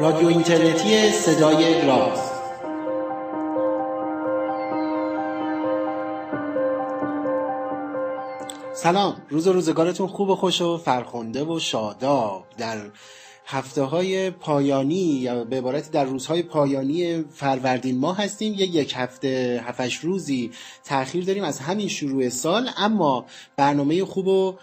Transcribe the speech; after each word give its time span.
رادیو 0.00 0.28
اینترنتی 0.28 1.10
صدای 1.10 1.86
راز. 1.86 2.18
سلام. 8.74 9.16
روز 9.28 9.46
و 9.46 9.52
روزگارتون 9.52 10.06
خوب 10.06 10.28
و 10.28 10.36
خوش 10.36 10.62
و 10.62 10.78
فرخنده 10.78 11.44
و 11.44 11.58
شاداب. 11.58 12.44
در 12.58 12.78
هفته 13.46 13.82
های 13.82 14.30
پایانی 14.30 14.94
یا 14.94 15.44
به 15.44 15.56
عبارتی 15.58 15.90
در 15.90 16.04
روزهای 16.04 16.42
پایانی 16.42 17.24
فروردین 17.34 17.98
ماه 17.98 18.18
هستیم. 18.18 18.54
یه 18.54 18.66
یک 18.66 18.94
هفته 18.96 19.62
هفتش 19.66 19.96
روزی 19.96 20.50
تاخیر 20.84 21.24
داریم 21.24 21.44
از 21.44 21.58
همین 21.58 21.88
شروع 21.88 22.28
سال 22.28 22.70
اما 22.76 23.24
برنامه 23.56 24.04
خوب 24.04 24.26
و 24.26 24.54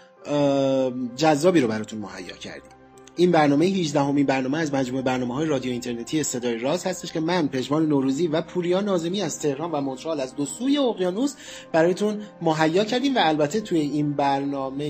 جذابی 1.16 1.60
رو 1.60 1.68
براتون 1.68 1.98
مهیا 1.98 2.36
کردیم. 2.36 2.75
این 3.18 3.30
برنامه 3.30 3.66
18 3.66 4.00
همین 4.00 4.26
برنامه 4.26 4.58
از 4.58 4.74
مجموعه 4.74 5.02
برنامه 5.02 5.34
های 5.34 5.46
رادیو 5.46 5.72
اینترنتی 5.72 6.22
صدای 6.22 6.58
راز 6.58 6.86
هستش 6.86 7.12
که 7.12 7.20
من 7.20 7.48
پژمان 7.48 7.86
نوروزی 7.86 8.26
و 8.26 8.40
پوریا 8.40 8.80
نازمی 8.80 9.22
از 9.22 9.40
تهران 9.40 9.70
و 9.70 9.80
مونترال 9.80 10.20
از 10.20 10.36
دو 10.36 10.46
سوی 10.46 10.78
اقیانوس 10.78 11.34
برایتون 11.72 12.20
مهیا 12.42 12.84
کردیم 12.84 13.16
و 13.16 13.18
البته 13.22 13.60
توی 13.60 13.80
این 13.80 14.12
برنامه 14.12 14.84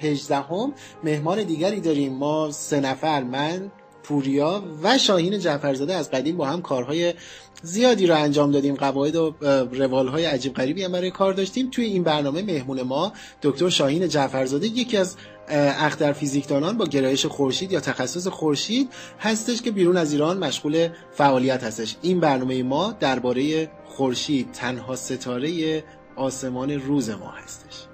18 0.00 0.36
هم 0.36 0.72
مهمان 1.04 1.42
دیگری 1.42 1.80
داریم. 1.80 2.12
ما 2.12 2.50
سه 2.50 2.80
نفر 2.80 3.22
من 3.22 3.70
پوریا 4.02 4.62
و 4.82 4.98
شاهین 4.98 5.38
جعفرزاده. 5.38 5.94
از 5.94 6.10
قدیم 6.10 6.36
با 6.36 6.46
هم 6.46 6.62
کارهای 6.62 7.14
زیادی 7.62 8.06
رو 8.06 8.16
انجام 8.16 8.50
دادیم. 8.50 8.74
قواعد 8.74 9.16
و 9.16 9.34
روال 9.72 10.08
های 10.08 10.24
عجیب 10.24 10.54
غریبی 10.54 10.84
هم 10.84 10.92
برای 10.92 11.10
کار 11.10 11.32
داشتیم. 11.32 11.70
توی 11.70 11.84
این 11.84 12.02
برنامه 12.02 12.42
مهمون 12.42 12.82
ما 12.82 13.12
دکتر 13.42 13.68
شاهین 13.68 14.08
جعفرزاده 14.08 14.66
یکی 14.66 14.96
از 14.96 15.16
اختر 15.50 16.12
فیزیکدانان 16.12 16.76
با 16.76 16.86
گرایش 16.86 17.26
خورشید 17.26 17.72
یا 17.72 17.80
تخصص 17.80 18.26
خورشید 18.26 18.92
هستش 19.20 19.62
که 19.62 19.70
بیرون 19.70 19.96
از 19.96 20.12
ایران 20.12 20.38
مشغول 20.38 20.88
فعالیت 21.12 21.64
هستش. 21.64 21.96
این 22.02 22.20
برنامه 22.20 22.62
ما 22.62 22.92
درباره 23.00 23.70
خورشید 23.86 24.52
تنها 24.52 24.96
ستاره 24.96 25.84
آسمان 26.16 26.70
روز 26.70 27.10
ما 27.10 27.30
هستش. 27.30 27.87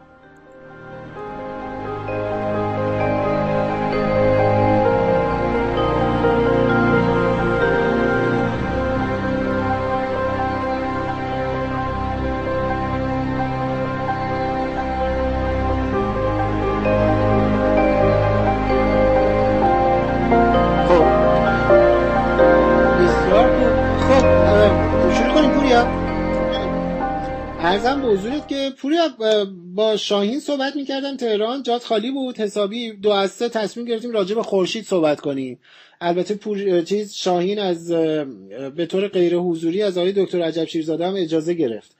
با 29.94 29.98
شاهین 29.98 30.40
صحبت 30.40 30.76
می‌کردم 30.76 31.16
تهران 31.16 31.62
جات 31.62 31.84
خالی 31.84 32.10
بود 32.10 32.38
حسابی 32.38 32.92
دو 32.92 33.10
از 33.10 33.30
سه 33.30 33.48
تصمیم 33.48 33.86
گرفتیم 33.86 34.10
راجع 34.12 34.34
به 34.34 34.42
خورشید 34.42 34.86
صحبت 34.86 35.20
کنیم. 35.20 35.60
البته 36.00 36.34
پور 36.34 36.82
چیز 36.82 37.14
شاهین 37.14 37.58
از 37.58 37.88
به 38.76 38.86
طور 38.86 39.08
غیر 39.08 39.36
حضوری 39.36 39.82
از 39.82 39.98
آقای 39.98 40.12
دکتر 40.12 40.42
عجب 40.42 40.64
شیرزاده 40.64 41.06
هم 41.06 41.14
اجازه 41.16 41.54
گرفت 41.54 41.96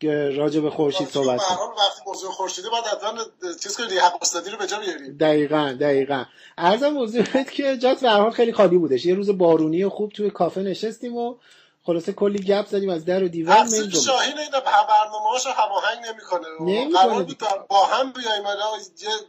که 0.00 0.30
راجع 0.36 0.60
به 0.60 0.70
خورشید 0.70 1.08
صحبت 1.08 1.40
کنیم. 1.40 1.58
وقتی 1.60 2.02
موضوع 2.06 2.30
خورشیده 2.30 2.68
باید 2.68 2.84
حتما 2.84 3.24
چیز 3.62 3.76
کنید 3.76 3.90
حق 3.90 4.22
استادی 4.22 4.50
رو 4.50 4.58
به 4.58 4.66
جا 4.66 4.78
بیاریم. 4.78 5.16
دقیقاً 5.16 5.76
دقیقاً. 5.80 6.24
ارزم 6.58 7.02
حضورت 7.02 7.50
که 7.50 7.76
جات 7.76 8.00
به 8.00 8.10
حال 8.10 8.30
خیلی 8.30 8.52
خالی 8.52 8.78
بودش. 8.78 9.06
یه 9.06 9.14
روز 9.14 9.30
بارونی 9.30 9.88
خوب 9.88 10.12
توی 10.12 10.30
کافه 10.30 10.60
نشستیم 10.60 11.16
و 11.16 11.34
خلاصه 11.82 12.12
کلی 12.12 12.38
گپ 12.38 12.66
زدیم 12.66 12.90
از 12.90 13.04
در 13.04 13.24
و 13.24 13.28
دیوار 13.28 13.64
میل 13.64 13.90
شاهین 13.90 14.38
این 14.38 14.50
برنامه‌هاش 14.88 15.46
هماهنگ 15.46 16.06
نمی‌کنه. 16.06 16.92
قرار 16.92 17.22
بود 17.22 17.42
با 17.68 17.84
هم 17.84 18.12
بیایم 18.12 18.42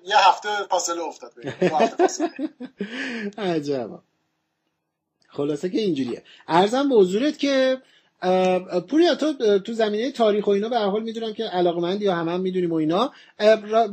یه 0.06 0.17
هفته 0.17 0.50
فاصله 0.69 1.01
افتاد 1.01 1.34
عجب 3.38 3.90
خلاصه 5.28 5.69
که 5.69 5.78
اینجوریه. 5.78 6.23
ارزم 6.47 6.90
به 6.90 6.95
حضورت 6.95 7.38
که 7.38 7.81
پوریا 8.90 9.16
تو 9.16 9.59
تو 9.59 9.73
زمینه 9.73 10.11
تاریخ 10.11 10.47
و 10.47 10.50
اینا 10.50 10.69
به 10.69 10.78
حال 10.78 11.03
می‌دونم 11.03 11.34
که 11.34 11.44
علاقمندی 11.44 12.06
یا 12.06 12.16
همه 12.16 12.31
هم 12.31 12.41
می‌دونیم 12.41 12.72
و 12.72 12.75
اینا. 12.75 13.11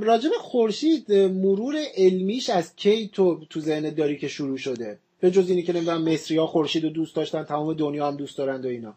راجب 0.01 0.31
خورشید 0.41 1.13
مرور 1.13 1.77
علمیش 1.97 2.51
از 2.51 2.77
کی 2.77 3.09
تو 3.09 3.45
تو 3.51 3.61
ذهنت 3.61 3.97
داری 3.97 4.19
که 4.19 4.29
شروع 4.29 4.57
شده؟ 4.57 4.99
به 5.21 5.31
جز 5.31 5.51
اینی 5.51 5.63
که 5.63 5.73
نمی‌دونم 5.73 6.03
مصری 6.03 6.37
ها 6.37 6.47
خورشید 6.47 6.85
رو 6.85 6.91
دوست 6.91 7.17
داشتن 7.17 7.45
تمام 7.45 7.75
دنیا 7.75 8.09
هم 8.09 8.17
دوست 8.17 8.39
دارند 8.39 8.65
و 8.65 8.69
اینا. 8.69 8.97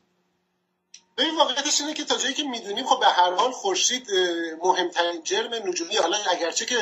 این 1.18 1.38
واقعیتش 1.38 1.82
اینه 1.82 1.94
که 1.94 2.04
تا 2.04 2.18
جایی 2.18 2.34
که 2.34 2.44
می‌دونیم 2.44 2.86
خب 2.86 3.00
به 3.00 3.06
هر 3.06 3.34
حال 3.34 3.52
خورشید 3.52 4.08
مهمترین 4.64 5.24
جرم 5.24 5.54
نجومی 5.54 5.96
حالا 5.98 6.18
اگرچه 6.30 6.66
که 6.66 6.76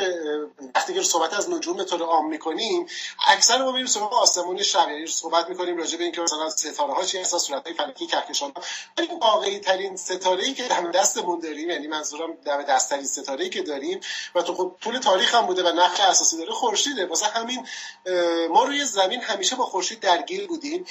وقتی 0.74 0.94
که 0.94 1.02
صحبت 1.02 1.34
از 1.34 1.50
نجوم 1.50 1.76
به 1.76 1.84
طور 1.84 2.02
عام 2.02 2.28
می‌کنیم 2.28 2.86
اکثر 3.28 3.62
ما 3.62 3.72
میریم 3.72 3.86
سراغ 3.86 4.14
آسمون 4.14 4.62
شب 4.62 4.88
یعنی 4.90 5.06
صحبت 5.06 5.48
می‌کنیم 5.48 5.76
راجع 5.76 5.98
به 5.98 6.04
اینکه 6.04 6.20
مثلا 6.20 6.50
ستاره 6.50 6.92
ها 6.92 7.04
چی 7.04 7.18
هستن 7.18 7.38
صورت 7.38 7.66
های 7.66 7.74
فلکی 7.74 8.06
کهکشان 8.06 8.52
ولی 8.98 9.08
واقعی 9.20 9.58
ترین 9.58 9.96
ستاره 9.96 10.44
ای 10.44 10.54
که 10.54 10.62
دم 10.62 10.90
دستمون 10.90 11.40
داریم 11.40 11.70
یعنی 11.70 11.86
منظورم 11.86 12.32
دم 12.44 12.62
دست 12.62 12.90
ترین 12.90 13.06
ستاره 13.06 13.44
ای 13.44 13.50
که 13.50 13.62
داریم 13.62 14.00
و 14.34 14.42
تو 14.42 14.54
خب 14.54 14.76
طول 14.80 14.98
تاریخ 14.98 15.34
هم 15.34 15.46
بوده 15.46 15.62
و 15.62 15.72
نقش 15.72 16.00
اساسی 16.00 16.36
داره 16.36 16.52
خورشیده. 16.52 17.06
واسه 17.06 17.26
همین 17.26 17.66
ما 18.50 18.64
روی 18.64 18.84
زمین 18.84 19.20
همیشه 19.20 19.56
با 19.56 19.66
خورشید 19.66 20.00
درگیر 20.00 20.46
بودیم. 20.46 20.86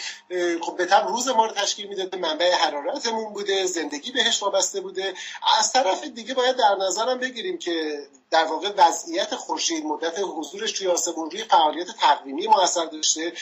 خب 0.62 0.78
به 0.78 1.00
روز 1.08 1.28
ما 1.28 1.46
رو 1.46 1.52
تشکیل 1.52 1.88
می‌داده 1.88 2.18
منبع 2.18 2.52
حرارتمون 2.52 3.34
بوده 3.40 3.66
زندگی 3.66 4.12
بهش 4.12 4.44
وابسته 4.44 4.82
بوده. 4.82 5.14
از 5.60 5.74
طرف 5.74 6.04
دیگه 6.04 6.34
باید 6.34 6.56
در 6.56 6.76
نظرم 6.76 7.20
بگیریم 7.20 7.58
که 7.58 8.08
در 8.32 8.46
واقع 8.46 8.72
وضعیت 8.78 9.36
خورشید 9.36 9.86
مدت 9.86 10.20
حضورش 10.20 10.72
توی 10.72 10.88
آسمون 10.88 11.32
روی 11.32 11.44
فعالیت 11.44 11.88
تقویمی 11.88 12.48
موثر 12.48 12.86
داشته. 12.86 13.34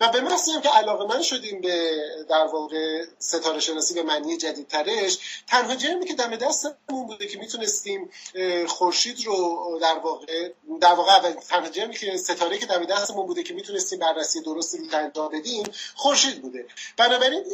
و 0.00 0.08
به 0.08 0.20
محض 0.20 0.50
که 0.62 0.68
علاقه 0.68 1.04
من 1.04 1.22
شدیم 1.22 1.60
به 1.60 1.90
در 2.28 2.46
واقع 2.46 3.04
ستاره 3.18 3.60
شناسی 3.60 3.94
به 3.94 4.02
معنی 4.02 4.36
جدیدترش 4.36 5.18
تنها 5.46 5.74
جرمی 5.74 6.06
که 6.06 6.14
دم 6.14 6.36
دستمون 6.36 7.06
بوده 7.06 7.26
که 7.26 7.38
می‌تونستیم 7.38 8.10
خورشید 8.68 9.26
رو 9.26 9.78
در 9.82 9.98
واقع 9.98 10.50
در 10.80 10.92
واقع 10.92 11.32
تنها 11.32 11.68
جرمی 11.68 11.96
که 11.96 12.16
ستاره 12.16 12.58
که 12.58 12.66
دم 12.66 12.84
دستمون 12.84 13.26
بوده 13.26 13.42
که 13.42 13.54
می‌تونستیم 13.54 13.98
بررسی 13.98 14.40
درست 14.40 14.74
رو 14.74 14.98
انجام 14.98 15.28
بدیم 15.28 15.64
خورشید 15.94 16.42
بوده. 16.42 16.66
بنابراین 16.96 17.44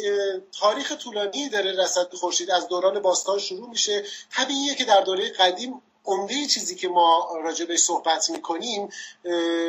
تاریخ 0.61 0.93
طولانی 0.93 1.49
داره 1.49 1.73
رصد 1.73 2.15
خورشید 2.15 2.51
از 2.51 2.69
دوران 2.69 3.01
باستان 3.01 3.39
شروع 3.39 3.69
میشه. 3.69 4.05
طبیعیه 4.33 4.75
که 4.75 4.85
در 4.85 5.01
دوره 5.01 5.31
قدیم 5.31 5.83
عمده 6.05 6.47
چیزی 6.47 6.75
که 6.75 6.89
ما 6.89 7.29
راجع 7.45 7.77
صحبت 7.77 8.31
می‌کنیم 8.31 8.89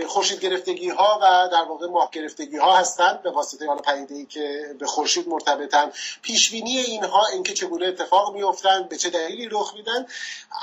خورشید 0.08 0.40
گرفتگی 0.40 0.90
ها 0.90 1.19
و 1.22 1.50
در 1.52 1.64
واقع 1.64 1.88
ماه 1.88 2.09
گرفتگی 2.12 2.58
ها 2.58 2.75
هستند 2.78 3.22
به 3.22 3.31
واسطه 3.31 3.68
حالا 3.68 3.81
پدیده 3.81 4.16
ای 4.16 4.25
که 4.25 4.75
به 4.80 4.86
خورشید 4.86 5.28
مرتبطن. 5.28 5.91
پیش 6.22 6.52
بینی 6.52 6.78
اینها 6.78 7.25
اینکه 7.34 7.53
چگونه 7.53 7.86
اتفاق 7.86 8.34
میافتند 8.34 8.90
به 8.90 8.97
چه 8.97 9.09
دلیلی 9.09 9.50
رخ 9.52 9.74
میدن. 9.75 10.06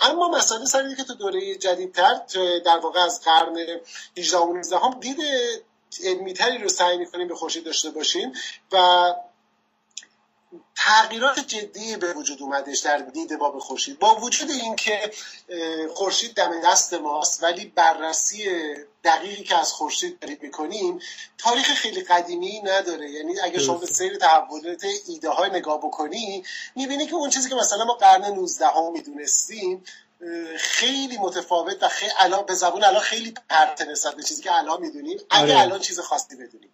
اما 0.03 0.28
مسئله 0.28 0.65
سر 0.65 0.95
که 0.95 1.05
تو 1.05 1.15
دوره 1.15 1.55
جدیدتر 1.55 2.21
در 2.65 2.78
واقع 2.78 3.01
از 3.01 3.21
قرن 3.21 3.81
18 4.19 4.39
و 4.39 4.53
19 4.53 4.78
هم 4.78 5.01
دید 5.01 5.19
علمیتری 6.04 6.59
رو 6.59 6.69
سعی 6.69 6.98
می‌کنیم 6.98 7.28
به 7.28 7.34
خورشید 7.34 7.65
داشته 7.65 7.91
باشیم 7.91 8.33
و 8.72 9.15
تغییرات 10.77 11.41
جدی 11.41 11.97
به 11.97 12.12
وجود 12.12 12.42
اومدش 12.42 12.78
در 12.78 12.98
دید 12.98 13.39
باب 13.39 13.59
خورشید. 13.59 13.98
با 13.98 14.15
وجود 14.15 14.50
اینکه 14.50 15.10
خورشید 15.95 16.34
دم 16.34 16.60
دست 16.65 16.95
ماست 16.95 17.42
ولی 17.42 17.65
بررسی 17.65 18.48
دقیقی 19.04 19.45
که 19.45 19.59
از 19.59 19.72
خورشید 19.72 20.18
داریم 20.18 20.39
می‌کنیم 20.42 21.00
تاریخ 21.39 21.74
خیلی 21.74 22.03
قدیمی 22.03 22.60
نداره. 22.60 23.10
یعنی 23.10 23.41
اگه 23.41 23.59
شما 23.59 23.78
به 23.78 23.86
سیر 23.86 24.16
تحولات 24.16 24.84
ایده 25.09 25.30
های 25.30 25.50
نگاه 25.50 25.78
بکنی 25.78 26.45
می‌بینی 26.77 27.06
که 27.06 27.15
اون 27.15 27.30
چیزی 27.30 27.48
که 27.48 27.54
مثلا 27.54 27.84
ما 27.84 27.94
قرن 27.94 28.24
19 28.24 28.66
هم 28.66 28.92
می‌دونستیم 28.92 29.84
خیلی 30.59 31.18
متفاوت 31.18 31.82
و 31.82 31.88
خیلی 31.88 32.12
الان 32.20 32.47
به 32.47 32.54
زبون 32.54 32.84
الان 32.84 33.00
خیلی 33.00 33.34
پرت 33.50 33.82
نسبت 33.91 34.15
به 34.15 34.22
چیزی 34.22 34.42
که 34.42 34.59
الان 34.59 34.80
می‌دونیم. 34.80 35.18
اگه 35.30 35.42
آره. 35.42 35.60
الان 35.60 35.78
چیز 35.78 36.00
خاصی 36.00 36.36
بدونیم. 36.36 36.70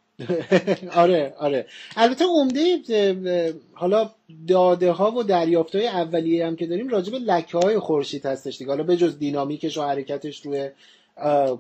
آره 1.02 1.35
آره. 1.38 1.67
البته 1.96 2.25
عمده 2.25 3.55
حالا 3.73 4.11
داده 4.49 4.91
ها 4.91 5.12
و 5.12 5.23
دریافت 5.23 5.75
های 5.75 5.87
اولیه 5.87 6.46
هم 6.46 6.56
که 6.56 6.67
داریم 6.67 6.88
راجع 6.88 7.12
به 7.12 7.19
لکه 7.19 7.58
های 7.58 7.79
خورشید 7.79 8.26
هستش 8.26 8.58
دیگه. 8.58 8.70
حالا 8.70 8.82
به 8.82 8.96
جز 8.96 9.19
دینامیکش 9.19 9.79
و 9.79 9.82
حرکتش 9.82 10.46
روی 10.46 10.70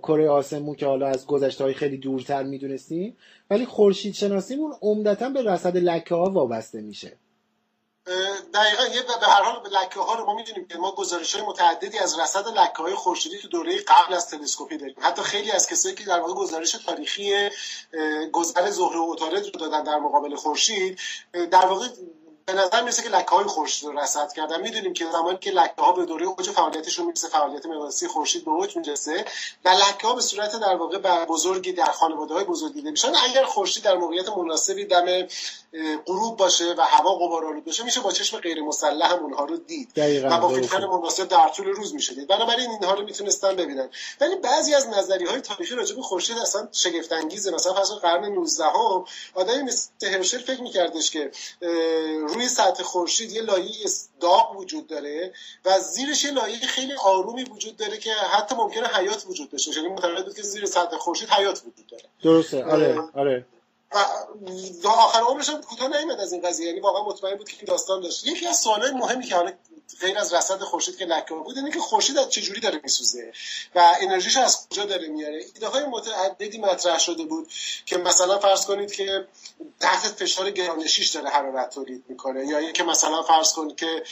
کره 0.02 0.28
آسمون 0.28 0.74
که 0.74 0.86
حالا 0.86 1.06
از 1.06 1.26
گذشته 1.26 1.64
های 1.64 1.74
خیلی 1.74 1.96
دورتر 1.96 2.42
می‌دونستیم. 2.42 3.16
ولی 3.50 3.66
خورشید 3.66 4.14
شناسیمون 4.14 4.74
عمدتا 4.82 5.28
به 5.28 5.42
رصد 5.42 5.76
لکه 5.76 6.14
ها 6.14 6.24
وابسته 6.24 6.80
میشه. 6.80 7.12
دقیقا 8.54 8.86
یه 8.86 9.02
به 9.02 9.26
هر 9.26 9.42
حال 9.42 9.68
لکه 9.72 10.00
ها 10.00 10.14
رو 10.14 10.26
ما 10.26 10.34
می‌دونیم 10.34 10.68
که 10.68 10.78
ما 10.78 10.92
گزارش 10.92 11.36
های 11.36 11.44
متعددی 11.44 11.98
از 11.98 12.18
رصد 12.18 12.48
لکه 12.48 12.78
های 12.78 12.94
خورشیدی 12.94 13.38
تو 13.38 13.48
دوره 13.48 13.78
قبل 13.78 14.14
از 14.14 14.30
تلسکوپی 14.30 14.76
داریم. 14.76 14.96
حتی 15.00 15.22
خیلی 15.22 15.50
از 15.50 15.66
کسایی 15.66 15.94
که 15.94 16.04
در 16.04 16.20
واقع 16.20 16.34
گزارش 16.34 16.72
تاریخی 16.72 17.50
گذر 18.32 18.70
زهره 18.70 18.98
و 18.98 19.12
عطارد 19.12 19.44
رو 19.44 19.50
دادن 19.50 19.82
در 19.82 19.98
مقابل 19.98 20.34
خورشید 20.34 20.98
در 21.32 21.66
واقع 21.66 21.88
به 22.46 22.52
نظر 22.52 22.80
می‌رسه 22.82 23.02
که 23.02 23.08
لکه 23.08 23.30
های 23.30 23.44
خورشید 23.44 23.88
رو 23.88 23.98
رصد 23.98 24.32
کردن. 24.32 24.60
می‌دونیم 24.60 24.92
که 24.92 25.06
زمانی 25.12 25.38
که 25.38 25.50
لکه 25.50 25.74
ها 25.78 25.92
به 25.92 26.04
دوره 26.04 26.26
اوج 26.26 26.50
فعالیتشون 26.50 27.06
می‌رسه 27.06 27.28
فعالیت 27.28 27.66
مقناطیسی 27.66 28.08
خورشید 28.08 28.44
به 28.44 28.50
اوج 28.50 28.76
می‌رسه 28.76 29.24
و 29.64 29.68
لکه 29.68 30.06
ها 30.06 30.14
به 30.14 30.20
صورت 30.20 30.56
در 30.60 30.76
واقع 30.76 31.24
بزرگی 31.24 31.72
در 31.72 31.84
خانواده 31.84 32.34
های 32.34 32.44
بزرگ 32.44 32.72
دیده 32.72 32.90
میشن 32.90 33.12
اگر 33.30 33.44
خورشید 33.44 33.84
در 33.84 33.96
موقعیت 33.96 34.28
مناسبی 34.28 34.84
دم 34.84 35.26
غروب 36.06 36.36
باشه 36.36 36.74
و 36.78 36.80
هوا 36.80 37.14
غبارآلود 37.14 37.64
باشه 37.64 37.84
میشه 37.84 38.00
با 38.00 38.12
چشم 38.12 38.38
غیر 38.38 38.62
مسلح 38.62 39.12
هم 39.12 39.18
اونها 39.18 39.44
رو 39.44 39.56
دید 39.56 39.92
و 39.96 40.40
با 40.40 40.48
فیلتر 40.48 40.86
مناسب 40.86 41.28
در 41.28 41.48
طول 41.48 41.66
روز 41.66 41.94
میشه 41.94 42.14
دید. 42.14 42.28
بنابراین 42.28 42.70
اینها 42.70 42.94
رو 42.94 43.04
می‌تونستن 43.04 43.56
ببینن. 43.56 43.88
ولی 44.20 44.36
بعضی 44.36 44.74
از 44.74 44.88
نظریه 44.88 45.30
های 45.30 45.40
تاریخی 45.40 45.74
راجع 45.74 45.96
به 45.96 46.02
خورشید 46.02 46.38
اصلا 46.38 46.68
شگفت 46.72 47.12
انگیزه 47.12 47.50
مثلا 47.50 47.74
فرض 47.74 47.90
قرن 47.90 48.24
19 48.24 48.64
هم 48.64 49.04
آدمی 49.34 49.62
مثل 49.62 49.88
هرشل 50.02 50.38
فکر 50.38 50.62
میکردش 50.62 51.10
که 51.10 51.30
روی 52.34 52.48
سطح 52.48 52.82
خورشید 52.82 53.32
یه 53.32 53.42
لایه 53.42 53.86
داغ 54.20 54.56
وجود 54.56 54.86
داره 54.86 55.32
و 55.64 55.78
زیرش 55.80 56.24
یه 56.24 56.30
لایه 56.30 56.58
خیلی 56.58 56.92
آرومی 56.92 57.44
وجود 57.44 57.76
داره 57.76 57.98
که 57.98 58.12
حتی 58.12 58.54
ممکنه 58.54 58.88
حیات 58.88 59.24
وجود 59.26 59.50
داشته 59.50 59.76
یعنی 59.76 59.88
معتقد 59.88 60.24
بود 60.24 60.36
که 60.36 60.42
زیر 60.42 60.66
سطح 60.66 60.96
خورشید 60.96 61.28
حیات 61.28 61.62
وجود 61.66 61.86
داره. 61.86 62.04
درسته. 62.22 62.64
آره 62.64 63.00
آره. 63.14 63.46
و 64.84 64.88
آخر 64.88 65.20
عمرش 65.20 65.48
هم 65.48 65.60
کوتاه 65.60 65.88
نیومد 65.88 66.20
از 66.20 66.32
این 66.32 66.42
قضیه. 66.42 66.66
یعنی 66.66 66.80
واقعا 66.80 67.04
مطمئن 67.04 67.36
بود 67.36 67.48
که 67.48 67.56
این 67.56 67.64
داستان 67.66 68.00
داشت. 68.00 68.26
یکی 68.26 68.46
از 68.46 68.56
سوالای 68.56 68.90
مهمی 68.90 69.24
که 69.24 69.34
حالا 69.34 69.52
غیر 70.00 70.18
از 70.18 70.34
رصد 70.34 70.58
خورشید 70.58 70.96
که 70.96 71.04
لکه 71.04 71.34
بود 71.34 71.56
اینه 71.58 71.70
که 71.70 71.78
خورشید 71.78 72.18
از 72.18 72.28
چجوری 72.28 72.60
داره 72.60 72.80
میسوزه 72.82 73.32
و 73.74 73.96
انرژیش 74.00 74.36
از 74.36 74.68
کجا 74.68 74.84
داره 74.84 75.08
میاره 75.08 75.36
ایده 75.36 75.68
های 75.68 75.84
متعددی 75.84 76.58
مطرح 76.58 76.98
شده 76.98 77.24
بود 77.24 77.48
که 77.86 77.98
مثلا 77.98 78.38
فرض 78.38 78.66
کنید 78.66 78.92
که 78.92 79.28
تحت 79.80 80.06
فشار 80.06 80.50
گرانشیش 80.50 81.08
داره 81.08 81.28
حرارت 81.28 81.74
تولید 81.74 82.04
می‌کنه 82.08 82.46
یا 82.46 82.58
اینکه 82.58 82.84
مثلا 82.84 83.22
فرض 83.22 83.52
کنید 83.52 83.76
که 83.76 84.02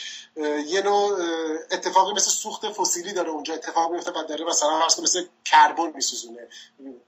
یه 0.67 0.81
نوع 0.81 1.19
اتفاقی 1.71 2.13
مثل 2.13 2.31
سوخت 2.31 2.71
فسیلی 2.71 3.13
داره 3.13 3.29
اونجا 3.29 3.53
اتفاق 3.53 3.91
میفته 3.91 4.11
و 4.11 4.23
داره 4.29 4.45
مثلا 4.45 4.79
فرض 4.79 4.95
کنید 4.95 5.09
مثل 5.09 5.25
کربن 5.45 5.91
میسوزونه. 5.95 6.47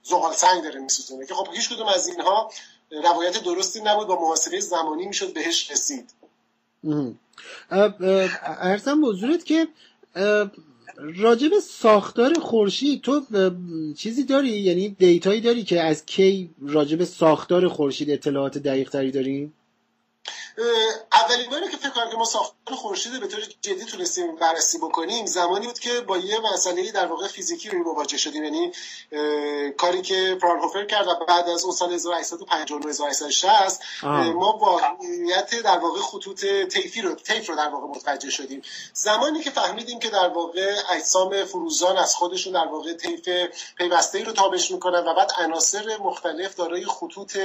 زغال 0.03 0.33
سنگ 0.33 0.63
داره 0.63 0.79
میسوزونه 0.79 1.25
که 1.25 1.33
خب 1.33 1.47
هیچ 1.53 1.69
کدوم 1.69 1.88
از 1.88 2.07
اینها 2.07 2.51
روایت 2.91 3.44
درستی 3.44 3.81
نبود 3.81 4.07
با 4.07 4.15
محاسبه 4.21 4.59
زمانی 4.59 5.06
می‌شد 5.06 5.33
بهش 5.33 5.71
رسید. 5.71 6.25
ارزم 8.62 9.02
بزرگت 9.02 9.46
که 9.46 9.68
راجب 10.98 11.60
ساختار 11.60 12.34
خورشید 12.34 13.02
تو 13.02 13.22
چیزی 13.98 14.24
داری؟ 14.24 14.50
یعنی 14.50 14.90
دیتایی 14.90 15.42
داری 15.42 15.64
که 15.64 15.82
از 15.82 16.06
کی 16.06 16.50
راجب 16.62 17.04
ساختار 17.04 17.68
خورشید 17.68 18.10
اطلاعات 18.10 18.58
دقیق 18.58 18.90
تری 18.90 19.12
داریم 19.12 19.54
اولین 21.13 21.50
باری 21.50 21.69
که 21.69 21.78
فکر 21.78 21.90
کنم 21.90 22.10
که 22.10 22.18
ما 22.18 22.25
ساختار 22.25 22.75
خورشید 22.75 23.19
به 23.19 23.28
طور 23.28 23.40
جدی 23.62 23.86
تونستیم 23.86 24.36
بررسی 24.36 24.78
بکنیم 24.78 25.25
زمانی 25.25 25.66
بود 25.66 25.80
که 25.80 26.02
با 26.02 26.18
یه 26.18 26.40
مسئله 26.40 26.92
در 26.92 27.06
واقع 27.06 27.28
فیزیکی 27.28 27.69
روی 27.69 27.81
مواجه 27.81 28.18
شدیم. 28.18 28.44
یعنی 28.44 28.72
کاری 29.78 30.02
که 30.02 30.38
فرانهوفر 30.42 30.86
کرد 30.86 31.07
و 31.07 31.25
بعد 31.28 31.50
از 31.50 31.63
اون 31.63 31.74
سال 31.74 31.94
1859 31.94 32.90
1860 32.90 33.81
ما 34.04 34.57
واقعیت 34.57 35.62
در 35.62 35.78
واقع 35.78 36.00
خطوط 36.00 36.46
طیفی 36.46 37.01
رو 37.01 37.16
طیف 37.16 37.50
رو 37.50 37.56
در 37.56 37.69
واقع 37.69 37.88
متوجه 37.88 38.30
شدیم. 38.30 38.62
زمانی 38.94 39.44
که 39.44 39.50
فهمیدیم 39.51 40.00
که 40.00 40.10
در 40.10 40.28
واقع 40.28 40.75
اجسام 40.90 41.46
فروزان 41.46 41.98
از 41.98 42.16
خودشون 42.16 42.54
در 42.54 42.68
واقع 42.68 42.94
طیف 42.94 43.30
پیوسته 43.78 44.24
رو 44.24 44.31
تابش 44.31 44.72
می‌کنن 44.72 45.00
و 45.00 45.13
بعد 45.13 45.31
عناصر 45.40 45.98
مختلف 45.98 46.56
دارای 46.56 46.86
خطوط 46.86 47.38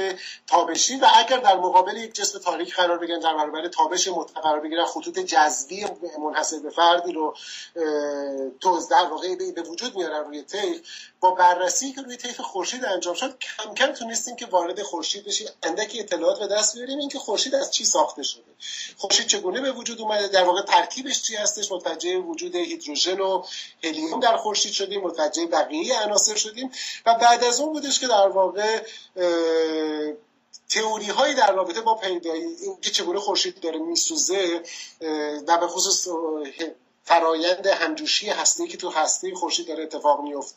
تابشی 0.47 0.95
و 0.95 1.07
اگر 1.15 1.37
در 1.37 1.57
مقابل 1.57 1.97
یک 1.97 2.13
جسم 2.13 2.39
تاریک 2.39 2.75
قرار 2.75 3.00
بگیرن 3.01 3.19
در 3.19 3.33
برابر 3.33 3.67
تابش 3.67 4.07
مطلق 4.07 4.43
قرار 4.43 4.59
بگیرن 4.59 4.85
خطوط 4.85 5.19
جذبی 5.19 5.85
منحصر 6.19 6.59
به 6.59 6.69
فردی 6.69 7.11
رو 7.11 7.35
تو 8.59 8.79
در 8.91 9.05
واقع 9.05 9.51
به 9.51 9.61
وجود 9.61 9.95
میارن 9.95 10.25
روی 10.25 10.43
طیف 10.43 10.81
با 11.19 11.31
بررسی 11.31 11.93
که 11.93 12.01
روی 12.01 12.17
طیف 12.17 12.41
خورشید 12.41 12.85
انجام 12.85 13.13
شد 13.13 13.37
کم 13.39 13.73
کم 13.73 13.91
تونستیم 13.91 14.35
که 14.35 14.45
وارد 14.45 14.81
خورشید 14.81 15.25
بشیم. 15.25 15.47
اندکی 15.63 15.99
اطلاعات 15.99 16.39
به 16.39 16.47
دست 16.47 16.75
بیاریم 16.75 16.99
اینکه 16.99 17.19
خورشید 17.19 17.55
از 17.55 17.71
چی 17.71 17.85
ساخته 17.85 18.23
شده. 18.23 18.43
خورشید 18.97 19.27
چگونه 19.27 19.61
به 19.61 19.71
وجود 19.71 20.01
اومده؟ 20.01 20.27
در 20.27 20.43
واقع 20.43 20.61
ترکیبش 20.61 21.21
چی 21.21 21.35
هستش؟ 21.35 21.71
متوجه 21.71 22.17
وجود 22.17 22.55
هیدروژن 22.55 23.19
و 23.19 23.43
هلیوم 23.83 24.19
در 24.19 24.37
خورشید 24.37 24.71
شدیم 24.71 25.01
متوجه 25.01 25.45
بقیه 25.45 26.01
عناصر 26.01 26.35
شدیم. 26.35 26.71
و 27.05 27.15
بعد 27.15 27.43
از 27.43 27.59
اون 27.59 27.73
بودش 27.73 27.99
که 27.99 28.07
در 28.07 28.27
واقع 28.27 28.83
تئوری 30.71 31.09
هایی 31.09 31.33
در 31.33 31.51
رابطه 31.51 31.81
با 31.81 31.95
پیدایی 31.95 32.43
اینکه 32.43 32.89
چگونه 32.89 33.19
خورشید 33.19 33.59
داره 33.59 33.79
میسوزه 33.79 34.63
و 35.47 35.57
به 35.57 35.67
خصوص 35.67 36.07
فرایند 37.03 37.67
همجوشی 37.67 38.29
هستی 38.29 38.67
که 38.67 38.77
تو 38.77 38.89
هستی 38.89 39.33
خورشید 39.33 39.67
داره 39.67 39.83
اتفاق 39.83 40.21
میفته 40.21 40.55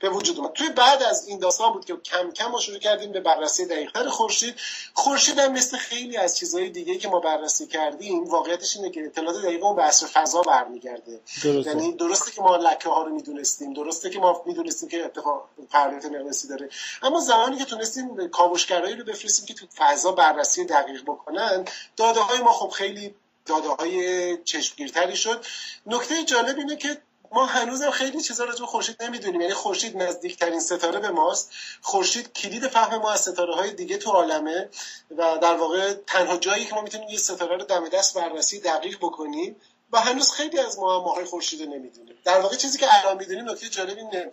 به 0.00 0.10
وجود 0.10 0.38
اومد. 0.38 0.52
توی 0.52 0.68
بعد 0.68 1.02
از 1.02 1.28
این 1.28 1.38
داستان 1.38 1.72
بود 1.72 1.84
که 1.84 1.96
کم 1.96 2.30
کم 2.30 2.46
ما 2.46 2.60
شروع 2.60 2.78
کردیم 2.78 3.12
به 3.12 3.20
بررسی 3.20 3.66
دقیقتر 3.66 4.08
خورشید. 4.08 4.54
خورشید 4.94 5.38
هم 5.38 5.52
مثل 5.52 5.76
خیلی 5.76 6.16
از 6.16 6.38
چیزهای 6.38 6.70
دیگه 6.70 6.98
که 6.98 7.08
ما 7.08 7.20
بررسی 7.20 7.66
کردیم 7.66 8.24
واقعیتش 8.24 8.76
اینه 8.76 8.90
که 8.90 9.04
اطلاعات 9.04 9.42
دقیق 9.42 9.64
اون 9.64 9.76
به 9.76 9.82
عصر 9.82 10.06
فضا 10.06 10.42
برمیگرده. 10.42 11.20
یعنی 11.44 11.92
درسته 11.92 12.32
که 12.32 12.42
ما 12.42 12.56
لکه 12.56 12.88
ها 12.88 13.02
رو 13.02 13.14
می‌دونستیم 13.14 13.72
درسته 13.72 14.10
که 14.10 14.18
ما 14.18 14.42
می‌دونستیم 14.46 14.88
که 14.88 15.04
اتفاق 15.04 15.48
فعالیت 15.70 16.04
مقناطیسی 16.04 16.48
داره. 16.48 16.68
اما 17.02 17.20
زمانی 17.20 17.58
که 17.58 17.64
تونستیم 17.64 18.28
کاوشگرایی 18.28 18.96
رو 18.96 19.04
بفرستیم 19.04 19.46
که 19.46 19.54
تو 19.54 19.66
فضا 19.76 20.12
بررسی 20.12 20.64
دقیق 20.64 21.02
بکنن 21.02 21.64
داده 21.96 22.20
های 22.20 22.38
ما 22.38 22.52
خب 22.52 22.68
خیلی 22.68 23.14
داده 23.46 23.68
های 23.68 24.36
چشمگیرتری 24.44 25.16
شد. 25.16 25.44
نکته 25.86 26.24
جالب 26.24 26.58
اینه 26.58 26.76
که 26.76 27.02
ما 27.32 27.46
هنوزم 27.46 27.90
خیلی 27.90 28.20
چیزا 28.20 28.44
راجع 28.44 28.60
به 28.60 28.66
خورشید 28.66 29.02
نمی‌دونیم. 29.02 29.40
یعنی 29.40 29.54
خورشید 29.54 29.96
نزدیکترین 29.96 30.60
ستاره 30.60 31.00
به 31.00 31.10
ماست. 31.10 31.50
خورشید 31.80 32.32
کلید 32.32 32.68
فهم 32.68 32.98
ما 32.98 33.10
از 33.10 33.20
ستاره 33.20 33.54
های 33.54 33.72
دیگه 33.72 33.96
تو 33.96 34.10
عالمه 34.10 34.68
و 35.10 35.38
در 35.42 35.54
واقع 35.54 35.94
تنها 36.06 36.36
جایی 36.36 36.64
که 36.64 36.74
ما 36.74 36.82
می‌تونیم 36.82 37.08
یه 37.08 37.18
ستاره 37.18 37.56
رو 37.56 37.64
دم 37.64 37.88
دست 37.88 38.18
بررسی 38.18 38.60
دقیق 38.60 38.96
بکنیم 38.98 39.56
و 39.92 40.00
هنوز 40.00 40.30
خیلی 40.30 40.58
از 40.58 40.78
معماهای 40.78 41.24
خورشید 41.24 41.62
نمی‌دونیم. 41.62 42.14
در 42.24 42.40
واقع 42.40 42.56
چیزی 42.56 42.78
که 42.78 42.86
الان 42.90 43.18
می‌دونیم 43.18 43.50
نکته 43.50 43.68
جالب 43.68 43.96
اینه 43.96 44.30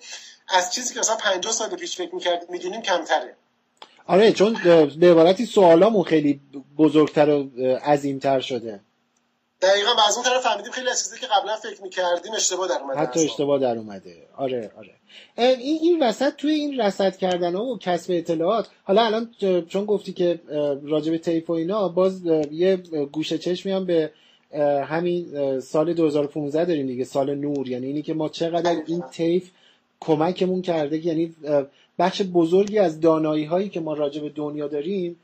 از 0.47 0.73
چیزی 0.73 0.93
که 0.93 0.99
مثلا 0.99 1.15
50 1.15 1.53
سال 1.53 1.75
پیش 1.75 1.97
فکر 1.97 2.15
می‌کرد 2.15 2.49
می‌دونیم 2.49 2.81
کمتره. 2.81 3.35
آره 4.07 4.31
چون 4.31 4.53
به 4.99 5.11
عبارتی 5.11 5.45
سوالامون 5.45 6.03
خیلی 6.03 6.41
بزرگتر 6.77 7.29
و 7.29 7.49
عظیمتر 7.85 8.39
شده. 8.39 8.79
دقیقا 9.61 9.89
و 9.95 9.99
از 10.07 10.15
اون 10.15 10.25
طرف 10.25 10.41
فهمیدیم 10.41 10.71
خیلی 10.71 10.89
از 10.89 11.03
چیزی 11.03 11.19
که 11.19 11.27
قبلا 11.27 11.55
فکر 11.55 11.81
می‌کردیم 11.81 12.33
اشتباه 12.33 12.67
در 12.67 12.81
اومده 12.81 12.99
حتی 12.99 13.25
اشتباه 13.25 13.59
در 13.59 13.77
اومده. 13.77 14.27
آره 14.37 14.71
آره. 14.77 14.93
این 15.37 15.79
این 15.81 16.03
وسط 16.03 16.35
توی 16.35 16.51
این 16.51 16.81
رصد 16.81 17.17
کردن 17.17 17.55
ها 17.55 17.63
و 17.63 17.77
کسب 17.77 18.11
اطلاعات 18.11 18.67
حالا 18.83 19.05
الان 19.05 19.29
چون 19.69 19.85
گفتی 19.85 20.13
که 20.13 20.39
راجب 20.83 21.17
تیپ 21.17 21.49
و 21.49 21.53
اینا 21.53 21.87
باز 21.87 22.25
یه 22.51 22.75
گوشه 23.11 23.37
چشمی 23.37 23.71
هم 23.71 23.85
به 23.85 24.11
همین 24.87 25.59
سال 25.59 25.93
2015 25.93 26.65
داریم 26.65 26.87
دیگه 26.87 27.03
سال 27.03 27.35
نور. 27.35 27.67
یعنی 27.67 27.85
اینی 27.85 28.01
که 28.01 28.13
ما 28.13 28.29
چقدر 28.29 28.81
این 28.87 29.01
تیف 29.11 29.51
کمکمون 29.99 30.61
کرده 30.61 31.05
یعنی 31.05 31.35
بخش 31.99 32.21
بزرگی 32.21 32.79
از 32.79 32.99
دانایی 32.99 33.45
هایی 33.45 33.69
که 33.69 33.79
ما 33.79 33.93
راجع 33.93 34.21
به 34.21 34.29
دنیا 34.29 34.67
داریم 34.67 35.19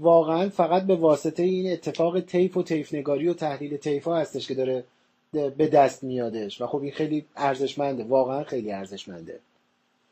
واقعا 0.00 0.48
فقط 0.48 0.82
به 0.82 0.96
واسطه 0.96 1.42
این 1.42 1.72
اتفاق 1.72 2.20
تیف 2.20 2.56
و 2.56 2.62
تیف 2.62 2.94
نگاری 2.94 3.28
و 3.28 3.34
تحلیل 3.34 3.76
تیف 3.76 4.04
ها 4.04 4.16
هستش 4.16 4.48
که 4.48 4.54
داره 4.54 4.84
به 5.32 5.66
دست 5.66 6.04
میادش. 6.04 6.60
و 6.60 6.66
خب 6.66 6.82
این 6.82 6.92
خیلی 6.92 7.24
ارزشمنده 7.36 8.04
واقعا 8.04 8.44
خیلی 8.44 8.72
ارزشمنده. 8.72 9.40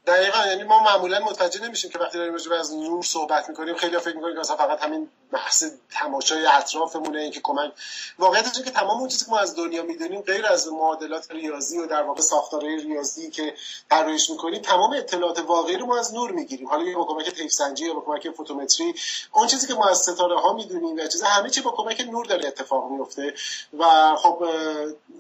دقیقا 0.09 0.47
یعنی 0.47 0.65
ما 0.65 0.83
معمولا 0.83 1.21
متوجه 1.21 1.65
نمیشیم 1.65 1.91
که 1.91 1.99
وقتی 1.99 2.19
داریم 2.19 2.33
راجع 2.33 2.55
از 2.55 2.75
نور 2.75 3.03
صحبت 3.03 3.49
می‌کنیم 3.49 3.75
خیلی 3.75 3.99
فکر 3.99 4.17
می‌کنیم 4.17 4.35
که 4.35 4.41
مثلا 4.41 4.57
فقط 4.57 4.83
همین 4.83 5.09
بحث 5.33 5.65
تماشای 5.91 6.47
اطرافمونه 6.47 7.19
این 7.19 7.31
که 7.31 7.41
کمک 7.43 7.73
واقعیتش 8.19 8.63
که 8.63 8.71
تمام 8.71 8.99
اون 9.01 9.09
چیزی 9.09 9.25
که 9.25 9.31
ما 9.31 9.39
از 9.39 9.57
دنیا 9.57 9.83
می‌دونیم 9.83 10.21
غیر 10.21 10.47
از 10.47 10.69
معادلات 10.69 11.31
ریاضی 11.31 11.79
و 11.79 11.87
در 11.87 12.03
واقع 12.03 12.21
ساختارهای 12.21 12.77
ریاضی 12.77 13.31
که 13.31 13.55
طراحیش 13.91 14.31
می‌کنیم 14.31 14.63
تمام 14.63 14.93
اطلاعات 14.93 15.39
واقعی 15.39 15.77
رو 15.77 15.87
ما 15.87 15.99
از 15.99 16.15
نور 16.15 16.31
می‌گیریم. 16.31 16.69
حالا 16.69 16.99
با 16.99 17.05
کمک 17.05 17.31
طیف 17.31 17.53
سنجی 17.53 17.87
یا 17.87 17.95
با 17.95 18.01
کمک 18.01 18.31
فوتومتری 18.31 18.95
اون 19.33 19.47
چیزی 19.47 19.67
که 19.67 19.75
ما 19.75 19.89
از 19.89 19.99
ستاره 19.99 20.41
ها 20.41 20.53
می‌دونیم 20.53 20.97
و 20.97 21.07
چیز 21.07 21.23
همه 21.23 21.51
چی 21.51 21.61
با 21.61 21.71
کمک 21.71 22.01
نور 22.11 22.27
داره 22.27 22.47
اتفاق 22.49 22.91
میفته 22.91 23.35
و 23.79 24.15
خب 24.17 24.49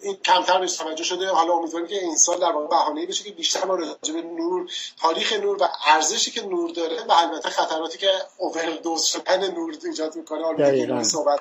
این 0.03 0.17
کمتر 0.17 0.59
بهش 0.59 0.77
توجه 0.77 1.05
شده. 1.05 1.31
حالا 1.31 1.53
امیدواریم 1.53 1.89
که 1.89 1.95
این 1.95 2.17
سال 2.17 2.39
در 2.39 2.53
واقع 2.53 2.67
بهانه‌ای 2.67 3.07
بشه 3.07 3.25
که 3.25 3.31
بیشتر 3.31 3.65
ما 3.65 3.75
راجع 3.75 4.13
به 4.13 4.23
نور 4.23 4.71
تاریخ 5.03 5.33
نور 5.33 5.63
و 5.63 5.67
ارزشی 5.87 6.31
که 6.31 6.47
نور 6.47 6.71
داره 6.71 6.97
و 7.09 7.13
البته 7.13 7.49
خطراتی 7.49 7.99
که 7.99 8.11
اووردوز 8.39 9.05
شدن 9.05 9.55
نور 9.55 9.75
ایجاد 9.87 10.17
می‌کنه 10.17 10.55
دقیقاً. 10.59 11.03
صحبت 11.03 11.41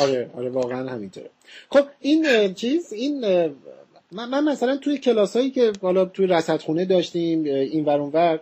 آره 0.00 0.30
آره 0.36 0.50
واقعا 0.50 0.88
همینطوره. 0.90 1.30
خب 1.70 1.84
این 2.00 2.54
چیز 2.54 2.92
این 2.92 3.20
من, 4.12 4.28
من 4.28 4.44
مثلا 4.44 4.76
توی 4.76 4.98
کلاس 4.98 5.36
هایی 5.36 5.50
که 5.50 5.72
حالا 5.82 6.04
توی 6.04 6.26
رصدخونه 6.26 6.84
داشتیم 6.84 7.44
این 7.44 7.84
ور 7.84 8.00
ور 8.00 8.40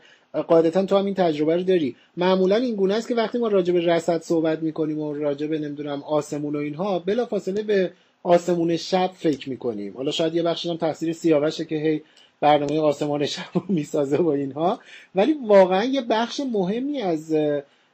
قاعدتا 0.49 0.85
تو 0.85 0.97
هم 0.97 1.05
این 1.05 1.15
تجربه 1.15 1.57
رو 1.57 1.63
داری. 1.63 1.97
معمولا 2.17 2.57
این 2.57 2.75
گونه 2.75 2.95
است 2.95 3.09
که 3.09 3.15
وقتی 3.15 3.39
ما 3.39 3.49
راجع 3.49 3.73
به 3.73 3.81
رصد 3.81 4.23
صحبت 4.23 4.59
می‌کنیم 4.59 4.99
و 4.99 5.15
راجع 5.15 5.47
به 5.47 5.59
نمی‌دونم 5.59 6.03
آسمون 6.03 6.57
و 6.57 6.59
اینها 6.59 6.99
بلا 6.99 7.27
فاصله 7.27 7.63
به 7.63 7.93
آسمون 8.23 8.77
شب 8.77 9.11
فکر 9.15 9.51
می‌کنیم. 9.51 9.97
حالا 9.97 10.11
شاید 10.11 10.35
یه 10.35 10.43
بخشش 10.43 10.67
هم 10.67 10.77
تاثیر 10.77 11.13
سیاوشه 11.13 11.65
که 11.65 11.77
هی 11.77 12.03
برنامه 12.41 12.81
آسمان 12.81 13.27
شب 13.27 13.45
رو 13.55 13.63
می‌سازه 13.69 14.17
و 14.17 14.29
اینها. 14.29 14.81
ولی 15.15 15.37
واقعا 15.47 15.85
یه 15.85 16.01
بخش 16.01 16.41
مهمی 16.53 17.01
از 17.01 17.37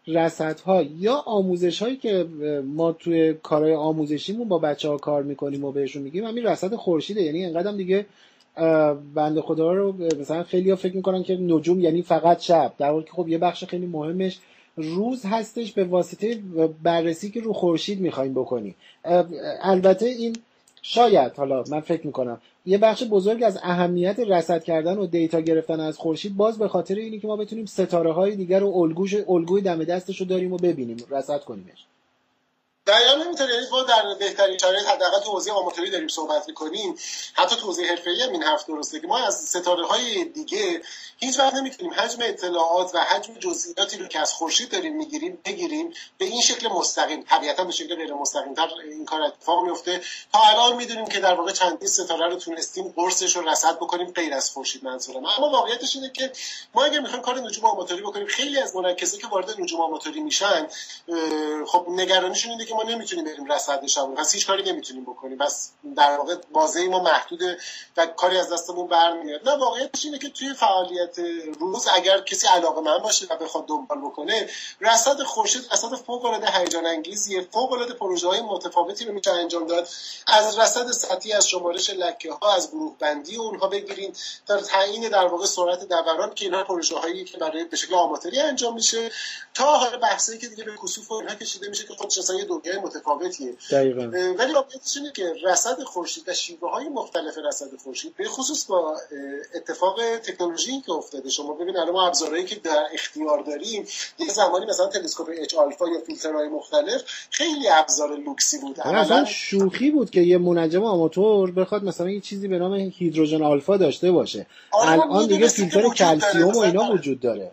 رصدها 0.07 0.83
یا 0.83 1.15
آموزش 1.15 1.83
هایی 1.83 1.97
که 1.97 2.27
ما 2.67 2.93
توی 2.93 3.35
کارهای 3.35 3.75
آموزشیمون 3.75 4.49
با 4.49 4.59
بچه 4.59 4.89
ها 4.89 4.97
کار 4.97 5.23
می‌کنیم 5.23 5.65
و 5.65 5.73
بهشون 5.73 6.03
میگیم 6.03 6.25
همین 6.25 6.47
رصد 6.47 6.75
خورشیده. 6.75 7.23
یعنی 7.23 7.45
انقدر 7.45 7.73
دیگه 7.73 8.07
بنده 9.15 9.41
خدا 9.41 9.73
رو 9.73 9.95
مثلا 10.21 10.43
خیلی 10.43 10.71
ها 10.71 10.77
فکر 10.77 10.97
می‌کنن 10.97 11.23
که 11.23 11.37
نجوم 11.37 11.81
یعنی 11.81 12.03
فقط 12.03 12.41
شب. 12.41 12.73
در 12.79 12.91
حالی 12.91 13.05
که 13.05 13.13
خب 13.13 13.29
یه 13.29 13.39
بخش 13.39 13.65
خیلی 13.65 13.87
مهمش 13.87 14.39
روز 14.77 15.25
هستش 15.25 15.73
به 15.73 15.85
واسطه 15.85 16.39
بررسی 16.83 17.31
که 17.31 17.41
رو 17.41 17.53
خورشید 17.53 18.01
می‌خوایم 18.01 18.35
بکنیم. 18.35 18.75
البته 19.63 20.07
این 20.07 20.37
شاید 20.83 21.33
حالا 21.33 21.65
من 21.71 21.81
فکر 21.81 22.07
می‌کنم 22.07 22.41
یه 22.67 22.79
بخش 22.79 23.05
بزرگ 23.05 23.43
از 23.43 23.59
اهمیت 23.63 24.21
رصد 24.21 24.65
کردن 24.65 24.99
و 24.99 25.07
دیتا 25.07 25.41
گرفتن 25.41 25.81
از 25.81 25.97
خورشید 25.97 26.37
باز 26.37 26.59
به 26.59 26.69
خاطر 26.69 26.95
اینی 26.95 27.19
که 27.21 27.27
ما 27.27 27.37
بتونیم 27.37 27.67
ستاره 27.67 28.13
های 28.13 28.37
دیگر 28.37 28.61
رو 28.61 28.69
الگوش 28.77 29.15
الگوی 29.29 29.63
دم 29.63 29.85
دستش 29.85 30.21
رو 30.21 30.27
داریم 30.27 30.53
و 30.53 30.57
ببینیم. 30.57 30.97
رصد 31.11 31.41
کنیمش. 31.41 31.87
دقیقا 32.87 33.15
نمی‌تونه 33.15 33.55
یعنی 33.55 33.67
ما 33.71 33.83
در 33.83 34.15
بهترین 34.15 34.59
شرایط 34.59 34.87
حداقل 34.87 35.21
تو 35.21 35.31
حوزه 35.31 35.53
آماتوری 35.53 35.91
داریم 35.91 36.09
صحبت 36.09 36.49
می‌کنیم. 36.49 36.99
حتی 37.35 37.57
تو 37.57 37.67
حوزه 37.67 37.83
حرفه‌ای 37.83 38.23
هم 38.23 38.33
این 38.33 38.43
حرف 38.43 38.67
درسته 38.67 39.01
که 39.01 39.07
ما 39.07 39.19
از 39.19 39.35
ستاره 39.35 39.87
های 39.87 40.25
دیگه 40.25 40.83
هیچ 41.17 41.39
وقت 41.39 41.55
نمی‌تونیم 41.55 41.95
حجم 41.95 42.19
اطلاعات 42.23 42.95
و 42.95 42.99
حجم 42.99 43.35
جزئیاتی 43.35 43.97
رو 43.97 44.07
که 44.07 44.19
از 44.19 44.33
خورشید 44.33 44.71
داریم 44.71 44.97
می‌گیریم 44.97 45.39
بگیریم 45.45 45.95
به 46.19 46.25
این 46.25 46.43
شکل 46.43 46.69
مستقیم 46.69 47.23
طبیعتا 47.23 47.65
به 47.65 47.73
شکل 47.73 47.95
غیر 47.95 48.15
مستقیم 48.15 48.55
تر 48.55 48.69
این 48.85 49.05
کار 49.05 49.23
اتفاق 49.23 49.65
میفته 49.65 50.01
تا 50.33 50.41
الان 50.41 50.77
می‌دونیم 50.77 51.07
که 51.07 51.21
در 51.21 51.35
واقع 51.35 51.53
چندین 51.53 51.89
ستاره 51.89 52.29
رو 52.29 52.37
تونستیم 52.37 52.95
قرصش 52.97 53.37
رو 53.37 53.49
رصد 53.49 53.77
بکنیم 53.77 54.13
غیر 54.13 54.35
از 54.35 54.51
خورشید 54.51 54.85
منظورم. 54.85 55.27
اما 55.27 55.51
واقعیتش 55.51 55.97
اینه 55.97 56.11
که 56.11 56.33
ما 56.75 56.85
اگر 56.85 57.01
می‌خوایم 57.01 57.23
کار 57.23 57.41
نجوم 57.41 57.65
آماتوری 57.65 58.03
بکنیم 58.03 58.27
خیلی 58.27 58.59
از 58.59 58.77
منعکسه 58.77 59.19
که 59.19 59.27
وارد 59.27 59.61
نجوم 59.61 59.81
آماتوری 59.81 60.21
میشن 60.21 60.67
خب 61.67 61.87
نگرانیشون 61.89 62.51
اینه 62.51 62.65
که 62.65 62.76
ما 62.77 62.83
نمی‌تونیم 62.83 63.25
بریم 63.25 63.53
رصد 63.53 63.81
پس 64.17 64.35
هیچ 64.35 64.47
کاری 64.47 64.73
نمی‌تونیم 64.73 65.05
بکنیم. 65.05 65.39
بس 65.39 65.71
در 65.97 66.17
واقع 66.17 66.35
بازه 66.53 66.89
ما 66.89 66.99
محدوده 66.99 67.59
و 67.97 68.07
کاری 68.07 68.39
از 68.39 68.53
دستمون 68.53 68.87
برمیاد. 68.87 69.49
نه 69.49 69.57
واقعیتش 69.57 70.05
اینه 70.05 70.19
که 70.19 70.29
توی 70.29 70.55
فعالیت 70.55 71.19
روز 71.61 71.89
اگر 71.89 72.21
کسی 72.21 72.47
علاقه 72.47 72.81
من 72.81 72.99
باشه 72.99 73.27
و 73.31 73.37
بخواد 73.37 73.67
دنبال 73.67 73.99
بکنه 73.99 74.49
رصد 74.81 75.23
خورشید 75.23 75.69
رصد 75.73 75.95
فوق 75.95 76.25
العاده 76.25 76.51
هیجان 76.59 76.87
انگیزیه. 76.87 77.41
فوق 77.53 77.73
العاده 77.73 77.95
پروژه 77.95 78.29
های 78.29 78.41
متفاوتی 78.41 79.05
رو 79.05 79.13
میشه 79.13 79.31
انجام 79.31 79.67
داد. 79.67 79.89
از 80.27 80.59
رصد 80.59 80.91
سطحی 80.91 81.33
از 81.33 81.49
شمارش 81.49 81.91
لکه 81.91 82.33
ها 82.33 82.55
از 82.55 82.71
گروه 82.71 82.97
بندی 82.99 83.37
اونها 83.37 83.69
بگیرین. 83.69 84.13
تا 84.47 84.61
تعیین 84.61 85.09
در 85.09 85.27
واقع 85.27 85.47
سرعت 85.47 85.85
دوران 85.85 86.35
که 86.35 86.45
اینها 86.45 86.65
پروژه 86.65 86.99
هایی 86.99 87.25
که 87.25 87.39
برای 87.39 87.65
به 87.65 87.77
شکل 87.77 87.95
آماتوری 87.95 88.41
انجام 88.41 88.75
میشه. 88.75 89.11
تا 89.55 89.79
حالا 89.79 89.99
بحثی 89.99 90.39
که 90.39 90.49
دیگه 90.49 90.65
به 90.65 90.77
کسوف 90.85 91.11
و 91.11 91.15
اینها 91.15 91.35
کشیده 91.35 91.69
میشه 91.69 91.85
که 91.85 91.95
خودش 91.95 92.19
اصلا 92.19 92.37
یه 92.37 92.45
دنیای 92.67 92.83
متفاوتیه. 92.85 93.55
دقیقاً. 93.71 94.03
ولی 94.39 94.53
واقعیتش 94.53 94.97
اینه 94.97 95.13
که 95.13 95.33
رصد 95.45 95.83
خورشید 95.83 96.29
و 96.29 96.35
شیوه 96.35 96.71
های 96.71 96.89
مختلف 96.89 97.39
رصد 97.49 97.77
خورشید 97.85 98.17
به 98.17 98.25
خصوص 98.25 98.67
با 98.67 98.97
اتفاق 99.55 100.01
تکنولوژی 100.17 100.81
که 100.81 100.93
افتاده. 100.93 101.31
شما 101.31 101.55
ببین 101.55 101.77
الان 101.77 101.93
ما 101.93 102.07
ابزارهایی 102.07 102.45
که 102.45 102.55
در 102.55 102.87
اختیار 102.95 103.43
داریم 103.43 103.87
یه 104.19 104.29
زمانی 104.29 104.67
مثلا 104.67 104.87
تلسکوپ 104.87 105.31
اچ 105.43 105.55
آلفا 105.55 105.89
یا 105.89 106.01
فیلترهای 106.07 106.49
مختلف 106.49 107.03
خیلی 107.31 107.69
ابزار 107.69 108.17
لوکسی 108.17 108.59
بود 108.59 108.81
اصلا 108.81 109.25
شوخی 109.25 109.91
بود 109.91 110.11
که 110.11 110.21
یه 110.21 110.39
منجم 110.39 110.85
آماتور 110.85 111.51
بخواد 111.51 111.85
مثلا 111.85 112.11
یه 112.11 112.21
چیزی 112.21 112.49
به 112.49 112.59
نام 112.59 112.75
هیدروژن 112.75 113.43
آلفا 113.43 113.77
داشته 113.77 114.13
باشه. 114.13 114.47
آره، 114.73 114.91
الان 114.91 115.27
دیگه 115.27 115.49
فیلتر 115.49 115.89
کلسیوم 115.89 116.53
و 116.53 116.59
اینا 116.59 116.93
وجود 116.93 117.21
داره. 117.21 117.53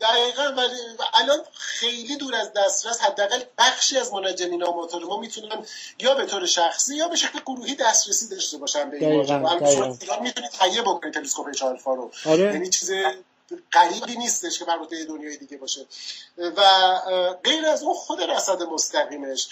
دقیقا 0.00 0.42
ولی 0.42 0.76
الان 1.14 1.38
خیلی 1.54 2.16
دور 2.16 2.34
از 2.34 2.52
دسترس 2.52 3.00
حداقل 3.00 3.42
بخشی 3.58 3.98
از 3.98 4.12
منجمین 4.12 4.62
آماتور 4.62 5.04
ما 5.04 5.20
می‌تونن 5.20 5.66
یا 5.98 6.14
به 6.14 6.26
طور 6.26 6.46
شخصی 6.46 6.96
یا 6.96 7.08
به 7.08 7.16
شکل 7.16 7.40
گروهی 7.46 7.74
دسترسی 7.74 8.28
داشته 8.28 8.58
باشن 8.58 8.90
به 8.90 8.96
این 8.96 9.16
ماجرا 9.16 10.20
می‌تونید 10.20 10.50
تهیه 10.50 10.82
بکنید 10.82 11.14
تلسکوپ 11.14 11.46
اچ 11.48 11.62
آلفا 11.62 11.94
رو. 11.94 12.10
آره. 12.26 12.38
یعنی 12.38 12.70
چیز 12.70 12.92
قریبی 13.70 14.16
نیستش 14.16 14.58
که 14.58 14.64
مربوطه 14.64 15.04
دنیای 15.04 15.36
دیگه 15.36 15.56
باشه. 15.56 15.86
و 16.38 16.62
غیر 17.44 17.66
از 17.66 17.82
اون 17.82 17.94
خود 17.94 18.22
رصد 18.22 18.62
مستقیمش 18.62 19.48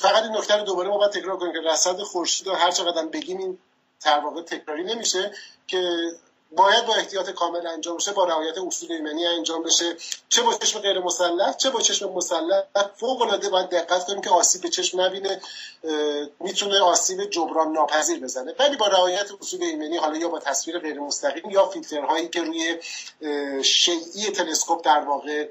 فقط 0.00 0.22
این 0.22 0.36
نکته 0.36 0.56
رو 0.56 0.64
دوباره 0.64 0.88
ما 0.88 0.98
باید 0.98 1.12
تکرار 1.12 1.36
کنیم 1.36 1.52
که 1.52 1.60
رصد 1.68 2.02
خورشید 2.02 2.46
رو 2.46 2.54
هر 2.54 2.70
چقدر 2.70 3.06
بگیم 3.06 3.38
این 3.38 3.58
در 4.04 4.18
واقع 4.18 4.42
تکراری 4.42 4.84
نمیشه 4.84 5.32
که 5.66 6.10
باید 6.56 6.86
با 6.86 6.94
احتیاط 6.94 7.30
کامل 7.30 7.66
انجام 7.66 7.96
بشه 7.96 8.12
با 8.12 8.24
رعایت 8.24 8.58
اصول 8.58 8.92
ایمنی 8.92 9.26
انجام 9.26 9.62
بشه. 9.62 9.96
چه 10.28 10.42
با 10.42 10.54
چشم 10.54 10.78
غیر 10.78 10.98
مسلح 10.98 11.52
چه 11.56 11.70
با 11.70 11.80
چشم 11.80 12.12
مسلح 12.12 12.62
فوق 12.96 13.22
العاده 13.22 13.48
باید 13.48 13.68
دقت 13.68 14.06
کنیم 14.06 14.20
که 14.20 14.30
آسیب 14.30 14.62
به 14.62 14.68
چشم 14.68 15.00
نبینه 15.00 15.40
می‌تونه 16.40 16.80
آسیب 16.80 17.24
جبران 17.24 17.72
ناپذیر 17.72 18.20
بزنه. 18.20 18.54
ولی 18.58 18.76
با 18.76 18.86
رعایت 18.86 19.30
اصول 19.40 19.62
ایمنی 19.62 19.96
حالا 19.96 20.18
یا 20.18 20.28
با 20.28 20.38
تصویر 20.38 20.78
غیر 20.78 21.00
مستقیم 21.00 21.50
یا 21.50 21.66
فیلترهایی 21.66 22.28
که 22.28 22.42
روی 22.42 22.78
شیعی 23.62 24.30
تلسکوپ 24.30 24.84
در 24.84 25.00
واقع 25.00 25.48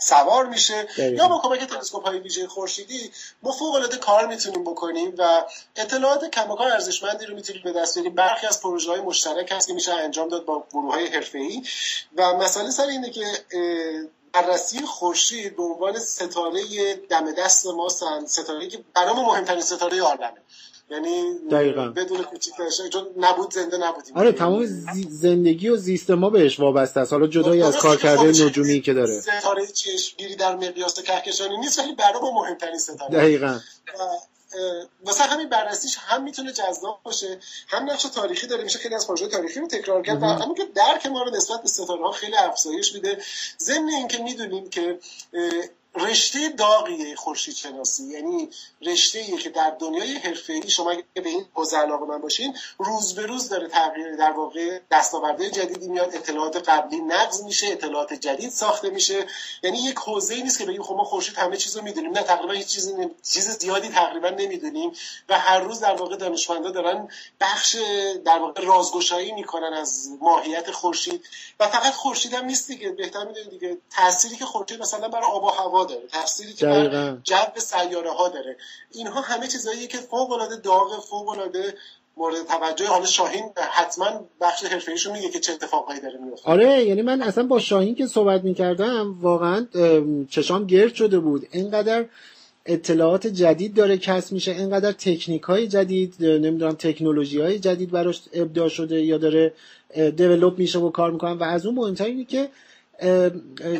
سوار 0.00 0.46
میشه. 0.46 0.88
یا 0.98 1.28
با 1.28 1.38
کمک 1.38 1.64
تلسکوپ 1.64 2.06
های 2.06 2.18
ویژه 2.18 2.46
خورشیدی 2.46 3.12
ما 3.42 3.52
فوق 3.52 3.74
العاده 3.74 3.96
کار 3.96 4.26
می‌تونیم 4.26 4.64
بکنیم 4.64 5.14
و 5.18 5.44
اطلاعات 5.76 6.30
کماکان 6.30 6.72
ارزشمندی 6.72 7.26
رو 7.26 7.34
می‌تونیم 7.34 7.62
به 7.62 7.72
دست 7.72 7.94
بیاریم. 7.94 8.14
برخی 8.14 8.46
از 8.46 8.62
پروژه 8.62 8.90
های 8.90 9.00
مشترک 9.00 9.52
هست 9.52 9.66
که 9.66 9.74
میشه 9.74 9.92
انجام 9.92 10.28
داد 10.28 10.44
با 10.44 10.66
گروه 10.72 10.94
های 10.94 11.24
ای 11.34 11.62
و 12.16 12.34
مسئله 12.34 12.70
سر 12.70 12.86
اینه 12.86 13.10
که 13.10 13.24
بررسی 14.32 14.80
خورشید 14.80 15.56
به 15.56 15.62
عنوان 15.62 15.98
ستاره 15.98 16.94
دم 16.94 17.32
دست 17.32 17.66
ما 17.66 17.88
ستاره 18.26 18.68
که 18.68 18.84
برامون 18.94 19.24
مهمترین 19.24 19.60
ستاره 19.60 20.00
عالمه. 20.00 20.42
یعنی 20.90 21.38
دقیقا. 21.50 21.88
بدون 21.88 22.22
کوچیک‌ترش 22.22 22.80
چون 22.92 23.06
نبود 23.16 23.52
زنده 23.52 23.76
نبودیم. 23.76 24.16
آره 24.16 24.32
تمام 24.32 24.66
زندگی 25.08 25.68
و 25.68 25.76
زیست 25.76 26.10
ما 26.10 26.30
بهش 26.30 26.60
وابسته 26.60 27.00
است. 27.00 27.12
حالا 27.12 27.26
جدای 27.26 27.62
از 27.62 27.76
کار 27.76 27.96
کرده 27.96 28.28
نجومی 28.28 28.80
که 28.80 28.94
داره. 28.94 29.20
ستاره 29.20 29.66
چشمگیری 29.66 30.36
در 30.36 30.56
مقیاس 30.56 31.02
کهکشانی 31.02 31.56
نیست 31.56 31.78
ولی 31.78 31.94
برای 31.94 32.20
ما 32.22 32.42
مهمترین 32.42 32.78
ستاره. 32.78 33.14
دقیقا. 33.14 33.60
واسه 35.04 35.24
همین 35.24 35.48
بررسیش 35.48 35.96
هم 36.00 36.22
می‌تونه 36.24 36.52
جذاب 36.52 37.00
باشه 37.02 37.40
هم 37.68 37.90
نقش 37.90 38.02
تاریخی 38.02 38.46
داره. 38.46 38.64
میشه 38.64 38.78
خیلی 38.78 38.94
از 38.94 39.06
پروژه 39.06 39.28
تاریخی 39.28 39.60
رو 39.60 39.66
تکرار 39.66 40.02
کرد 40.02 40.22
و 40.22 40.54
که 40.54 40.64
درک 40.74 41.06
ما 41.06 41.22
رو 41.22 41.30
نسبت 41.30 41.62
به 41.62 41.68
ستاره 41.68 42.02
ها 42.02 42.12
خیلی 42.12 42.36
افزایش 42.36 42.94
میده. 42.94 43.18
ضمن 43.58 43.88
اینکه 43.88 44.18
می‌دونیم 44.18 44.70
که 44.70 44.98
رشته 45.98 46.48
داغیه 46.48 47.16
خورشید 47.16 47.54
شناسی 47.54 48.04
یعنی 48.04 48.50
رشته 48.82 49.18
ای 49.18 49.36
که 49.36 49.50
در 49.50 49.70
دنیای 49.70 50.14
حرفه‌ای 50.14 50.70
شما 50.70 50.90
اگه 50.90 51.04
به 51.14 51.28
این 51.28 51.46
حوزه 51.54 51.86
من 51.86 52.20
باشین 52.20 52.56
روز 52.78 53.14
به 53.14 53.26
روز 53.26 53.48
داره 53.48 53.68
تغییر 53.68 54.16
در 54.16 54.30
واقع 54.30 54.80
دستاوردهای 54.90 55.50
جدیدی 55.50 55.88
میاد 55.88 56.14
اطلاعات 56.14 56.68
قبلی 56.68 57.00
نقض 57.00 57.42
میشه 57.42 57.66
اطلاعات 57.66 58.14
جدید 58.14 58.50
ساخته 58.50 58.90
میشه. 58.90 59.26
یعنی 59.62 59.78
یک 59.78 59.96
حوزه 59.96 60.34
ای 60.34 60.42
نیست 60.42 60.58
که 60.58 60.64
بگیم 60.64 60.82
خب 60.82 60.94
ما 60.94 61.04
خورشید 61.04 61.34
همه 61.34 61.56
چیز 61.56 61.76
رو 61.76 61.82
می‌دونیم. 61.82 62.12
نه 62.12 62.22
تقریبا 62.22 62.52
هیچ 62.52 62.66
چیزی 62.66 62.92
نمی... 62.92 63.14
چیز 63.32 63.48
زیادی 63.48 63.88
تقریبا 63.88 64.28
نمی‌دونیم 64.28 64.92
و 65.28 65.38
هر 65.38 65.60
روز 65.60 65.80
در 65.80 65.94
واقع 65.94 66.16
دانشمندا 66.16 66.70
دارن 66.70 67.08
بخش 67.40 67.76
در 68.24 68.38
واقع 68.38 68.64
رازگشایی 68.64 69.32
می‌کنن 69.32 69.72
از 69.72 70.08
ماهیت 70.20 70.70
خورشید. 70.70 71.24
و 71.60 71.68
فقط 71.68 71.92
خورشید 71.92 72.34
هم 72.34 72.44
نیست 72.44 72.68
دیگه 72.68 72.90
بهتر 72.90 73.24
می‌دونید 73.24 73.50
دیگه. 73.50 73.78
تأثیری 73.90 74.36
که 74.36 74.44
خورشید 74.44 74.80
مثلا 74.80 75.08
برای 75.08 75.30
آب 75.30 75.44
و 75.44 75.48
هوا 75.48 75.84
داره 75.88 76.02
تفسیری 76.12 76.52
که 76.52 76.66
بر 76.66 77.16
جو 77.24 77.60
سیاره 77.60 78.10
ها 78.10 78.28
داره. 78.28 78.56
اینها 78.92 79.20
همه 79.20 79.46
چیزاییه 79.46 79.86
که 79.86 79.98
فوق 79.98 80.32
العاده 80.32 80.56
داغ 80.56 81.04
فوق 81.10 81.28
العاده 81.28 81.74
مورد 82.16 82.46
توجه. 82.46 82.86
حالا 82.86 83.06
شاهین 83.06 83.44
حتما 83.56 84.06
بخش 84.40 84.64
حرفه‌ایشو 84.64 85.12
میگه 85.12 85.28
که 85.30 85.40
چه 85.40 85.52
اتفاقایی 85.52 86.00
داره 86.00 86.18
میفته 86.18 86.50
آره 86.50 86.84
یعنی 86.84 87.02
من 87.02 87.22
اصلا 87.22 87.44
با 87.44 87.58
شاهین 87.58 87.94
که 87.94 88.06
صحبت 88.06 88.44
می‌کردم 88.44 89.18
واقعا 89.20 89.66
چشام 90.30 90.66
گرد 90.66 90.94
شده 90.94 91.18
بود. 91.18 91.46
اینقدر 91.50 92.04
اطلاعات 92.66 93.26
جدید 93.26 93.74
داره 93.74 93.98
کسب 93.98 94.32
میشه 94.32 94.50
اینقدر 94.50 94.92
تکنیک 94.92 95.42
های 95.42 95.68
جدید 95.68 96.14
نمی‌دونم 96.20 96.72
تکنولوژی 96.72 97.40
های 97.40 97.58
جدید 97.58 97.90
براش 97.90 98.22
ابداع 98.32 98.68
شده 98.68 99.02
یا 99.02 99.18
داره 99.18 99.52
دیولوب 100.16 100.58
میشه 100.58 100.78
و 100.78 100.90
کار 100.90 101.10
می‌کنن 101.10 101.32
و 101.32 101.42
از 101.42 101.66
اون 101.66 101.74
مهمتر 101.74 102.04
اینه 102.04 102.24
که 102.24 102.48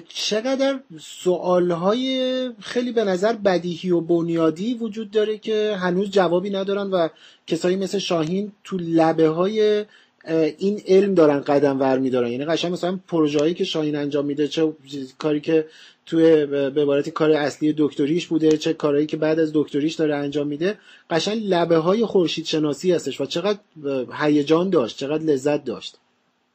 چقدر 0.09 0.81
سوالهای 1.01 2.51
خیلی 2.61 2.93
به 2.93 3.05
نظر 3.05 3.33
بدیهی 3.33 3.91
و 3.91 4.01
بنیادی 4.01 4.75
وجود 4.75 5.11
داره 5.11 5.39
که 5.39 5.77
هنوز 5.81 6.11
جوابی 6.11 6.51
ندارن 6.51 6.91
و 6.91 7.09
کسایی 7.47 7.77
مثل 7.77 7.99
شاهین 7.99 8.53
تو 8.65 8.77
لبه 8.81 9.29
های 9.29 9.85
این 10.59 10.83
علم 10.87 11.15
دارن 11.15 11.41
قدم 11.41 11.81
ور 11.81 11.99
میدارن. 11.99 12.31
یعنی 12.31 12.45
قشنگ 12.45 12.73
مثلا 12.73 12.99
پروژه‌ای 13.09 13.55
که 13.55 13.65
شاهین 13.65 13.97
انجام 13.97 14.25
میده 14.25 14.49
چه 14.49 14.73
کاری 15.19 15.41
که 15.41 15.67
توی 16.07 16.47
به 16.47 16.83
عبارتی 16.83 17.11
کار 17.11 17.31
اصلی 17.31 17.75
دکتریش 17.79 18.27
بوده 18.27 18.57
چه 18.57 18.73
کارهایی 18.73 19.07
که 19.07 19.17
بعد 19.17 19.41
از 19.41 19.51
دکتریش 19.55 19.95
داره 19.95 20.15
انجام 20.15 20.47
میده 20.47 20.79
قشنگ 21.11 21.43
لبه 21.45 21.77
های 21.77 22.05
خورشید 22.05 22.47
شناسی 22.47 22.93
هستش 22.93 23.21
و 23.21 23.27
چقدر 23.27 23.59
هیجان 24.21 24.71
داشت 24.71 24.97
چقدر 24.97 25.25
لذت 25.25 25.65
داشت. 25.65 25.97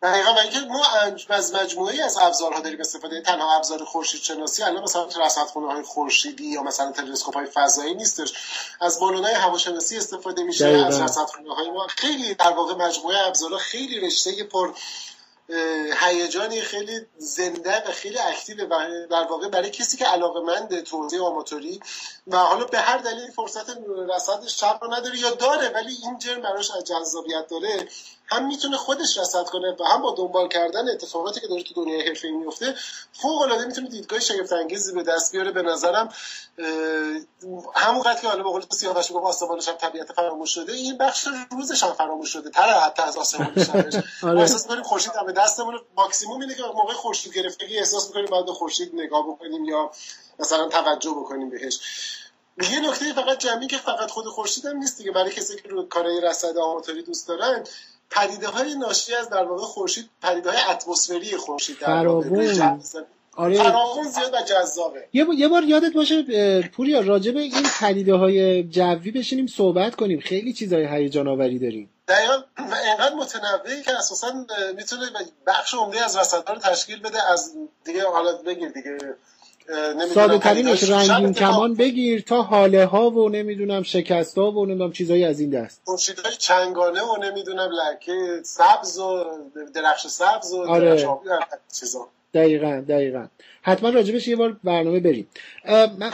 دقیقا 0.03 0.33
و 0.33 0.37
اینکه 0.39 0.59
ما 0.59 0.85
از 1.29 1.55
مجموعه 1.55 2.03
از 2.03 2.17
ابزارها 2.21 2.59
داریم 2.59 2.79
استفاده 2.79 3.21
تنها 3.21 3.55
ابزار 3.55 3.83
خورشید 3.83 4.21
شناسی 4.21 4.63
الان 4.63 4.83
مثلا 4.83 5.07
رصدخونه 5.25 5.73
های 5.73 5.83
خورشیدی 5.83 6.45
یا 6.45 6.63
مثلا 6.63 6.91
تلسکوپ 6.91 7.35
های 7.35 7.45
فضایی 7.45 7.93
نیستش. 7.93 8.33
از 8.81 8.99
بالونای 8.99 9.33
هواشناسی 9.33 9.97
استفاده 9.97 10.43
میشه 10.43 10.67
از 10.67 11.01
رصدخونه 11.01 11.55
های 11.55 11.69
ما. 11.69 11.87
خیلی 11.87 12.33
در 12.33 12.51
واقع 12.51 12.73
مجموعه 12.85 13.27
ابزارها 13.27 13.57
خیلی 13.57 13.99
رشته 13.99 14.43
پر 14.43 14.73
هیجانی 15.99 16.61
خیلی 16.61 17.05
زنده 17.17 17.89
و 17.89 17.91
خیلی 17.91 18.19
اکتیو 18.19 18.65
و 18.65 19.07
در 19.11 19.23
واقع 19.23 19.47
برای 19.47 19.69
کسی 19.69 19.97
که 19.97 20.05
علاقه 20.05 20.39
مند 20.39 20.83
توضیح 20.83 21.23
آماتوری 21.23 21.79
و 22.27 22.37
حالا 22.37 22.65
به 22.65 22.79
هر 22.79 22.97
دلیل 22.97 23.31
فرصت 23.31 23.69
رصد 24.15 24.47
شب 24.47 24.79
رو 24.81 24.93
نداره 24.93 25.19
یا 25.19 25.31
داره 25.31 25.69
ولی 25.69 25.97
این 26.03 26.17
جرم 26.17 26.41
براش 26.41 26.71
جذابیت 26.85 27.47
داره. 27.47 27.87
هم 28.25 28.47
می‌تونه 28.47 28.77
خودش 28.77 29.17
رصد 29.17 29.43
کنه 29.43 29.75
و 29.79 29.83
هم 29.83 30.01
با 30.01 30.15
دنبال 30.17 30.47
کردن 30.47 30.89
اتفاقاتی 30.89 31.39
که 31.39 31.47
داره 31.47 31.63
تو 31.63 31.73
دنیای 31.73 32.07
حرفه‌ای 32.07 32.33
میفته 32.33 32.75
فوق 33.13 33.41
العاده 33.41 33.65
می‌تونه 33.65 33.89
دیدگاه 33.89 34.19
شگفت 34.19 34.53
انگیزی 34.53 34.93
به 34.93 35.03
دست 35.03 35.31
بیاره. 35.31 35.51
به 35.51 35.61
نظرم 35.61 36.09
همونقدر 37.75 38.21
که 38.21 38.27
حالا 38.27 38.43
به 38.43 38.49
قول 38.49 38.61
سیاوش 38.71 39.11
گفت 39.11 39.25
آسمان 39.25 39.59
شب 39.59 39.77
طبیعت 39.77 40.11
فراموش 40.13 40.53
شده 40.53 40.73
این 40.73 40.97
بخش 40.97 41.27
روزش 41.51 41.83
هم 41.83 41.93
فراموش 41.93 42.29
شده. 42.29 42.49
تر 42.49 42.79
حتی 42.79 43.01
از 43.01 43.17
آسمان 43.17 43.63
شبش 43.63 43.93
آره. 44.23 44.39
احساس 44.39 44.63
می‌کنیم 44.63 44.83
خورشید 44.83 45.11
به 45.25 45.31
دستمون 45.31 45.79
ماکسیموم 45.97 46.41
اینه 46.41 46.55
که 46.55 46.63
موقع 46.63 46.93
خورشید 46.93 47.33
گرفتگی 47.33 47.77
احساس 47.77 48.07
می‌کنیم 48.07 48.25
باید 48.25 48.45
به 48.45 48.53
خورشید 48.53 48.91
نگاه 48.95 49.27
بکنیم 49.27 49.65
یا 49.65 49.91
مثلا 50.39 50.69
توجه 50.69 51.11
بکنیم 51.11 51.49
بهش. 51.49 51.79
یه 52.71 52.79
نکته 52.79 53.13
فقط 53.13 53.37
جمعی 53.37 53.67
که 53.67 53.77
فقط 53.77 54.11
خود 54.11 54.25
خورشید 54.25 54.65
هم 54.65 54.77
نیست 54.77 54.97
دیگه. 54.97 55.11
برای 55.11 55.31
کسی 55.31 55.55
که 55.61 55.69
رو 55.69 55.87
کارهای 55.87 56.21
رصد 56.21 56.57
آماتوری 56.57 57.03
دوست 57.03 57.27
دارن 57.27 57.63
پدیده 58.15 58.47
های 58.47 58.75
ناشی 58.75 59.15
از 59.15 59.29
در 59.29 59.43
واقع 59.43 59.63
خورشید 59.63 60.09
پدیده 60.21 60.51
های 60.51 60.59
اتمسفری 60.69 61.37
خورشید 61.37 61.79
در 61.79 62.07
واقع. 62.07 62.69
آره. 63.35 63.55
زیاد 64.03 64.33
و 64.33 64.41
جذابه. 64.45 65.07
یه 65.13 65.47
بار 65.47 65.63
یادت 65.63 65.93
باشه 65.93 66.23
پوریا 66.61 66.99
راجع 66.99 67.31
به 67.31 67.39
این 67.39 67.65
پدیده 67.81 68.13
های 68.13 68.63
جوی 68.63 69.11
بشینیم 69.11 69.47
صحبت 69.47 69.95
کنیم. 69.95 70.19
خیلی 70.19 70.53
چیزای 70.53 70.85
هیجان 70.85 71.27
آوری 71.27 71.59
داریم. 71.59 71.89
دقیقا 72.07 72.33
اینقدر 72.85 73.15
متنوعی 73.15 73.83
که 73.83 73.97
اساسا 73.97 74.45
می‌تونه 74.75 75.05
بخش 75.47 75.73
عمده 75.73 76.03
از 76.05 76.17
رصدها 76.17 76.53
رو 76.53 76.59
تشکیل 76.59 77.01
بده 77.01 77.31
از 77.31 77.53
دیگه 77.85 78.07
حالا 78.07 78.37
بگیر 78.37 78.69
دیگه. 78.69 78.97
ساده 80.13 80.37
ترینش 80.37 80.83
رنگین 80.89 81.33
کمان 81.33 81.73
بگیر 81.73 82.21
تا 82.21 82.41
حاله 82.41 82.85
ها 82.85 83.09
و 83.09 83.29
نمی‌دونم 83.29 83.83
شکست 83.83 84.37
ها 84.37 84.51
و 84.51 84.65
نمی‌دونم 84.65 84.91
چیزایی 84.91 85.25
از 85.25 85.39
این 85.39 85.49
دست. 85.49 85.81
های 86.25 86.35
چنگانه 86.37 87.01
و 87.01 87.17
نمی‌دونم 87.17 87.69
لکه 87.71 88.41
سبز 88.43 88.99
و 88.99 89.25
درخش 89.75 90.07
سبز 90.07 90.53
و 90.53 90.61
آره. 90.69 90.95
درخش 90.95 91.05
چیزا. 91.79 92.07
دقیقا 92.33 92.83
دقیقا. 92.89 93.27
حتما 93.61 93.89
راجبش 93.89 94.27
یه 94.27 94.35
بار 94.35 94.57
برنامه 94.63 94.99
بریم. 94.99 95.29
من, 95.67 96.11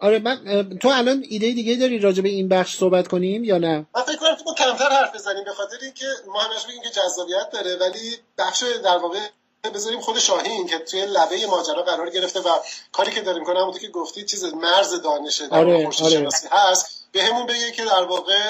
آره 0.00 0.18
من 0.18 0.38
تو 0.80 0.88
الان 0.88 1.24
ایده 1.28 1.52
دیگه 1.52 1.74
داری 1.74 1.98
راجب 1.98 2.24
این 2.24 2.48
بخش 2.48 2.76
صحبت 2.76 3.08
کنیم 3.08 3.44
یا 3.44 3.58
نه؟ 3.58 3.86
من 3.96 4.02
فکر 4.02 4.16
کنم 4.16 4.36
ما 4.46 4.54
کمتر 4.54 4.88
حرف 4.88 5.14
بزنیم 5.14 5.44
به 5.44 5.52
خاطر 5.52 5.76
اینکه 5.82 6.06
ما 6.26 6.40
همش 6.40 6.66
بگیم 6.66 6.82
که 6.82 6.88
جذابیت 6.88 7.50
داره 7.52 7.76
ولی 7.76 8.16
بخش 8.38 8.64
در 8.84 8.96
واقع 8.96 9.18
بذاریم 9.74 10.00
خود 10.00 10.18
شاهین 10.18 10.66
که 10.66 10.78
توی 10.78 11.06
لبه 11.06 11.46
ماجرا 11.46 11.82
قرار 11.82 12.10
گرفته 12.10 12.40
و 12.40 12.48
کاری 12.92 13.10
که 13.10 13.20
داریم 13.20 13.44
کنه 13.44 13.60
همونطور 13.60 13.80
که 13.80 13.88
گفتی 13.88 14.24
چیز 14.24 14.44
مرز 14.44 15.02
دانشه 15.02 15.48
در 15.48 15.58
آره، 15.58 15.90
آره. 16.02 16.28
هست. 16.50 17.06
به 17.12 17.22
همون 17.22 17.46
بگه 17.46 17.72
که 17.72 17.84
در 17.84 18.02
واقع 18.02 18.42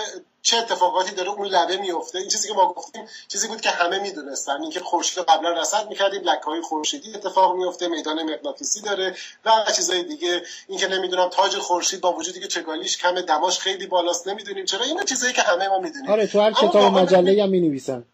چه 0.42 0.56
اتفاقاتی 0.56 1.14
داره 1.14 1.30
اون 1.30 1.48
لبه 1.48 1.76
میفته 1.76 2.18
این 2.18 2.28
چیزی 2.28 2.48
که 2.48 2.54
ما 2.54 2.72
گفتیم 2.72 3.08
چیزی 3.28 3.48
بود 3.48 3.60
که 3.60 3.70
همه 3.70 3.98
می‌دونستن. 3.98 4.62
اینکه 4.62 4.80
خورشید 4.80 5.24
قبلا 5.24 5.50
رصد 5.50 5.88
می‌کردیم 5.88 6.22
لکه 6.22 6.44
های 6.44 6.60
خورشیدی 6.60 7.14
اتفاق 7.14 7.56
میفته 7.56 7.88
میدان 7.88 8.22
مغناطیسی 8.22 8.80
داره 8.80 9.16
و 9.44 9.50
چیزای 9.76 10.02
دیگه. 10.02 10.42
اینکه 10.68 10.88
نمی‌دونم 10.88 11.28
تاج 11.28 11.58
خورشید 11.58 12.00
با 12.00 12.12
وجودی 12.12 12.40
که 12.40 12.48
چگالیش 12.48 12.98
کم 12.98 13.20
دماش 13.20 13.58
خیلی 13.58 13.86
بالاست 13.86 14.28
نمی‌دونیم 14.28 14.64
چرا. 14.64 14.84
اینا 14.84 15.02
چیزایی 15.02 15.32
که 15.32 15.42
همه 15.42 15.68
ما 15.68 15.78
می‌دونیم. 15.78 16.10
آره 16.10 16.26
تو 16.26 16.40
هر 16.40 16.52
کتاب 16.52 16.98
مجله 16.98 17.42
هم 17.42 17.48
می‌نویسن. 17.48 18.04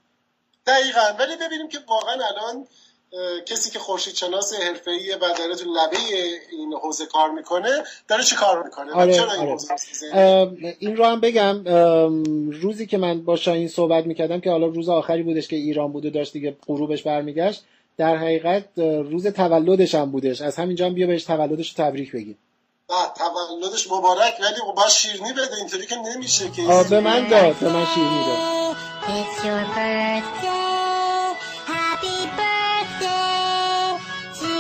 دقیقاً. 0.67 1.01
ولی 1.19 1.37
ببینیم 1.37 1.69
که 1.69 1.79
واقعا 1.89 2.13
الان 2.13 2.67
کسی 3.47 3.71
که 3.71 3.79
خورشید 3.79 4.15
شناس 4.15 4.55
حرفه‌ای 4.55 5.15
و 5.15 5.19
داره 5.39 5.55
تو 5.55 5.71
لبه 5.71 5.97
این 6.51 6.73
حوزه 6.83 7.07
کار 7.07 7.31
می‌کنه 7.31 7.83
داره 8.09 8.25
چی 8.25 8.37
کار 8.37 8.63
می‌کنه؟ 8.63 8.93
آره، 8.93 9.15
چرا 9.15 9.33
این 9.33 9.59
آره. 10.15 10.77
این 10.79 10.97
رو 10.97 11.05
هم 11.05 11.21
بگم 11.21 11.65
روزی 12.51 12.87
که 12.87 12.99
من 12.99 13.25
با 13.25 13.37
شاهین 13.37 13.69
صحبت 13.69 14.07
می‌کردم 14.07 14.41
که 14.41 14.51
حالا 14.51 14.67
روز 14.67 14.89
آخری 14.89 15.23
بودش 15.23 15.49
که 15.49 15.57
ایران 15.57 15.93
بود 15.93 16.07
و 16.07 16.11
داشت 16.11 16.33
دیگه 16.33 16.57
غروبش 16.67 17.03
برمیگشت 17.03 17.65
در 17.97 18.17
حقیقت 18.17 18.65
روز 18.79 19.27
تولدش 19.27 19.95
هم 19.95 20.11
بودش. 20.11 20.41
از 20.41 20.57
همینجا 20.57 20.87
هم 20.87 20.95
بیا 20.95 21.07
بهش 21.07 21.25
تولدش 21.25 21.75
رو 21.79 21.85
تبریک 21.85 22.13
بگیم. 22.13 22.39
تولدش 23.19 23.87
مبارک 23.91 24.35
ولی 24.41 24.75
با 24.77 24.89
شیرنی 24.89 25.33
بده 25.33 25.57
اینطوری 25.57 25.87
که 25.87 25.97
نمیشه 25.97 26.51
که. 26.51 26.63
به 26.91 27.01
من 27.01 27.29
داد 27.29 27.57
به 27.57 27.69
من 27.69 27.87
شیرنی 27.95 28.25
داد. 28.27 28.72
It's 29.05 29.45
your 29.45 29.61
birthday. 29.75 30.23
Happy 31.67 32.27
birthday 32.39 33.99
to 34.39 34.55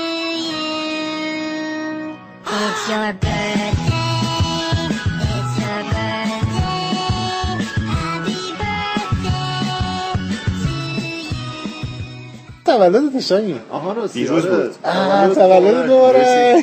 you. 0.48 2.18
It's 2.46 2.88
your 2.88 3.12
birthday. 3.12 3.71
تولد 12.76 13.20
شاهین 13.20 13.58
آها 13.70 13.92
راست 13.92 14.14
دیروز 14.14 14.46
بود. 14.46 14.74
تولد 15.34 15.86
دوباره. 15.86 16.62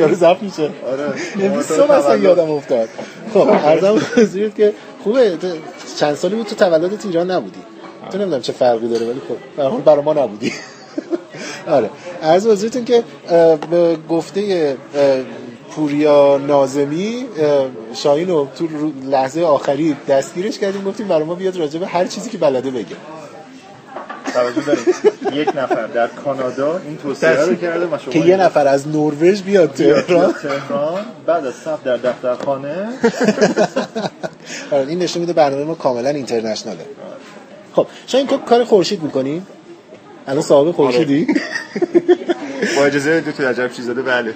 داره 0.00 0.14
زفت 0.14 0.42
میشه. 0.42 0.62
آره. 0.62 1.12
امروز 1.44 1.64
صبح 1.66 1.90
اصلا 1.90 2.16
یادم 2.16 2.50
افتاد. 2.50 2.88
خب 3.34 3.50
عرضم 3.50 4.00
حضورت 4.16 4.54
که 4.54 4.72
خوبه. 5.04 5.38
چند 5.98 6.14
سالی 6.14 6.34
بود 6.34 6.46
تو 6.46 6.54
تولدت 6.54 7.06
ایران 7.06 7.30
نبودی. 7.30 7.60
تو 8.12 8.18
نمی‌دونم 8.18 8.42
چه 8.42 8.52
فرقی 8.52 8.88
داره 8.88 9.06
ولی 9.06 9.20
خب 9.58 9.84
برای 9.84 10.02
ما 10.02 10.12
نبودی. 10.12 10.52
آره. 11.76 11.90
عرض 12.22 12.46
حضورتون 12.46 12.84
که 12.84 13.04
به 13.70 13.96
گفته 14.08 14.76
پوریا 15.70 16.38
نازمی 16.46 17.26
شاهین 17.94 18.28
رو 18.28 18.48
تو 18.58 18.66
لحظه 19.10 19.42
آخری 19.42 19.96
دستگیرش 20.08 20.58
کردیم. 20.58 20.84
گفتیم 20.84 21.08
برای 21.08 21.24
ما 21.24 21.34
بیاد 21.34 21.56
راجع 21.56 21.78
به 21.80 21.86
هر 21.86 22.04
چیزی 22.06 22.30
که 22.30 22.38
بلده 22.38 22.70
بگه. 22.70 22.96
توجه 24.34 24.60
داریم 24.66 24.84
یک 25.32 25.48
نفر 25.48 25.86
در 25.86 26.06
کانادا 26.06 26.80
این 26.86 26.96
توصیه 26.96 27.30
رو 27.30 27.54
کرده 27.54 27.88
که 28.10 28.18
یه 28.18 28.36
نفر 28.36 28.66
از 28.66 28.88
نروژ 28.88 29.42
بیاد 29.42 29.72
تهران. 29.72 30.32
تهران. 30.32 31.04
بعد 31.26 31.46
از 31.46 31.54
صف 31.54 31.84
در 31.84 31.96
دفترخانه. 31.96 32.88
آره، 34.70 34.88
این 34.88 34.98
نشون 34.98 35.20
میده 35.20 35.32
برنامه 35.32 35.64
ما 35.64 35.74
کاملا 35.74 36.08
اینترنشناله. 36.08 36.84
خب 37.74 37.86
شاید 38.06 38.28
تو 38.28 38.36
کار 38.38 38.64
خورشید 38.64 39.02
می‌کنی؟ 39.02 39.42
الان 40.26 40.42
صاحب 40.42 40.72
خورشیدی؟ 40.72 41.26
آره. 41.30 42.76
با 42.76 42.84
اجازه 42.84 43.20
دو 43.20 43.32
تا 43.32 43.48
عجب 43.48 43.72
چیز 43.72 43.86
داده 43.86 44.02
بله. 44.02 44.34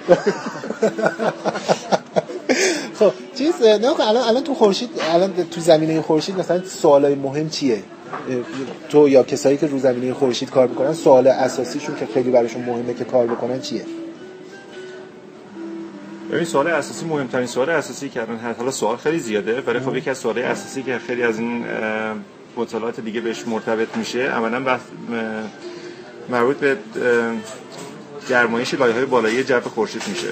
خب 2.99 3.11
چیز 3.37 3.53
نه 3.61 3.99
الان 3.99 4.23
الان 4.23 4.43
تو 4.43 4.53
خورشید 4.53 4.89
الان 5.11 5.33
تو 5.51 5.61
زمینه 5.61 6.01
خورشید 6.01 6.39
مثلا 6.39 6.61
سوالای 6.81 7.15
مهم 7.15 7.49
چیه؟ 7.49 7.83
تو 8.89 9.09
یا 9.09 9.23
کسایی 9.23 9.57
که 9.57 9.67
رو 9.67 9.79
زمینه 9.79 10.13
خورشید 10.13 10.49
کار 10.49 10.67
می‌کنن 10.67 10.93
سوال 10.93 11.27
اساسیشون 11.27 11.95
که 11.95 12.07
خیلی 12.13 12.31
براشون 12.31 12.63
مهمه 12.63 12.93
که 12.93 13.03
کار 13.03 13.27
بکنن 13.27 13.61
چیه؟ 13.61 13.85
ببین 16.31 16.45
سوال 16.45 16.67
اساسی 16.67 17.05
مهمترین 17.05 17.47
سوال 17.47 17.69
اساسی 17.69 18.09
که 18.09 18.21
الان 18.21 18.39
حالا 18.57 18.71
سوال 18.71 18.97
خیلی 18.97 19.19
زیاده 19.19 19.61
ولی 19.61 19.79
خب 19.79 19.95
یکی 19.95 20.09
از 20.09 20.17
سوال 20.17 20.39
اساسی 20.39 20.83
که 20.83 20.99
خیلی 21.07 21.23
از 21.23 21.39
این 21.39 21.65
مطالعات 22.57 22.99
دیگه 22.99 23.21
بهش 23.21 23.47
مرتبط 23.47 23.97
میشه 23.97 24.29
عملا 24.29 24.59
بحث 24.59 24.81
مربوط 26.29 26.57
به 26.57 26.77
گرمایش 28.29 28.73
لایه 28.73 28.93
های 28.93 29.05
بالایی 29.05 29.43
جو 29.43 29.59
خورشید 29.59 30.03
میشه. 30.07 30.27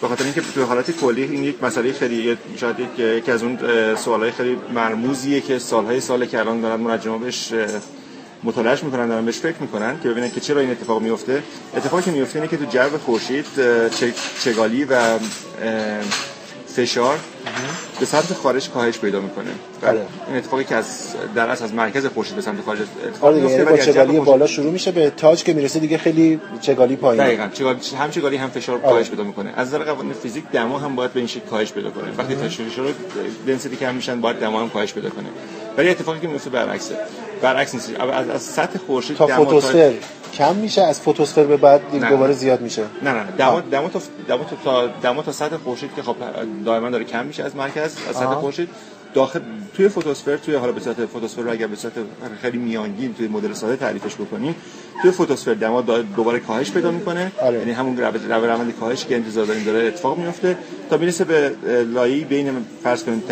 به 0.00 0.08
خاطر 0.08 0.24
اینکه 0.24 0.40
تو 0.54 0.64
حالت 0.64 0.90
کلی 0.90 1.22
این 1.22 1.44
یک 1.44 1.62
مسئله 1.62 1.92
خیلی 1.92 2.36
شاید 2.56 2.76
یک 2.98 3.28
از 3.28 3.42
اون 3.42 3.58
سوالای 3.94 4.30
خیلی 4.30 4.56
مرموزیه 4.74 5.40
که 5.40 5.58
سالهای 5.58 6.00
سال 6.00 6.26
که 6.26 6.38
الان 6.38 6.60
دارن 6.60 6.80
منجما 6.80 7.18
بهش 7.18 7.52
مطالعهش 8.44 8.84
می‌کنن 8.84 9.08
دارن 9.08 9.24
بهش 9.24 9.38
فکر 9.38 9.56
می‌کنن 9.60 10.00
که 10.02 10.08
ببینن 10.08 10.30
که 10.30 10.40
چرا 10.40 10.60
این 10.60 10.70
اتفاق 10.70 11.02
میفته 11.02 11.42
اتفاقی 11.76 12.02
که 12.02 12.10
میفته 12.10 12.36
اینه 12.38 12.48
که 12.48 12.56
تو 12.56 12.64
جو 12.64 12.98
خورشید 12.98 13.46
چگالی 14.44 14.84
و 14.84 15.18
فشار 16.76 17.18
به 18.00 18.06
سمت 18.06 18.32
خارج 18.32 18.70
کاهش 18.70 18.98
پیدا 18.98 19.20
می‌کنه. 19.20 19.50
بله. 19.80 20.00
این 20.28 20.36
اتفاقی 20.36 20.64
که 20.64 20.74
از 20.74 21.14
در 21.34 21.50
اصل 21.50 21.64
از 21.64 21.74
مرکز 21.74 22.06
خورشید 22.06 22.36
به 22.36 22.42
سمت 22.42 22.60
خارج 22.60 22.78
اتفاق 22.80 23.24
آره 23.24 23.38
یعنی 23.38 23.64
با 23.64 23.76
چگالی 23.76 24.20
بالا 24.20 24.46
شروع 24.46 24.72
میشه 24.72 24.92
به 24.92 25.10
تاج 25.10 25.44
که 25.44 25.52
می‌رسه 25.52 25.78
دیگه 25.78 25.98
خیلی 25.98 26.40
چگالی 26.60 26.96
پایین. 26.96 27.24
دقیقاً. 27.24 27.48
چگالی 27.52 27.78
هم 27.98 28.10
چگالی 28.10 28.36
هم 28.36 28.50
فشار 28.50 28.76
آره. 28.76 28.84
کاهش 28.84 29.10
پیدا 29.10 29.24
می‌کنه. 29.24 29.52
از 29.56 29.68
نظر 29.68 29.84
قوانین 29.84 30.12
فیزیک 30.12 30.44
دما 30.52 30.78
هم 30.78 30.96
باید 30.96 31.12
به 31.12 31.20
این 31.20 31.26
شکل 31.26 31.46
کاهش 31.50 31.72
پیدا 31.72 31.90
کنه. 31.90 32.04
وقتی 32.18 32.34
فشار 32.34 32.94
دنسیتی 33.46 33.76
کم 33.76 33.94
میشن 33.94 34.20
باید 34.20 34.36
دما 34.36 34.60
هم 34.60 34.70
کاهش 34.70 34.92
پیدا 34.92 35.10
کنه. 35.10 35.28
ولی 35.76 35.88
اتفاقی 35.88 36.20
که 36.20 36.28
میفته 36.28 36.50
برعکسه. 36.50 36.96
برعکس 37.42 37.74
نیست. 37.74 37.90
از, 38.00 38.28
از 38.28 38.42
سطح 38.42 38.78
خورشید 38.86 39.16
تا 39.16 39.26
فوتوسفر. 39.26 39.92
کم 40.32 40.56
میشه؟ 40.56 40.82
از 40.82 41.00
فوتوسفر 41.00 41.44
به 41.44 41.56
بعد 41.56 41.80
دوباره 42.10 42.32
زیاد 42.32 42.60
میشه؟ 42.60 42.82
نه 43.02 43.12
نه 43.12 43.24
دما 43.38 43.60
دما 43.60 43.88
تا 43.88 44.00
دما 44.28 44.44
تا 44.64 44.86
دما 44.86 45.22
تا 45.22 45.32
سطح 45.32 45.56
خورشید 45.56 45.90
که 45.96 46.02
خب 46.02 46.16
دائما 46.64 46.90
داره 46.90 47.04
کم 47.04 47.26
میشه 47.26 47.44
از 47.44 47.56
مرکز 47.56 47.96
از 48.08 48.16
سطح 48.16 48.34
خورشید. 48.34 48.68
داخل 49.14 49.40
توی 49.76 49.88
فوتوسفر 49.88 50.36
توی 50.36 50.54
حالا 50.54 50.72
به 50.72 50.80
صورت 50.80 51.06
فوتوسفر 51.06 51.42
رو 51.42 51.50
اگر 51.50 51.66
به 51.66 51.76
صورت 51.76 51.92
خیلی 52.42 52.58
میانگین 52.58 53.14
توی 53.14 53.28
مدل 53.28 53.52
ساده 53.52 53.76
تعریفش 53.76 54.14
بکنیم 54.14 54.54
توی 55.02 55.10
فوتوسفر 55.10 55.54
دما 55.54 55.80
دوباره 56.16 56.38
کاهش 56.38 56.70
پیدا 56.70 56.90
می‌کنه. 56.90 57.32
آره. 57.42 57.58
یعنی 57.58 57.72
همون 57.72 57.98
روند 58.32 58.74
کاهش 58.80 59.04
که 59.04 59.14
انتظار 59.14 59.46
داریم 59.46 59.64
داره 59.64 59.86
اتفاق 59.86 60.18
میفته 60.18 60.56
تا 60.90 60.96
می‌رسه 60.96 61.24
به 61.24 61.52
لایه 61.94 62.24
بین 62.24 62.66
فرض 62.82 63.04
کنیم 63.04 63.22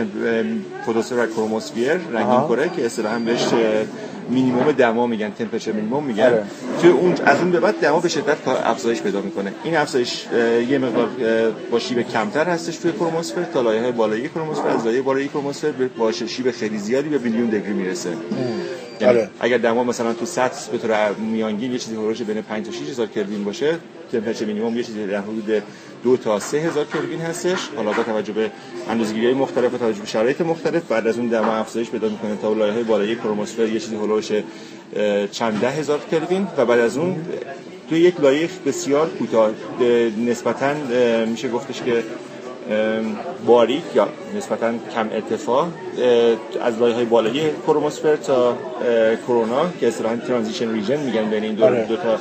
فوتوسفر 0.87 1.19
و 1.19 1.27
کروموسفیر 1.27 1.93
رنگین 1.93 2.41
کره 2.49 2.71
که 2.77 2.87
اصطلاحا 2.87 3.19
بهش 3.19 3.45
مینیمم 4.31 4.73
دما 4.73 5.07
میگن 5.07 5.31
تمپرچر 5.39 5.73
مینیمم 5.73 6.03
میگن. 6.03 6.25
آره. 6.25 6.45
توی 6.81 6.91
اون 6.91 7.15
از 7.25 7.39
اون 7.39 7.51
به 7.51 7.61
بعد 7.61 7.75
دما 7.81 8.01
به 8.01 8.09
شدت 8.09 8.49
افزایش 8.49 9.03
پیدا 9.03 9.21
می‌کنه. 9.21 9.53
این 9.65 9.77
افزایش 9.77 10.27
یه 10.69 10.79
مقدار 10.79 11.09
با 11.71 11.79
شیب 11.79 12.03
کمتر 12.03 12.45
هستش 12.45 12.77
توی 12.77 12.93
کروموسفر 12.93 13.45
تا 13.45 13.61
لایه 13.61 13.81
های 13.83 13.93
بالایی 13.93 14.29
کروموسفر. 14.29 14.69
از 14.69 14.85
لایه 14.85 15.03
بالایی 15.03 15.29
کروموسفر 15.29 15.73
با 15.99 16.13
شیب 16.13 16.51
خیلی 16.51 16.79
زیادی 16.79 17.09
به 17.09 17.19
میلیون 17.19 17.51
دگری 17.51 17.73
می‌رسه. 17.73 18.11
یعنی 19.01 19.19
آره. 19.19 19.31
اگر 19.41 19.59
دما 19.59 19.85
مثلا 19.85 20.13
تو 20.13 20.27
سطح 20.27 20.71
به 20.73 20.79
طور 20.79 21.13
میانگین 21.13 21.73
یه 21.73 21.79
چیزی 21.79 21.97
هولوش 21.97 22.23
بین 22.23 22.43
5 22.43 22.67
تا 22.67 22.73
6000 22.73 23.07
کلوین 23.07 23.45
باشه 23.45 23.79
تمپرچر 24.13 24.45
مینیمم 24.45 24.77
یه 24.77 24.83
چیزی 24.83 25.07
در 25.07 25.21
حدود 25.21 25.63
دو 26.05 26.17
تا 26.17 26.41
سه 26.41 26.59
هزار 26.59 26.85
کلوین 26.85 27.21
هستش 27.21 27.69
حالا 27.77 27.93
با 27.93 28.03
توجه 28.03 28.33
به 28.33 28.51
اندازه‌گیری 28.89 29.27
های 29.27 29.35
مختلف 29.35 29.75
و 29.75 29.79
توجه 29.79 30.01
به 30.01 30.07
شرایط 30.07 30.41
مختلف 30.41 30.83
بعد 30.89 31.07
از 31.07 31.19
اون 31.19 31.29
دما 31.29 31.53
افزایش 31.53 31.91
پیدا 31.91 32.09
می‌کنه 32.09 32.37
تا 32.43 32.53
لایه 32.53 32.73
های 32.73 32.83
بالای 32.83 33.17
کروموسفر 33.17 33.63
یه 33.63 33.81
چیزی 33.81 33.97
هولوش 33.97 34.33
چند 35.31 35.61
ده 35.61 35.71
هزار 35.71 36.01
کلوین 36.11 36.49
و 36.57 36.67
بعد 36.67 36.79
از 36.79 36.97
اون 36.97 37.17
توی 37.89 38.01
یک 38.01 38.21
لایه 38.21 38.49
بسیار 38.67 39.09
کوتاه 39.09 39.51
نسبتا 40.27 40.75
میشه 41.27 41.49
گفتش 41.49 41.83
که 41.83 42.03
باریک 43.47 43.83
یا 43.95 44.09
نسبتا 44.37 44.73
کم 44.95 45.09
ارتفاع 45.13 45.67
از 46.61 46.79
لایه 46.79 46.95
های 46.95 47.05
بالایی 47.05 47.43
کروموسفر 47.67 48.17
تا 48.17 48.57
کرونا 49.27 49.71
که 49.81 49.89
اصطلاحاً 49.89 50.17
transition 50.17 50.73
region 50.73 51.01
میگن 51.01 51.31
بین 51.31 51.43
این 51.43 51.55
دو, 51.55 51.65
آره. 51.65 51.87
دو 51.87 51.97
تا 51.97 52.19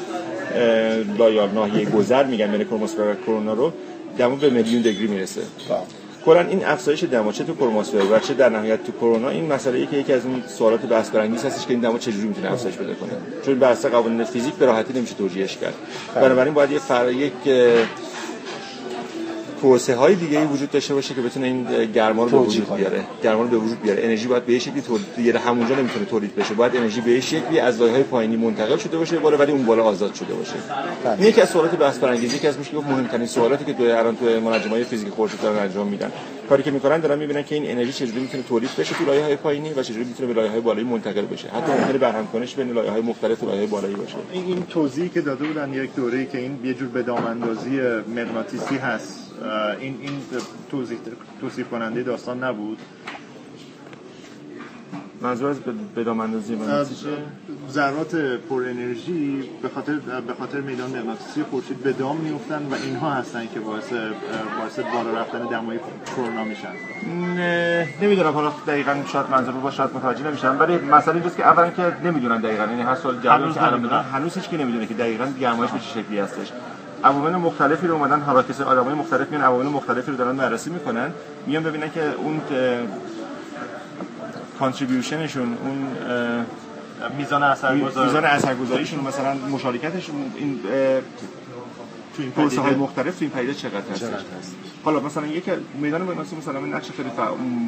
لایه 1.17 1.53
ناحیه 1.53 1.85
گذر 1.85 2.23
میگن 2.23 2.51
بین 2.51 2.63
کروموسفر 2.63 3.01
و 3.01 3.13
کرونا. 3.25 3.71
دما 4.17 4.35
به 4.35 4.49
میلیون 4.49 4.81
degree 4.81 5.07
می‌رسه 5.07 5.41
کلا 6.25 6.41
این 6.41 6.65
افزایش 6.65 7.03
دما 7.03 7.31
چه 7.31 7.43
تو 7.43 7.55
کروموسفر 7.55 7.97
و 7.97 8.19
چه 8.19 8.33
در 8.33 8.49
نهایت 8.49 8.83
تو 8.83 8.91
کرونا 8.91 9.29
این 9.29 9.53
مسئله 9.53 9.77
ای 9.79 9.85
که 9.85 9.97
یکی 9.97 10.13
از 10.13 10.25
این 10.25 10.43
سوالات 10.47 10.81
بحث 10.81 11.09
برانگیز 11.09 11.45
هستش 11.45 11.65
که 11.65 11.71
این 11.71 11.79
دما 11.79 11.97
چجوری 11.97 12.27
می‌تونه 12.27 12.51
افزایش 12.51 12.75
پیدا 12.75 12.93
کنه 12.93 13.11
چون 13.45 13.59
بحث 13.59 13.85
قوانین 13.85 14.23
فیزیک 14.23 14.53
به 14.53 14.65
راحتی 14.65 14.93
نمیشه 14.93 15.15
توجیهش 15.15 15.57
کرد 15.57 15.73
بله. 16.15 16.23
بنابراین 16.23 16.53
باید 16.53 16.71
یه 16.71 16.79
فر... 16.79 17.11
یک 17.11 17.33
پروسه 19.61 19.95
های 19.95 20.15
دیگه 20.15 20.39
ای 20.39 20.45
وجود 20.45 20.71
داشته 20.71 20.93
باشه 20.93 21.13
که 21.13 21.21
بتونه 21.21 21.45
این 21.45 21.91
گرما 21.91 22.23
رو 22.23 22.29
به 22.29 22.37
وجود 22.37 22.75
بیاره. 22.75 23.03
گرما 23.23 23.41
رو 23.41 23.47
به 23.47 23.57
وجود 23.57 23.81
بیاره. 23.81 24.03
انرژی 24.03 24.27
باید 24.27 24.45
به 24.45 24.59
شکلی 24.59 24.81
تولید 24.81 25.05
یه 25.19 25.39
همونجا 25.39 25.75
نمی‌تونه 25.75 26.05
تولید 26.05 26.35
بشه. 26.35 26.53
باید 26.53 26.75
انرژی 26.75 27.01
به 27.01 27.21
شکلی 27.21 27.59
از 27.59 27.79
لایه 27.79 27.93
های 27.93 28.03
پایینی 28.03 28.37
منتقل 28.37 28.77
شده 28.77 28.97
باشه 28.97 29.19
بالا 29.19 29.37
ولی 29.37 29.51
اون 29.51 29.65
بالا 29.65 29.83
آزاد 29.83 30.13
شده 30.13 30.33
باشه. 30.33 30.53
بله. 31.03 31.17
این 31.19 31.27
یکی 31.29 31.41
از 31.41 31.49
سوالات 31.49 31.75
بحث 31.75 31.97
برانگیزی 31.97 32.39
که 32.39 32.49
از 32.49 32.57
میشه 32.57 32.75
مهمترین 32.75 33.25
سوالاتی 33.25 33.65
که 33.65 33.73
تو 33.73 33.83
الان 33.83 34.15
تو 34.15 34.69
های 34.69 34.83
فیزیک 34.83 35.09
خورشید 35.09 35.41
دارن 35.41 35.57
انجام 35.57 35.87
میدن. 35.87 36.11
کاری 36.49 36.63
که 36.63 36.71
می‌کنن 36.71 36.99
دارن 36.99 37.19
می‌بینن 37.19 37.43
که 37.43 37.55
این 37.55 37.71
انرژی 37.71 37.91
چجوری 37.91 38.19
می‌تونه 38.19 38.43
تولید 38.43 38.69
بشه 38.79 38.95
تو 38.95 39.05
لایه 39.05 39.23
های 39.23 39.35
پایینی 39.35 39.73
و 39.73 39.83
چجوری 39.83 40.05
می‌تونه 40.05 40.33
به 40.33 40.39
لایه 40.39 40.51
های 40.51 40.61
بالایی 40.61 40.87
منتقل 40.87 41.25
بشه. 41.25 41.47
حتی 41.47 41.71
ممکنه 41.71 41.97
برهم 41.97 42.27
کنش 42.33 42.55
بین 42.55 42.71
لایه 42.71 42.91
های 42.91 43.01
مختلف 43.01 43.43
لایه 43.43 43.57
های 43.57 43.67
بالایی 43.67 43.95
باشه. 43.95 44.15
این 44.33 44.63
توضیحی 44.69 45.09
که 45.09 45.21
داده 45.21 45.45
بودن 45.45 45.73
یک 45.73 45.95
دوره‌ای 45.95 46.25
که 46.25 46.37
این 46.37 46.59
یه 46.63 46.73
جور 46.73 46.87
بداماندازی 46.87 47.79
مغناطیسی 48.15 48.75
هست. 48.75 49.28
این 49.79 49.97
این 50.01 50.21
توضیح 50.71 50.97
توصیف 51.41 51.69
کننده 51.69 52.03
داستان 52.03 52.43
نبود. 52.43 52.77
منظور 55.21 55.49
از 55.49 55.59
بدام 55.95 56.19
اندازی 56.19 56.57
ذرات 57.71 58.15
پر 58.15 58.63
انرژی 58.63 59.43
به 59.61 59.69
خاطر 59.69 59.93
به 60.27 60.33
خاطر 60.39 60.61
میدان 60.61 60.89
مغناطیسی 60.89 61.43
خورشید 61.43 61.77
به 61.77 61.93
دام 61.93 62.17
میفتن 62.17 62.67
و 62.71 62.73
اینها 62.83 63.11
هستن 63.11 63.47
که 63.53 63.59
باعث 63.59 63.93
باعث 64.59 64.79
بالا 64.79 65.19
رفتن 65.19 65.39
دمای 65.39 65.79
کرونا 66.15 66.43
میشن. 66.43 66.71
نه 67.35 67.87
نمی‌دونم 68.01 68.31
حالا 68.33 68.53
دقیقاً 68.67 68.95
شاید 69.11 69.29
منظور 69.31 69.53
با 69.53 69.71
شاید 69.71 69.89
متوجه 69.93 70.27
نمیشن 70.27 70.57
ولی 70.57 70.77
مثلا 70.77 71.13
اینجاست 71.13 71.37
که 71.37 71.45
اولا 71.45 71.69
که 71.69 71.95
نمی‌دونن 72.03 72.41
دقیقاً. 72.41 72.63
یعنی 72.63 72.81
هر 72.81 72.95
سال 72.95 73.19
جوابی 73.19 73.53
که 73.53 73.63
الان 73.63 73.85
هنوز 73.85 74.35
هیچ 74.35 74.49
کی 74.49 74.57
نمی‌دونه 74.57 74.85
که 74.85 74.93
دقیقاً 74.93 75.25
گرمایش 75.39 75.71
به 75.71 75.79
چه 75.79 76.01
شکلی 76.01 76.19
هستش. 76.19 76.51
عوامل 77.03 77.35
مختلفی 77.35 77.87
رو 77.87 77.93
اومدن 77.93 78.19
حالا 78.19 78.43
کسی 78.43 78.63
آدمای 78.63 78.93
مختلف 78.93 79.29
میان 79.29 79.41
عوامل 79.41 79.65
مختلفی 79.65 80.11
رو 80.11 80.17
دارن 80.17 80.37
بررسی 80.37 80.69
می‌کنن. 80.69 81.11
میان 81.47 81.63
ببینن 81.63 81.91
که 81.91 82.03
اون 82.17 82.41
کانتریبیوشنشون 84.59 85.57
اون 85.63 85.87
میزان 87.17 87.43
اثرگذاری 87.43 88.05
میزان 88.05 88.25
اثرگذاریشون 88.25 88.99
مثلا 88.99 89.33
مشارکتشون 89.33 90.15
این 90.35 90.59
تو 92.15 92.21
این 92.23 92.31
پروسه 92.31 92.61
های 92.61 92.75
مختلف 92.75 93.19
تو 93.19 93.25
این 93.25 93.29
پدیده 93.29 93.53
چقدر 93.53 93.75
هست 93.93 94.55
حالا 94.89 95.01
مثلا 95.01 95.27
یک 95.27 95.43
میدان 95.81 96.01
مغناطیسی 96.01 96.35
مثلا 96.35 96.59
نقش 96.59 96.91
خیلی 96.91 97.09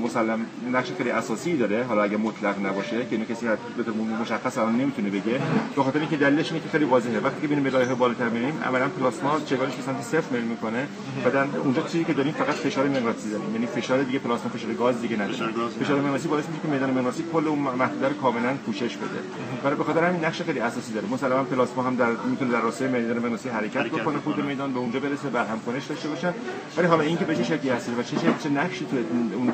مسلم 0.03 0.45
نقش 0.71 0.91
خیلی 0.97 1.12
اساسی 1.12 1.57
داره. 1.57 1.84
حالا 1.84 2.03
اگه 2.03 2.17
مطلق 2.17 2.65
نباشه 2.65 3.05
که 3.05 3.07
اینو 3.12 3.25
کسی 3.25 3.45
به 3.77 3.84
طور 3.84 3.93
مشخص 4.21 4.57
الان 4.57 4.75
نمی‌تونه 4.75 5.10
بگه. 5.10 5.41
به 5.75 5.84
خاطر 5.84 5.99
اینکه 5.99 6.17
دلیلش 6.17 6.51
اینه 6.51 6.63
که 6.63 6.69
خیلی 6.69 6.86
واضحه. 6.86 7.19
وقتی 7.19 7.41
که 7.41 7.47
ببینیم 7.47 7.67
لایه 7.67 7.93
بالاتر 7.93 8.29
میریم 8.29 8.60
عملا 8.65 8.88
پلاسما 8.88 9.39
چگاهش 9.39 9.73
به 9.75 9.81
سمت 9.81 10.01
صفر 10.01 10.36
میل 10.36 10.43
می‌کنه 10.43 10.88
بعدن 11.23 11.49
اونجا 11.63 11.81
چیزی 11.81 12.03
که 12.03 12.13
داریم 12.13 12.34
فقط 12.34 12.55
فشار 12.55 12.88
مغناطیسی 12.88 13.29
داریم. 13.29 13.53
یعنی 13.53 13.65
فشار 13.65 14.03
دیگه 14.03 14.19
پلاسما 14.19 14.49
فشار 14.49 14.73
گاز 14.73 15.01
دیگه 15.01 15.15
نداره. 15.15 15.51
فشار 15.81 16.01
مغناطیسی 16.01 16.27
باعث 16.27 16.45
میشه 16.47 16.62
که 16.62 16.67
میدان 16.67 16.89
مغناطیسی 16.89 17.23
کل 17.34 17.47
اون 17.47 17.60
محدوده 17.60 18.07
رو 18.07 18.13
کاملا 18.13 18.53
پوشش 18.65 18.97
بده. 18.97 19.19
برای 19.63 19.75
به 19.75 19.84
خاطر 19.84 20.03
همین 20.03 20.25
نقش 20.25 20.41
خیلی 20.41 20.60
اساسی 20.60 20.93
داره. 20.93 21.07
مثلا 21.13 21.43
پلاسما 21.43 21.84
هم 21.84 21.95
در 21.95 22.12
می‌تونه 22.29 22.51
در 22.51 22.62
راستای 22.62 22.88
میدان 22.88 23.17
مغناطیسی 23.17 23.49
حرکت 23.49 23.86
بکنه 23.86 24.19
خود 24.19 24.45
میدان 24.45 24.73
به 24.73 24.79
اونجا 24.79 24.99
برسه 24.99 25.29
برهم 25.29 25.60
کنش 25.65 25.86
داشته 25.86 26.10
باشه. 26.10 26.34
ولی 26.77 26.88
حالا 26.88 27.03
اینکه 27.12 27.26
به 27.26 27.36
چه 27.36 27.43
شکلی 27.43 27.69
هست 27.69 27.89
و 27.89 28.04
چه 28.04 28.17
چه 28.43 28.50
نقشی 28.50 28.86
تو 28.86 28.97
اون 29.38 29.54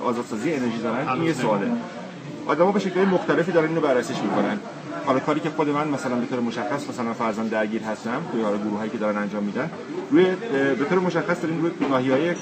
آزادسازی 0.00 0.52
انرژی 0.52 0.78
دارن 0.78 1.08
این 1.08 1.22
یه 1.22 1.32
سواله. 1.32 1.66
آدما 2.46 2.72
به 2.72 2.80
شکل 2.80 3.00
مختلفی 3.00 3.52
دارن 3.52 3.68
اینو 3.68 3.80
بررسیش 3.80 4.16
می‌کنن. 4.18 4.58
حالا 5.06 5.18
کاری 5.18 5.40
که 5.40 5.50
خود 5.50 5.68
من 5.68 5.88
مثلا 5.88 6.16
به 6.16 6.26
طور 6.26 6.40
مشخص 6.40 6.88
مثلا 6.88 7.12
فرضاً 7.12 7.42
درگیر 7.42 7.82
هستم 7.82 8.20
توی 8.32 8.42
حالا 8.42 8.56
گروهایی 8.56 8.90
که 8.90 8.98
دارن 8.98 9.16
انجام 9.16 9.42
میدن 9.42 9.70
روی 10.10 10.24
به 10.74 10.84
طور 10.84 10.98
مشخص 10.98 11.42
داریم 11.42 11.60
روی 11.60 11.70
ناحیه‌های 11.90 12.34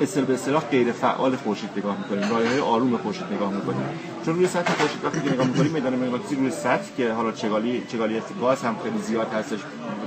اصل 0.00 0.24
به 0.24 0.34
اصطلاح 0.34 0.62
غیر 0.62 0.92
فعال 0.92 1.36
خورشید 1.36 1.70
نگاه 1.76 1.96
می‌کنیم 1.98 2.22
های 2.22 2.58
آروم 2.58 2.96
خورشید 2.96 3.24
نگاه 3.32 3.52
می‌کنیم. 3.52 3.86
چون 4.26 4.34
روی 4.34 4.46
سطح 4.46 4.72
خورشید 4.72 5.04
وقتی 5.04 5.20
که 5.20 5.32
نگاه 5.32 5.46
می‌کنیم 5.46 5.72
میدان 5.72 5.94
مغناطیسی 5.94 6.36
روی 6.36 6.50
سطح 6.50 6.96
که 6.96 7.12
حالا 7.12 7.32
چگالی 7.32 7.82
چگالی 7.88 8.22
گاز 8.40 8.62
هم 8.62 8.76
خیلی 8.82 8.98
زیاد 8.98 9.32
هستش 9.32 9.58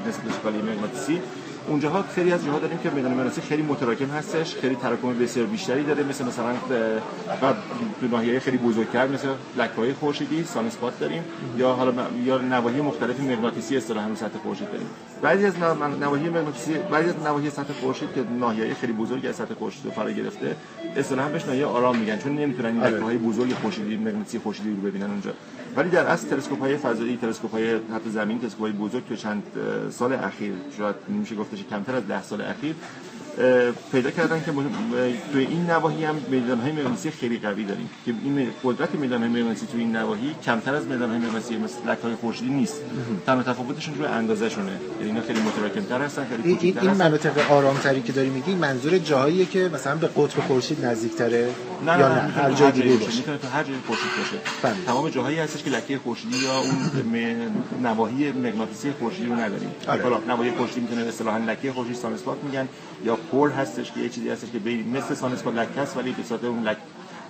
نسبت 0.07 0.39
چگالی 0.39 0.61
مغناطیسی 0.61 1.21
اونجاها 1.67 2.01
خیلی 2.15 2.31
از 2.31 2.45
جاها 2.45 2.59
داریم 2.59 2.77
که 2.77 2.89
میدان 2.89 3.11
مغناطیسی 3.13 3.41
خیلی 3.41 3.61
متراکم 3.61 4.05
هستش 4.05 4.55
خیلی 4.55 4.75
تراکم 4.75 5.19
بسیار 5.19 5.45
بیشتری 5.45 5.83
داره 5.83 6.03
مثل 6.03 6.25
مثلا 6.25 6.53
و 7.41 7.53
تو 8.01 8.07
ناحیه 8.07 8.39
خیلی 8.39 8.57
بزرگتر 8.57 9.07
مثل 9.07 9.27
لکه‌های 9.57 9.93
خورشیدی 9.93 10.43
سانسپات 10.43 10.99
داریم 10.99 11.23
یا 11.57 11.73
حالا 11.73 11.93
یا 12.25 12.37
نواحی 12.37 12.81
مختلف 12.81 13.19
مغناطیسی 13.19 13.77
اصطلاحا 13.77 14.15
سطح 14.15 14.37
خورشید 14.43 14.71
داریم 14.71 14.87
بعضی 15.21 15.45
از 15.45 15.53
نواحی 16.01 16.29
مغناطیسی 16.29 16.73
بعضی 16.91 17.09
از 17.09 17.15
نواحی 17.25 17.49
سطح 17.49 17.73
خورشید 17.73 18.13
که 18.15 18.23
ناحیه 18.39 18.73
خیلی 18.73 18.93
بزرگی 18.93 19.27
از 19.27 19.35
سطح 19.35 19.53
خورشید 19.53 19.85
رو 19.85 19.91
فرا 19.91 20.11
گرفته 20.11 20.55
اصطلاحا 20.95 21.29
بهش 21.29 21.45
ناحیه 21.45 21.65
آرام 21.65 21.97
میگن 21.97 22.17
چون 22.17 22.35
نمی‌تونن 22.35 22.69
این 22.69 22.83
آره. 22.83 22.95
لکه‌های 22.95 23.17
بزرگ 23.17 23.53
خورشیدی 23.53 23.97
مغناطیسی 23.97 24.39
خورشیدی 24.39 24.69
رو 24.69 24.75
ببینن 24.75 25.05
اونجا 25.05 25.31
ولی 25.77 25.89
در 25.89 26.05
اصل 26.05 26.27
تلسکوپ 26.27 26.59
های 26.59 26.77
فضایی 26.77 27.17
تلسکوپ 27.17 27.51
های 27.51 27.73
حتی 27.75 28.09
زمین 28.09 28.39
تلسکوپ 28.39 28.61
های 28.61 28.71
بزرگ 28.71 29.07
تو 29.07 29.15
چند 29.15 29.43
سال 29.89 30.13
اخیر 30.13 30.53
شاید 30.77 30.95
میشه 31.07 31.35
گفتش 31.35 31.63
کمتر 31.63 31.95
از 31.95 32.07
10 32.07 32.23
سال 32.23 32.41
اخیر 32.41 32.75
پیدا 33.91 34.11
کردن 34.11 34.43
که 34.45 34.51
توی 35.31 35.45
این 35.45 35.69
نواحی 35.69 36.05
هم 36.05 36.15
میدان 36.29 36.59
های 36.59 36.71
مغناطیسی 36.71 37.11
خیلی 37.11 37.37
قوی 37.37 37.63
داریم. 37.63 37.89
که 38.05 38.13
این 38.23 38.47
قدرت 38.63 38.95
میدان 38.95 39.21
های 39.21 39.29
مغناطیسی 39.29 39.65
توی 39.71 39.81
این 39.81 39.95
نواحی 39.95 40.35
کمتر 40.45 40.75
از 40.75 40.85
میدان 40.85 41.09
های 41.09 41.19
مغناطیسی 41.19 41.57
مثل 41.57 41.89
لک 41.89 41.97
های 42.03 42.15
خورشیدی 42.15 42.49
نیست. 42.49 42.81
تنها 43.25 43.43
تفاوتشون 43.43 43.95
روی 43.95 44.05
اندازه 44.05 44.49
شونه 44.49 44.71
یعنی 44.71 45.11
اینا 45.11 45.21
خیلی 45.21 45.39
متراکم 45.39 46.03
هستن 46.03 46.25
خیلی 46.29 46.57
این, 46.61 46.79
این 46.79 46.91
مناطق 46.91 47.51
آرامتری 47.51 48.01
که 48.01 48.11
داری 48.11 48.29
میگی 48.29 48.55
منظور 48.55 48.97
جاهاییه 48.97 49.45
که 49.45 49.69
مثلا 49.73 49.95
به 49.95 50.07
قطب 50.07 50.39
خورشید 50.39 50.85
نزدیکتره 50.85 51.49
نه 51.85 51.99
یا 51.99 52.07
نه, 52.07 52.15
نه؟ 52.15 52.31
هر 52.31 52.51
جای 52.51 52.71
دیگه 52.71 52.95
باشه. 52.95 53.17
می‌تونه 53.17 53.37
تو 53.37 53.47
هر 53.47 53.63
جای 53.63 53.75
خورشید 53.87 54.07
باشه. 54.17 54.37
بله. 54.63 54.85
تمام 54.85 55.09
جاهایی 55.09 55.39
هستش 55.39 55.63
که 55.63 55.69
لکه 55.69 55.97
خورشیدی 55.97 56.37
یا 56.37 56.59
اون 56.59 57.53
نواحی 57.83 58.31
مغناطیسی 58.31 58.91
خورشیدی 58.99 59.25
رو 59.25 59.33
نداریم. 59.35 59.71
آره. 59.87 60.03
حالا 60.03 60.17
نواحی 60.27 60.51
خورشیدی 60.51 60.81
می‌تونه 60.81 61.03
به 61.03 61.09
اصطلاح 61.09 61.37
لکه 61.37 61.71
خورشید 61.71 61.95
سانسپات 61.95 62.37
میگن 62.43 62.67
یا 63.05 63.17
پول 63.31 63.51
هستش 63.51 63.91
که 63.91 63.99
یه 63.99 64.09
چیزی 64.09 64.29
هستش 64.29 64.51
که 64.51 64.59
مثل 64.69 65.13
سانسپات 65.13 65.55
لکه 65.55 65.81
است 65.81 65.97
ولی 65.97 66.11
به 66.11 66.23
صورت 66.23 66.43
اون 66.43 66.63
لک 66.63 66.77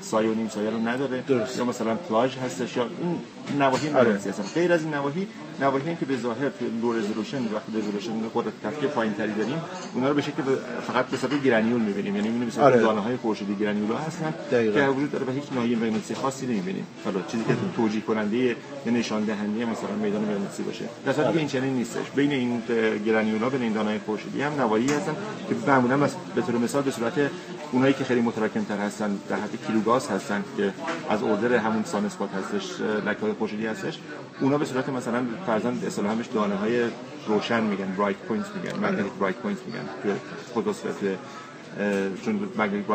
سایه 0.02 0.30
و 0.30 0.34
نیم 0.34 0.50
سایه 0.50 0.70
رو 0.70 0.78
نداره. 0.78 1.24
درست. 1.28 1.58
یا 1.58 1.66
مثلا 1.66 1.96
پلاژ 1.96 2.38
هستش 2.38 2.78
یا 2.78 2.84
این 2.84 3.20
نواحی 3.60 3.90
مغناطیسی 3.90 4.30
هستن. 4.30 4.44
غیر 4.56 4.74
از 4.74 4.84
این 4.84 4.94
نواحی 4.94 5.28
نواحی 5.62 5.96
که 5.96 6.06
به 6.06 6.18
ظاهر 6.18 6.50
تو 6.50 6.66
لو 6.82 6.94
رزولوشن 6.94 7.38
وقتی 7.38 7.78
رزولوشن 7.78 8.12
قدرت 8.36 8.54
تفکیک 8.64 8.90
پایین 8.90 9.14
تری 9.14 9.34
داریم 9.34 9.62
اونا 9.94 10.08
رو 10.10 10.14
به 10.14 10.22
شکل 10.22 10.42
فقط 10.88 11.06
به 11.06 11.18
صورت 11.18 11.44
گرانیول 11.44 11.82
می‌بینیم. 11.82 12.16
یعنی 12.16 12.28
می‌بینیم 12.28 12.48
مثلا 12.48 12.64
آره. 12.66 12.82
دانه 12.82 13.02
های 13.02 13.18
خورشیدی 13.18 13.56
گرانیول 13.56 13.96
هستن 13.96 14.34
دقیقا. 14.52 14.80
که 14.80 14.88
وجود 14.88 15.12
داره 15.12 15.26
و 15.26 15.32
هیچ 15.32 15.44
ناحیه 15.56 15.78
مغناطیسی 15.78 16.14
خاصی 16.14 16.46
نمی‌بینیم. 16.46 16.88
حالا 17.06 17.20
چیزی 17.32 17.44
که 17.44 17.54
توجیه 17.76 18.02
کننده 18.02 18.38
یا 18.38 18.56
نشان 18.86 19.24
دهنده 19.24 19.66
مثلا 19.66 19.96
میدان 20.02 20.22
مغناطیسی 20.22 20.64
باشه. 20.64 20.86
در 21.06 21.14
صورتی 21.14 21.34
که 21.34 21.40
این 21.40 21.48
چنین 21.48 21.74
نیستش. 21.74 22.10
بین 22.16 22.32
این 22.32 22.62
گرانیولا 23.06 23.50
بین 23.50 23.62
این 23.62 23.74
دانه 23.74 23.90
های 23.90 24.00
خورشیدی 24.00 24.42
هم 24.42 24.54
نواحی 24.62 24.86
هستن 24.86 25.16
که 25.50 25.56
معمولا 25.68 25.98
به 26.36 26.42
طور 26.42 26.58
مثال 26.58 26.82
به 26.82 26.92
صورت 26.92 27.14
اونایی 27.72 27.94
که 27.94 28.04
خیلی 28.04 28.22
متراکم 28.22 28.64
تر 28.64 28.78
هستن 28.78 29.20
در 29.30 29.36
حد 29.36 29.66
کیلوگاز 29.68 30.10
هستن 30.10 30.44
که 30.58 30.74
از 31.10 31.24
اوردر 31.24 31.54
همون 31.56 31.84
سانسپات 31.84 32.30
هستش 32.34 32.82
لکه 32.82 33.22
های 33.22 33.34
خورشیدی 33.34 33.66
هستش 33.66 34.00
اونا 34.42 34.58
به 34.58 34.66
صورت 34.66 34.90
مثلا 34.90 35.26
فرزند 35.46 35.86
اصطلاحا 35.86 36.16
بهش 36.16 36.28
دانه 36.28 36.56
های 36.56 36.86
روشن 37.28 37.64
میگن 37.64 37.96
برایت 37.98 38.18
پوینت 38.18 38.46
میگن 38.56 38.78
مگنتیک 38.78 39.14
برایت 39.14 39.36
پوینت 39.36 39.58
میگن 39.66 39.86
تو 40.04 40.10
فوتوسفر 40.54 41.16
چون 42.26 42.50
مگنتیک 42.58 42.86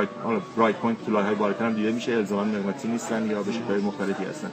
برایت 0.56 0.76
پوینت 0.76 1.04
تو 1.06 1.12
لایه 1.12 1.26
های 1.26 1.34
بالاتر 1.34 1.66
هم 1.66 1.72
دیده 1.72 1.92
میشه 1.92 2.12
الزاما 2.12 2.44
مغناطیسی 2.44 2.88
نیستن 2.88 3.30
یا 3.30 3.42
به 3.42 3.52
شکل 3.52 3.80
مختلفی 3.80 4.24
هستن. 4.24 4.50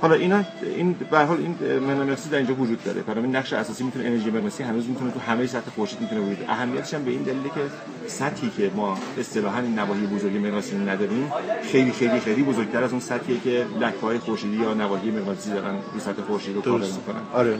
حالا 0.00 0.14
اینا 0.14 0.44
این 0.76 0.96
به 1.10 1.18
حال 1.18 1.38
این 1.38 1.78
مغناطیسی 1.78 2.28
در 2.28 2.36
اینجا 2.36 2.54
وجود 2.54 2.84
داره. 2.84 3.02
برای 3.02 3.24
این 3.24 3.36
نقش 3.36 3.52
اساسی 3.52 3.84
می‌تونه 3.84 4.04
انرژی 4.04 4.30
مغناطیسی 4.30 4.62
هنوز 4.62 4.88
می‌تونه 4.88 5.10
تو 5.10 5.20
همه 5.20 5.46
سطح 5.46 5.70
خورشید 5.74 6.00
می‌تونه 6.00 6.20
وجود 6.20 6.44
اهمیتش 6.48 6.94
هم 6.94 7.04
به 7.04 7.10
این 7.10 7.22
دلیله 7.22 7.48
که 7.48 7.60
سطحی 8.06 8.50
که 8.56 8.70
ما 8.76 8.98
اصطلاحا 9.18 9.60
این 9.60 9.78
نواحی 9.78 10.06
بزرگی 10.06 10.38
مغناطیسی 10.38 10.76
نداریم 10.76 11.32
خیلی 11.72 11.92
خیلی 11.92 12.20
خیلی 12.20 12.42
بزرگتر 12.42 12.84
از 12.84 12.90
اون 12.90 13.00
سطحی 13.00 13.40
که 13.44 13.66
لکه‌های 13.80 14.18
خورشیدی 14.18 14.56
یا 14.56 14.74
نواحی 14.74 15.10
مغناطیسی 15.10 15.50
دارن 15.50 15.74
رو 15.94 16.00
سطح 16.00 16.22
خورشید 16.22 16.54
رو 16.54 16.62
کار 16.62 16.80
می‌کنن. 16.80 17.20
آره. 17.32 17.58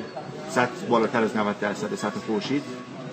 سطح 0.51 0.71
بالاتر 0.89 1.23
از 1.23 1.37
90 1.37 1.61
درصد 1.61 1.95
سطح 1.95 2.21
خورشید 2.27 2.63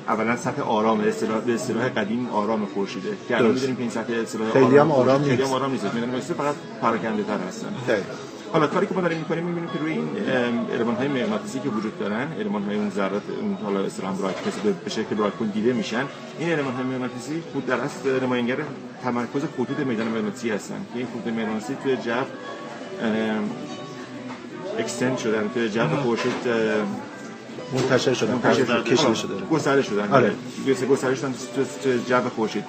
اولا 0.07 0.37
سطح 0.37 0.61
آرام 0.61 0.99
اصطلاح 0.99 1.41
به 1.41 1.53
اصطلاح 1.53 1.89
قدیم 1.89 2.29
آرام 2.29 2.65
خورشیده. 2.65 3.09
که 3.27 3.37
الان 3.37 3.51
می‌دونیم 3.51 3.75
که 3.75 3.81
این 3.81 3.91
سطح 3.91 4.13
اصطلاح 4.13 4.51
خیلی 4.51 4.77
هم 4.77 4.91
آرام 4.91 5.21
نیست 5.21 5.29
خیلی 5.29 5.43
هم 5.43 5.53
آرام 5.53 5.71
نیست. 5.71 5.83
می‌دونیم 5.83 6.19
فقط 6.19 6.55
پراکنده 6.81 7.23
تر 7.23 7.37
هستن. 7.47 7.67
حالا 8.53 8.67
کاری 8.67 8.87
که 8.87 8.93
ما 8.93 9.01
داریم 9.01 9.17
می‌کنیم 9.17 9.43
می‌بینیم 9.43 9.69
که 9.69 9.79
روی 9.79 9.91
این 9.91 10.09
المان 10.73 10.95
های 10.95 11.07
مغناطیسی 11.07 11.59
که 11.59 11.69
وجود 11.69 11.99
دارن 11.99 12.27
المان 12.39 12.63
های 12.63 12.75
اون 12.75 12.89
ذرات 12.89 13.21
اون 13.41 13.57
حالا 13.63 13.79
اسلام 13.85 14.15
کسی 14.15 14.73
به 14.83 14.89
شکل 14.89 15.15
برایت 15.15 15.33
دیده 15.53 15.73
میشن 15.73 16.05
این 16.39 16.51
المان 16.51 16.73
های 16.73 16.83
مغناطیسی 16.83 17.43
خود 17.53 17.65
در 17.65 17.79
اصل 17.79 18.23
نماینگر 18.23 18.57
تمرکز 19.03 19.41
خطوط 19.57 19.79
میدان 19.79 20.07
مغناطیسی 20.07 20.49
هستن. 20.49 20.75
که 20.93 20.99
این 20.99 21.07
خطوط 21.07 21.33
مغناطیسی 21.33 21.77
توی 21.83 21.97
جو 21.97 22.11
اکستند 24.79 25.17
شدن 25.17 25.49
توی 25.53 25.69
جو 25.69 25.87
خورشید 26.03 26.33
منتشر 27.73 28.13
شدن 28.13 28.33
منتشر 28.33 28.81
کشیده 28.81 29.13
شده. 29.13 29.33
گسترش 29.51 29.85
شدن. 29.87 30.11
آره. 30.11 30.31
گسترش 30.89 31.19
شدن 31.19 31.33
تو 31.83 31.97
جو 32.09 32.29
خورشید. 32.35 32.63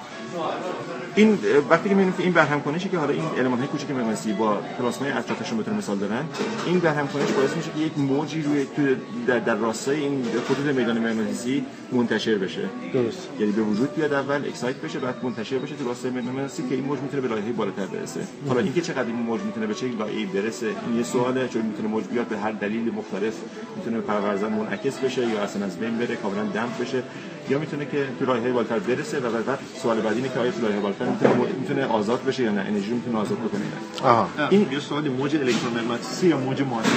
این 1.15 1.37
وقتی 1.69 1.89
که 1.89 1.95
می‌بینیم 1.95 2.13
که 2.17 2.23
این 2.23 2.33
برهم 2.33 2.61
کنشی 2.61 2.89
که 2.89 2.97
حالا 2.97 3.13
این 3.13 3.23
المان 3.37 3.59
های 3.59 3.67
کوچیک 3.67 3.91
مغناطیسی 3.91 4.33
با 4.33 4.55
پلاسمای 4.55 5.11
اطرافشون 5.11 5.57
بتونه 5.57 5.77
مثال 5.77 5.97
دارن 5.97 6.23
این 6.65 6.79
برهم 6.79 7.07
کنش 7.07 7.31
باعث 7.31 7.55
میشه 7.55 7.69
که 7.77 7.79
یک 7.79 7.97
موجی 7.97 8.41
روی 8.41 8.65
تو 8.75 8.81
در, 9.27 9.39
در 9.39 9.55
راستای 9.55 9.99
این 9.99 10.23
خطوط 10.23 10.75
میدان 10.75 10.97
مغناطیسی 10.97 11.65
منتشر 11.91 12.35
بشه. 12.35 12.69
درست. 12.93 13.29
یعنی 13.39 13.51
به 13.51 13.61
وجود 13.61 13.95
بیاد 13.95 14.13
اول 14.13 14.35
اکسایت 14.45 14.75
بشه 14.75 14.99
بعد 14.99 15.15
منتشر 15.23 15.57
بشه 15.57 15.75
تو 15.75 15.87
راستای 15.87 16.11
میدان 16.11 16.33
مغناطیسی 16.33 16.69
که 16.69 16.75
این 16.75 16.83
موج 16.83 16.99
می‌تونه 16.99 17.21
به 17.21 17.27
لایه 17.27 17.51
بالاتر 17.51 17.85
برسه. 17.85 18.19
حالا 18.47 18.59
اینکه 18.59 18.81
چقدر 18.81 19.05
این 19.05 19.15
موج 19.15 19.41
می‌تونه 19.41 19.67
به 19.67 19.73
چه 19.73 19.87
لایه‌ای 19.87 20.25
برسه 20.25 20.65
این 20.65 20.97
یه 20.97 21.03
سواله 21.03 21.47
چون 21.47 21.61
می‌تونه 21.61 21.87
موج 21.87 22.03
بیاد 22.05 22.27
به 22.27 22.37
هر 22.37 22.51
دلیل 22.51 22.93
مختلف 22.93 23.33
می‌تونه 23.77 23.99
پروازن 23.99 24.49
منعکس 24.53 24.97
بشه 24.97 25.27
یا 25.27 25.41
اصلا 25.41 25.65
از 25.65 25.77
بین 25.77 25.97
بره 25.97 26.15
کاملا 26.15 26.43
دمپ 26.43 26.81
بشه. 26.81 27.03
یا 27.49 27.59
می‌تونه 27.59 27.85
که 27.85 28.07
تو 28.19 28.25
راه 28.25 28.39
بالاتر 28.39 28.79
برسه 28.79 29.19
و 29.19 29.31
بعد 29.31 29.59
سوال 29.81 30.01
بعدی 30.01 30.15
اینه 30.15 30.33
که 30.33 30.39
آیا 30.39 30.51
تو 30.51 30.67
راه 30.67 30.79
بالاتر 30.79 31.05
می‌تونه 31.05 31.33
می‌تونه 31.59 31.85
آزاد 31.85 32.23
بشه 32.23 32.43
یا 32.43 32.51
نه؟ 32.51 32.61
انرژی 32.61 32.93
می‌تونه 32.93 33.17
آزاد 33.17 33.37
بکنه؟ 33.37 33.61
آها. 34.03 34.29
این 34.49 34.67
یه 34.71 34.79
سوالی 34.79 35.09
موج 35.09 35.35
الکترومغناطیسی 35.35 36.27
یا 36.27 36.37
موج 36.37 36.61
مادیه؟ 36.61 36.91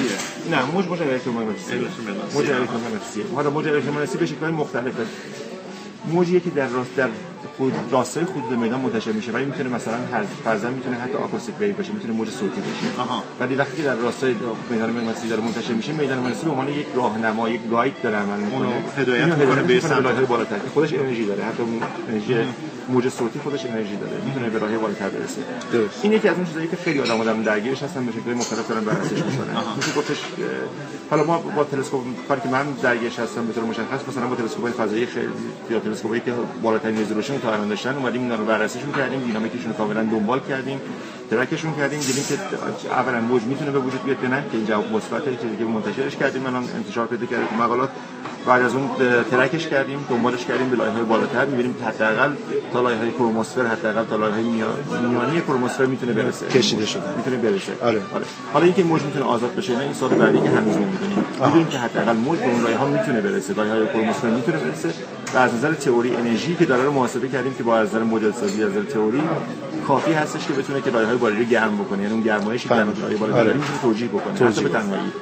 نه 0.50 0.64
موج 0.64 0.86
موج 0.86 1.02
الکترومغناطیسی. 1.02 1.74
موج 2.34 2.50
الکترومغناطیسی. 2.50 3.22
حالا 3.34 3.50
موج 3.50 3.68
الکترومغناطیسی 3.68 4.18
به 4.18 4.26
شکل 4.26 4.50
مختلفه. 4.50 5.06
موجی 6.12 6.40
که 6.40 6.50
در 6.50 6.68
راست 6.68 6.96
در 6.96 7.08
خود 7.56 7.72
راستای 7.90 8.24
خود 8.24 8.58
میدان 8.58 8.80
منتشر 8.80 9.12
میشه 9.12 9.32
ولی 9.32 9.44
می‌تونه 9.44 9.68
مثلا 9.68 9.94
هر 10.12 10.22
فرضاً 10.44 10.70
می‌تونه 10.70 10.96
حتی 10.96 11.14
آکوستیک 11.14 11.54
ویو 11.60 11.76
باشه 11.76 11.92
می‌تونه 11.92 12.14
موج 12.14 12.28
صوتی 12.28 12.60
باشه. 12.60 13.00
آها. 13.00 13.22
ولی 13.40 13.54
وقتی 13.54 13.82
در 13.82 13.94
راستای 13.94 14.34
میدان 14.70 14.90
مغناطیسی 14.90 15.28
داره 15.28 15.42
منتشر 15.42 15.72
میشه 15.72 15.92
میدان 15.92 16.18
مغناطیسی 16.18 16.44
به 16.44 16.50
عنوان 16.50 16.68
یک 16.68 16.86
راهنما 16.94 17.48
یک 17.48 17.60
گاید 17.70 18.02
داره 18.02 18.16
عمل 18.16 18.40
می‌کنه. 18.40 18.68
هدایت 18.96 19.26
می‌کنه 19.26 19.62
به 19.62 19.80
سمت. 19.80 20.28
بالاتر. 20.28 20.58
خودش 20.74 20.92
انرژی 20.92 21.26
داره 21.26 21.44
حتی 21.44 21.62
انرژی 22.08 22.34
موج 22.88 23.08
صوتی 23.08 23.38
خودش 23.38 23.66
انرژی 23.66 23.96
داره 23.96 24.12
می‌تونه 24.24 24.48
به 24.48 24.58
راه 24.58 24.78
بالاتر 24.78 25.08
برسه. 25.08 25.40
درست. 25.72 26.00
این 26.02 26.12
یکی 26.12 26.28
از 26.28 26.36
اون 26.36 26.46
چیزایی 26.46 26.68
که 26.68 26.76
خیلی 26.76 27.00
آدم 27.00 27.20
آدم 27.20 27.42
درگیرش 27.42 27.82
هستن 27.82 28.06
به 28.06 28.12
شکل 28.12 28.34
مختلف 28.34 28.68
دارن 28.68 28.84
بررسیش 28.84 29.18
می‌کنن. 29.18 29.54
میشه 29.76 29.92
گفتش 29.92 30.18
حالا 31.10 31.24
ما 31.24 31.38
با 31.38 31.64
تلسکوپ 31.64 32.02
کاری 32.28 32.40
که 32.40 32.48
من 32.48 32.66
درگیرش 32.82 33.18
هستم 33.18 33.46
به 33.46 33.52
طور 33.52 33.64
مشخص 33.64 34.08
مثلا 34.08 34.26
با 34.26 34.36
تلسکوپ 34.36 34.70
فضایی 34.70 35.06
خیلی 35.06 35.28
یا 35.70 35.80
تلسکوپی 35.80 36.20
که 36.20 36.32
بالاترین 36.62 37.00
رزولوشن 37.00 37.27
تا 37.36 37.52
الان 37.52 37.68
داشتن 37.68 37.94
اومدیم 37.96 38.22
اینا 38.22 38.34
رو 38.34 38.44
بررسیشون 38.44 38.92
کردیم 38.92 39.20
دینامیکشون 39.20 39.70
رو 39.70 39.76
کاملا 39.76 40.02
دنبال 40.02 40.40
کردیم 40.48 40.80
ترکشون 41.30 41.74
کردیم 41.74 42.00
دیدیم 42.00 42.24
که 42.28 42.34
اولا 42.90 43.20
موج 43.20 43.42
می‌تونه 43.42 43.70
به 43.70 43.78
وجود 43.78 44.04
بیاد 44.04 44.20
که 44.20 44.28
نه 44.28 44.44
که 44.52 44.56
این 44.56 44.66
جواب 44.66 44.92
مثبته 44.92 45.36
چیزی 45.42 45.56
که 45.56 45.64
منتشرش 45.64 46.16
کردیم 46.16 46.46
الان 46.46 46.64
انتشار 46.76 47.06
پیدا 47.06 47.26
کرده 47.26 47.54
مقالات 47.58 47.90
بعد 48.46 48.62
از 48.62 48.74
اون 48.74 48.88
ترکش 49.30 49.66
کردیم 49.66 50.06
دنبالش 50.10 50.44
کردیم 50.44 50.68
به 50.68 50.76
لایه 50.76 50.92
های 50.92 51.02
بالاتر 51.02 51.44
می‌بینیم 51.44 51.74
حداقل 51.86 52.30
تا 52.72 52.80
لایه 52.80 52.98
های 52.98 53.10
کروموسفر 53.10 53.66
حداقل 53.66 54.04
تا 54.04 54.16
لایه 54.16 54.34
های 54.34 54.44
میانی 54.44 55.40
کروموسفر 55.40 55.86
می‌تونه 55.86 56.12
برسه. 56.12 56.46
کشیده 56.46 56.86
شده. 56.86 57.02
می‌تونه 57.16 57.36
برسه. 57.36 57.72
آره. 57.82 58.02
آره. 58.14 58.24
حالا 58.52 58.64
اینکه 58.64 58.84
موج 58.84 59.02
می‌تونه 59.02 59.24
آزاد 59.24 59.54
بشه 59.54 59.76
نه 59.76 59.82
این 59.82 59.92
سال 59.92 60.10
بعدی 60.10 60.40
که 60.40 60.48
هنوز 60.50 60.76
نمی‌دونیم. 60.76 61.24
می‌دونیم 61.44 61.66
که 61.66 61.78
حداقل 61.78 62.16
موج 62.16 62.38
به 62.38 62.50
اون 62.50 62.62
لایه 62.62 62.76
ها 62.76 62.86
می‌تونه 62.86 63.20
برسه. 63.20 63.54
لایه 63.54 63.72
های 63.72 63.86
کروموسفر 63.86 64.28
می‌تونه 64.28 64.58
برسه. 64.58 64.88
و 65.34 65.38
از 65.38 65.54
نظر 65.54 65.72
تئوری 65.72 66.16
انرژی 66.16 66.54
که 66.54 66.64
داره 66.64 66.82
رو 66.82 66.92
محاسبه 66.92 67.28
کردیم 67.28 67.54
که 67.54 67.62
با 67.62 67.78
از 67.78 67.88
نظر 67.88 68.02
مدل 68.02 68.32
سازی 68.32 68.64
از 68.64 68.70
نظر 68.70 68.82
تئوری 68.82 69.22
کافی 69.88 70.12
هستش 70.12 70.46
که 70.46 70.52
بتونه 70.52 70.80
که 70.80 70.90
لایه 70.90 71.06
های 71.06 71.16
بالایی 71.16 71.46
گرم 71.46 71.76
بکنه. 71.76 72.02
یعنی 72.02 72.14
اون 72.14 72.22
گرمایشی 72.22 72.68
که 72.68 72.74
در 72.74 72.84
لایه 72.84 73.16
بالایی 73.16 73.40
آره. 73.40 73.52
می‌تونه 73.52 73.78
توجیه 73.82 74.08
بکنه. 74.08 74.48
حتی 74.48 74.62
به 74.62 74.68
تنهایی. 74.68 75.12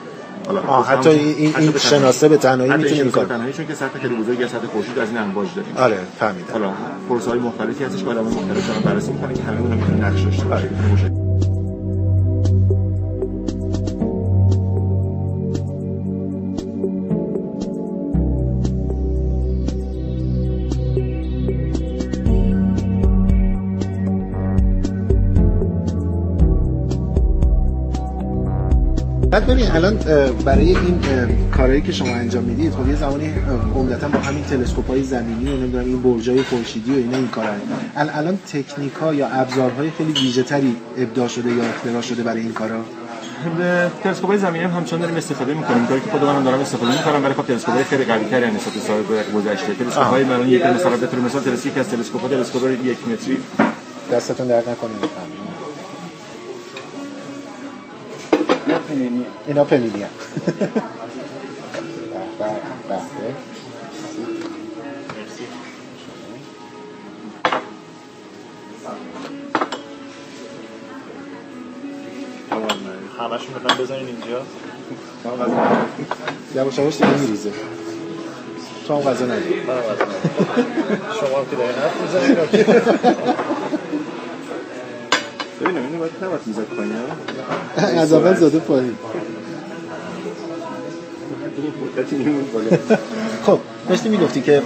حالا 0.47 0.83
حتی 0.83 1.09
این 1.09 1.55
این 1.59 1.73
شناسه 1.79 2.29
به 2.29 2.37
تنهایی 2.37 2.73
می‌تونه 2.73 3.01
این 3.01 3.11
کار 3.11 3.25
تنهایی 3.27 3.53
چون 3.53 3.67
که 3.67 3.75
سطح 3.75 3.99
خیلی 3.99 4.15
بزرگی 4.15 4.49
سطح 4.49 4.67
خورشید 4.67 4.99
از 4.99 5.09
این 5.09 5.19
امواج 5.19 5.49
داریم. 5.57 5.73
آره 5.77 5.99
فهمیدم. 6.19 6.53
حالا 6.53 6.73
پروسه 7.09 7.31
های 7.31 7.39
مختلفی 7.39 7.85
هستش 7.85 8.03
که 8.05 8.11
آدم 8.11 8.25
مختلف 8.25 8.69
دارن 8.69 8.81
بررسی 8.81 9.13
می‌کنه 9.13 9.35
که 9.35 9.43
همه 9.43 9.61
اونها 9.61 9.75
می‌تونه 9.75 10.09
نقش 10.09 10.21
داشته 10.21 10.45
باشه. 10.45 10.71
بعد 29.37 29.47
ببین 29.47 29.71
الان 29.71 29.97
برای 30.45 30.69
این 30.69 31.01
کارهایی 31.57 31.83
که 31.83 31.93
شما 31.93 32.09
انجام 32.09 32.45
می‌دید 32.45 32.73
خب 32.73 32.89
یه 32.89 32.97
زمانی 32.97 33.33
عمدتا 33.75 34.09
با 34.09 34.19
همین 34.19 34.45
تلسکوپ 34.45 34.89
های 34.89 35.03
زمینی 35.03 35.49
و 35.49 35.57
نمی‌دونم 35.57 35.85
این 35.85 36.03
برجای 36.03 36.43
خورشیدی 36.43 36.93
و 36.93 36.95
اینا 36.95 37.17
این 37.17 37.29
کارا 37.29 37.49
الان 37.97 38.39
تکنیک 38.53 38.93
ها 38.93 39.15
یا 39.15 39.29
ابزارهای 39.29 39.91
خیلی 39.99 40.13
ویژه 40.13 40.43
تری 40.43 40.77
ابداع 40.99 41.29
شده 41.29 41.51
یا 41.53 41.65
اختراع 41.65 42.01
شده 42.01 42.23
برای 42.23 42.41
این 42.41 42.53
کارا؟ 42.53 42.85
تلسکوپ 44.03 44.31
های 44.31 44.39
زمینی 44.39 44.65
هم 44.65 44.71
همچنان 44.71 45.01
داریم 45.01 45.17
استفاده 45.17 45.55
می‌کنیم. 45.55 45.87
کاری 45.87 46.01
که 46.01 46.11
خودمون 46.11 46.45
دارم 46.45 46.61
استفاده 46.61 46.93
می‌کنم 46.99 47.25
ولی 47.25 47.35
خب 47.35 47.47
تلسکوپ 47.47 47.75
های 47.75 47.85
خیلی 47.85 48.05
قوی‌تری 48.05 48.45
هستن 48.45 48.57
نسبت 48.57 48.83
سال 48.87 49.03
گذشته. 49.35 49.75
تلسکوپ 49.75 50.05
های 50.05 50.25
من 50.25 50.49
یک 50.49 50.67
مثلا 50.67 50.97
به 50.97 51.07
طور 51.07 51.21
مثال 51.21 51.43
تلسکوپ 51.43 51.79
از 51.79 51.89
تلسکوپ 51.89 52.23
ها 52.23 52.29
تلسکوپ 52.29 52.63
یک 52.85 52.99
متری. 53.09 53.39
دستتون 54.13 54.47
درد 54.47 54.69
نکنه 54.69 55.36
اینا 59.47 59.65
پنینی 59.65 60.05
همشون 73.19 73.55
می‌خوام 73.55 73.79
بزنین 73.79 74.07
اینجا. 74.07 74.43
یواش 76.55 76.79
یواش 76.79 76.95
دیگه 76.95 77.21
میریزه. 77.21 77.53
تو 78.87 78.95
هم 78.95 79.01
غذا 79.01 79.25
نداری 79.25 79.63
شما 81.21 81.45
که 81.51 81.57
دارین 81.57 81.75
حرف 81.75 82.01
می‌زنین. 82.01 83.56
ببینم 85.61 85.83
اینو 85.87 85.99
باید 85.99 86.13
نباید 86.23 86.41
می‌زد 86.47 86.63
پایین 86.63 86.93
از 87.99 88.13
اول 88.13 88.35
زده 88.35 88.59
پایین. 88.59 88.95
خب 93.47 93.59
داشتی 93.89 94.09
می‌گفتی 94.09 94.41
که 94.41 94.63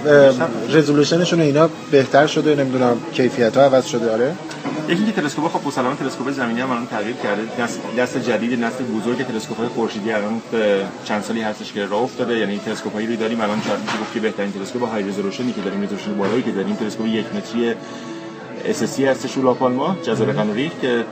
رزولوشنشون 0.69 1.39
اینا 1.41 1.69
بهتر 1.91 2.27
شده 2.27 2.55
نمی‌دونم 2.55 2.97
کیفیت 3.13 3.57
ها 3.57 3.63
عوض 3.63 3.85
شده 3.85 4.11
آره؟ 4.11 4.35
یکی 4.87 5.05
که 5.05 5.11
تلسکوپ 5.11 5.47
خب 5.47 5.67
مسلما 5.67 5.95
تلسکوپ 5.95 6.31
زمینی 6.31 6.61
هم 6.61 6.71
الان 6.71 6.87
تغییر 6.87 7.15
کرده. 7.15 7.63
نسل 7.63 7.79
دست 7.97 8.17
جدید 8.17 8.63
نسل 8.63 8.83
بزرگ 8.83 9.27
تلسکوپ 9.27 9.57
های 9.57 9.67
خورشیدی 9.67 10.11
الان 10.11 10.41
چند 11.05 11.23
سالی 11.23 11.41
هستش 11.41 11.73
که 11.73 11.85
راه 11.85 12.01
افتاده. 12.01 12.37
یعنی 12.37 12.59
تلسکوپ 12.65 12.93
هایی 12.93 13.07
رو 13.07 13.15
داریم. 13.15 13.41
الان 13.41 13.61
شاید 13.67 13.79
میشه 13.79 13.97
گفت 14.01 14.13
که 14.13 14.19
بهترین 14.19 14.51
تلسکوپ 14.51 14.89
های 14.89 15.03
رزولوشنی 15.03 15.53
که 15.53 15.61
داریم 15.61 15.83
رزولوشن 15.83 16.17
بالایی 16.17 16.43
که 16.43 16.51
داریم 16.51 16.75
تلسکوپ 16.75 17.07
یک 17.07 17.25
متری 17.35 17.73
اساسی 18.65 19.05
هستش 19.05 19.33
رو 19.33 19.43
لاپالما 19.43 19.97
جزایر 20.03 20.31
قناری 20.31 20.71
که 20.81 21.05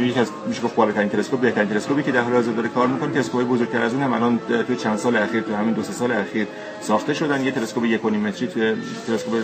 یکی 0.00 0.20
از 0.20 0.30
میشه 0.48 0.62
گفت 0.62 0.74
بالاترین 0.74 1.08
تلسکوپ 1.08 1.40
بهترین 1.40 1.68
تلسکوپی 1.68 2.02
که 2.02 2.12
در 2.12 2.20
حال 2.20 2.32
حاضر 2.32 2.52
داره 2.52 2.68
کار 2.68 2.86
می‌کنه. 2.86 3.14
تلسکوپ 3.14 3.48
بزرگتر 3.48 3.82
از 3.82 3.92
اون 3.94 4.02
هم 4.02 4.12
الان 4.12 4.40
توی 4.66 4.76
چند 4.76 4.98
سال 4.98 5.16
اخیر 5.16 5.40
تو 5.40 5.54
همین 5.54 5.74
دو 5.74 5.82
سه 5.82 5.92
سال 5.92 6.12
اخیر 6.12 6.46
ساخته 6.80 7.14
شدن. 7.14 7.44
یه 7.44 7.50
تلسکوپ 7.50 7.84
1.5 7.84 8.04
متری 8.04 8.46
توی 8.46 8.74
تلسکوپ 9.06 9.34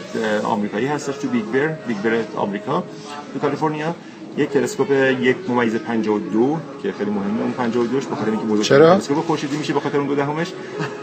آمریکایی 0.45 0.87
هستش 0.87 1.17
تو 1.17 1.29
Big 1.29 1.45
Bear 1.45 1.69
Big 1.87 1.97
Bear 1.97 2.13
آمریکا 2.37 2.85
تو 3.33 3.39
کالیفرنیا. 3.39 3.95
یک 4.37 4.51
تلسکوپ 4.51 4.91
یک 5.21 5.37
ممیز 5.49 5.75
52 5.75 6.61
که 6.83 6.93
خیلی 6.93 7.11
مهمه. 7.11 7.43
اون 7.43 7.53
52 7.53 8.01
ش 8.01 8.07
بخاطر 8.07 8.31
اینکه 8.31 8.47
بزرگترین 8.47 8.95
تلسکوپ 8.95 9.27
خورشیدی 9.27 9.57
میشه 9.57 9.73
بخاطر 9.73 9.99
اون 9.99 10.07
دو 10.07 10.15
دهمش. 10.15 10.53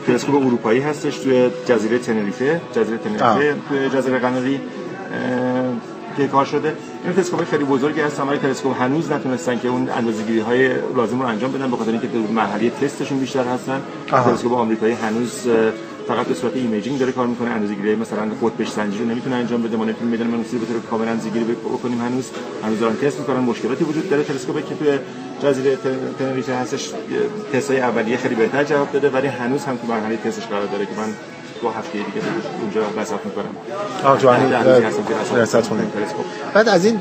تلسکوپ 0.08 0.36
اروپایی 0.36 0.80
هستش 0.80 1.18
توی 1.18 1.50
جزیره 1.66 2.00
تنریفه. 2.00 2.62
جزیره 2.74 2.98
تنریفه 2.98 3.56
توی 3.70 3.90
جزیره 3.90 4.20
قناری 4.20 4.62
که 6.18 6.28
کار 6.28 6.46
شده. 6.46 6.76
این 7.04 7.14
تلسکوپ 7.14 7.44
خیلی 7.44 7.64
بزرگی 7.64 8.02
هست. 8.02 8.20
ولی 8.20 8.38
تلسکوپ 8.38 8.82
هنوز 8.82 9.12
نتونستن 9.12 9.60
که 9.60 9.68
اون 9.68 9.90
اندازه‌گیری 9.90 10.40
های 10.40 10.70
لازم 10.96 11.22
رو 11.22 11.28
انجام 11.28 11.52
بدن 11.52 11.72
به 11.72 11.78
خاطر 11.78 11.92
اینکه 11.92 12.08
مرحله 12.34 12.70
تستشون 12.70 13.20
بیشتر 13.20 13.44
هستن. 13.44 13.82
تلسکوپ 14.08 14.54
آمریکایی 14.54 14.94
هنوز 14.94 15.48
فقط 16.08 16.26
به 16.26 16.34
صورت 16.34 16.56
imaging 16.56 17.00
داره 17.00 17.12
کار 17.12 17.28
می‌کنه. 17.28 17.50
اندازه‌گیری 17.50 17.96
مثلا 17.96 18.22
قطب 18.42 18.64
سنجی 18.64 18.98
رو 18.98 19.06
نمی‌تونه 19.06 19.36
انجام 19.36 19.62
بده. 19.62 19.78
ما 19.78 19.86
نمی‌تونیم 19.86 20.14
بدون 20.14 20.28
منوسی 20.28 20.58
به 20.58 20.66
طور 20.66 20.80
کامل 20.80 21.08
اندازه‌گیری 21.08 21.46
بکنیم 21.46 22.02
هنوز. 22.02 22.30
هنوز 22.64 22.80
دارن 22.80 22.96
تست 22.96 23.20
می‌کنن. 23.20 23.40
مشکلاتی 23.40 23.84
وجود 23.84 24.10
داره. 24.10 24.24
تلسکوپی 24.24 24.62
که 24.62 24.76
توی 24.76 25.00
جزیره 25.44 25.78
تنریفه 26.20 26.56
هستش 26.56 26.92
تستای 27.54 27.80
اولیه 27.80 28.18
خیلی 28.18 28.36
بهتر 28.36 28.64
جواب 28.64 28.92
داده 28.92 29.10
ولی 29.10 29.28
هنوز 29.28 29.66
هم 29.66 29.78
تو 29.78 29.88
مرحله 29.88 30.18
تستش 30.18 30.48
قرار 30.48 30.66
داره 30.66 30.86
که 30.86 30.92
من 30.98 31.35
دو 31.62 31.70
هفته 31.70 31.92
دیگه 31.92 32.06
اونجا 32.62 32.82
رصد 33.02 33.20
می‌کنم. 33.26 33.46
آه 34.04 35.42
رصدخونه. 35.42 35.84
بعد 36.54 36.70
از 36.70 36.86
این 36.86 37.00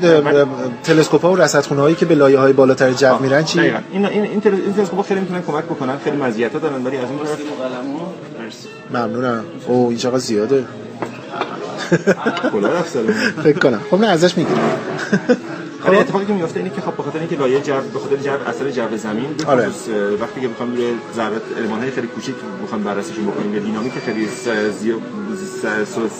تلسکوپ 0.83 1.21
ها 1.21 1.31
و 1.31 1.35
رصدخونه 1.35 1.81
هایی 1.81 1.95
که 1.95 2.05
به 2.05 2.15
لایه 2.15 2.39
های 2.39 2.53
بالاتر 2.53 2.91
جو 2.91 3.17
میرن 3.19 3.43
چی؟ 3.43 3.59
این 3.59 4.05
این 4.05 4.23
این 4.23 4.41
تلسکوپ 4.75 5.07
خیلی 5.07 5.19
می‌تونن 5.19 5.41
کمک 5.41 5.63
بکنن 5.63 5.97
خیلی 6.03 6.17
مزیت 6.17 6.53
ها 6.53 6.59
دارن 6.59 6.85
ولی 6.85 6.97
از 6.97 7.09
اون 7.09 7.19
طرف 7.19 7.39
ممنونم. 8.91 9.43
او 9.67 9.87
این 9.89 9.97
چقدر 9.97 10.17
زیاده. 10.17 10.65
کلا 12.51 12.67
رفت 12.67 12.97
فکر 13.43 13.59
کنم. 13.59 13.81
خب 13.91 13.99
نه 13.99 14.07
ازش 14.07 14.37
می‌گیرم. 14.37 14.69
ولی 15.85 15.97
اتفاقی 15.97 16.25
که 16.25 16.33
میفته 16.33 16.59
اینه 16.59 16.69
که 16.69 16.81
خب 16.81 16.93
بخاطر 16.97 17.19
اینکه 17.19 17.35
لایه 17.35 17.61
جو 17.61 17.73
به 17.93 17.99
خاطر 17.99 18.15
جو 18.15 18.31
اثر 18.47 18.71
جو 18.71 18.97
زمین 18.97 19.35
آره. 19.47 19.67
وقتی 20.21 20.41
که 20.41 20.47
بخوام 20.47 20.71
روی 20.71 20.93
ذرات 21.15 21.41
المان 21.57 21.79
های 21.79 21.91
خیلی 21.91 22.07
کوچیک 22.07 22.35
بخوام 22.63 22.83
بررسیشون 22.83 23.25
بکنیم 23.25 23.53
یا 23.53 23.59
دینامیک 23.59 23.93
خیلی 24.05 24.27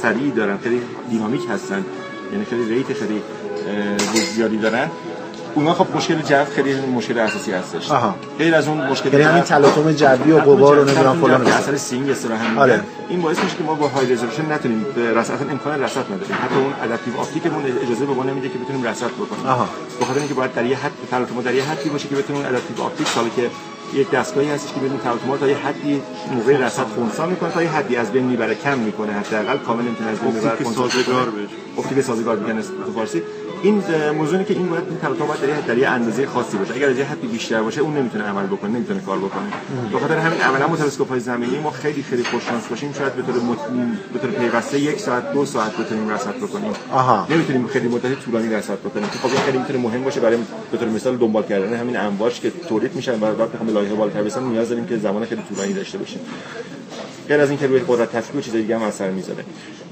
سریع 0.01 0.31
دارن 0.35 0.57
خیلی 0.57 0.81
دینامیک 1.09 1.41
هستن 1.49 1.85
یعنی 2.31 2.45
خیلی 2.45 2.75
rate 2.75 2.93
خیلی 2.93 3.21
زیادی 4.35 4.57
دارن 4.57 4.89
اونا 5.55 5.73
خب 5.73 5.87
مشکل 5.95 6.21
جو 6.21 6.45
خیلی 6.55 6.81
مشکل 6.81 7.19
اساسی 7.19 7.51
هستش. 7.51 7.91
غیر 8.39 8.55
از 8.55 8.67
اون 8.67 8.77
مشکل 8.87 9.13
یعنی 9.13 9.23
همین 9.23 9.43
تلاطم 9.43 9.91
جوی 9.91 10.31
و 10.31 10.39
غبار 10.39 10.79
و 10.79 10.83
نمی‌دونم 10.85 11.21
فلان 11.21 11.47
اثر 11.47 11.77
seeing 11.77 12.09
اصطلاحا 12.09 12.61
آره. 12.61 12.81
این 13.09 13.21
باعث 13.21 13.39
میشه 13.43 13.55
که 13.57 13.63
ما 13.63 13.73
با 13.73 13.87
high 13.87 14.13
resolution 14.13 14.51
نتونیم 14.51 14.85
رصد 15.15 15.49
امکان 15.51 15.83
رصد 15.83 16.05
نداریم. 16.13 16.37
حتی 16.43 16.55
اون 16.55 16.73
adaptive 16.83 17.19
optic 17.19 17.47
مون 17.47 17.63
اجازه 17.85 18.05
به 18.05 18.13
ما 18.13 18.23
نمیده 18.23 18.49
که 18.49 18.57
بتونیم 18.57 18.83
رصد 18.83 19.07
بکنیم. 19.07 19.43
به 19.99 20.05
خاطر 20.05 20.19
اینکه 20.19 20.33
باید 20.33 20.53
در 20.53 20.65
یه 20.65 20.77
حد 20.77 20.91
تلاطم 21.11 21.41
در 21.41 21.53
یه 21.53 21.63
حدی 21.63 21.89
باشه 21.89 22.07
که 22.07 22.15
بتونیم 22.15 22.45
adaptive 22.45 22.85
optics 22.85 23.07
ای 23.07 23.29
که 23.35 23.49
یک 23.93 24.11
دستگاهی 24.11 24.49
هستش 24.49 24.73
که 24.73 24.79
بتونه 24.79 24.97
تلاطم 24.97 25.37
تا 25.37 25.47
یه 25.47 25.57
حدی 25.57 26.01
موقع 26.31 26.57
رصد 26.65 26.85
خونسا 26.95 27.25
می‌کنه 27.25 27.51
تا 27.51 27.63
یه 27.63 27.69
حدی 27.69 27.95
از 27.95 28.11
بین 28.11 28.23
می‌بره 28.23 28.55
کم 28.55 28.77
می‌کنه 28.77 29.13
حداقل 29.13 29.57
کامل 29.57 29.83
نمی‌تونه 29.83 30.09
از 30.09 30.19
بین 30.19 30.31
ببره 30.31 30.63
سازگار 30.63 31.29
بشه. 31.29 31.47
اپتیک 31.77 32.01
سازگار 32.01 32.35
میگن 32.35 32.61
تو 32.61 32.91
فارسی. 32.95 33.21
این 33.65 33.83
موضوعی 34.11 34.45
که 34.45 34.53
این 34.53 34.69
باید 34.69 34.83
این 34.89 34.97
تلاطم 34.97 35.25
باید 35.25 35.65
در 35.67 35.77
یه 35.77 35.87
اندازه 35.89 36.25
خاصی 36.25 36.57
باشه. 36.57 36.73
اگر 36.75 36.89
از 36.89 36.97
یه 36.97 37.05
حدی 37.05 37.27
بیشتر 37.27 37.61
باشه 37.61 37.81
اون 37.81 37.97
نمی‌تونه 37.97 38.23
عمل 38.23 38.45
بکنه 38.45 38.69
نمی‌تونه 38.71 39.01
کار 39.01 39.17
بکنه. 39.17 39.47
به 39.91 39.99
خاطر 39.99 40.17
همین 40.17 40.41
عملا 40.41 40.67
با 40.67 40.75
تلسکوپ 40.75 41.09
های 41.09 41.19
زمینی 41.19 41.59
ما 41.59 41.71
خیلی 41.71 42.03
خیلی 42.03 42.23
خوششانس 42.23 42.67
باشیم. 42.67 42.93
شاید 42.93 43.13
به 43.13 43.21
طور 43.21 43.35
مت... 43.41 43.57
به 44.13 44.19
طور 44.19 44.29
پیوسته 44.29 44.79
یک 44.79 44.99
ساعت 44.99 45.33
دو 45.33 45.45
ساعت 45.45 45.77
بتونیم 45.77 46.09
رصد 46.09 46.35
بکنیم. 46.35 46.71
آها. 46.91 47.27
نمی‌تونیم 47.29 47.67
خیلی 47.67 47.87
مدت 47.87 48.19
طولانی 48.19 48.53
رصد 48.53 48.79
بکنیم. 48.79 49.07
که 49.07 49.17
خب 49.19 49.27
خیلی 49.45 49.57
می‌تونه 49.57 49.79
مهم 49.79 50.03
باشه 50.03 50.19
برای 50.19 50.37
به 50.71 50.77
طور 50.77 50.87
مثال 50.89 51.17
دنبال 51.17 51.43
کردن 51.43 51.77
همین 51.77 51.97
امواج 51.97 52.39
که 52.39 52.51
تولید 52.69 52.95
میشن 52.95 53.19
و 53.19 53.25
وقتی 53.25 53.53
بخوام 53.53 53.69
لایه 53.69 53.93
بالاتر 53.93 54.23
برسن 54.23 54.43
نیاز 54.43 54.69
داریم 54.69 54.85
که 54.85 54.97
زمان 54.97 55.25
خیلی 55.25 55.41
طولانی 55.49 55.73
داشته 55.73 55.97
باشیم. 55.97 56.19
غیر 57.29 57.39
از 57.39 57.49
اینکه 57.49 57.67
روی 57.67 57.81
قدرت 57.87 58.11
تفکیک 58.11 58.35
و 58.35 58.41
چیزای 58.41 58.61
دیگه 58.61 58.75
هم 58.75 58.83
اثر 58.83 59.11
می‌ذاره. 59.11 59.43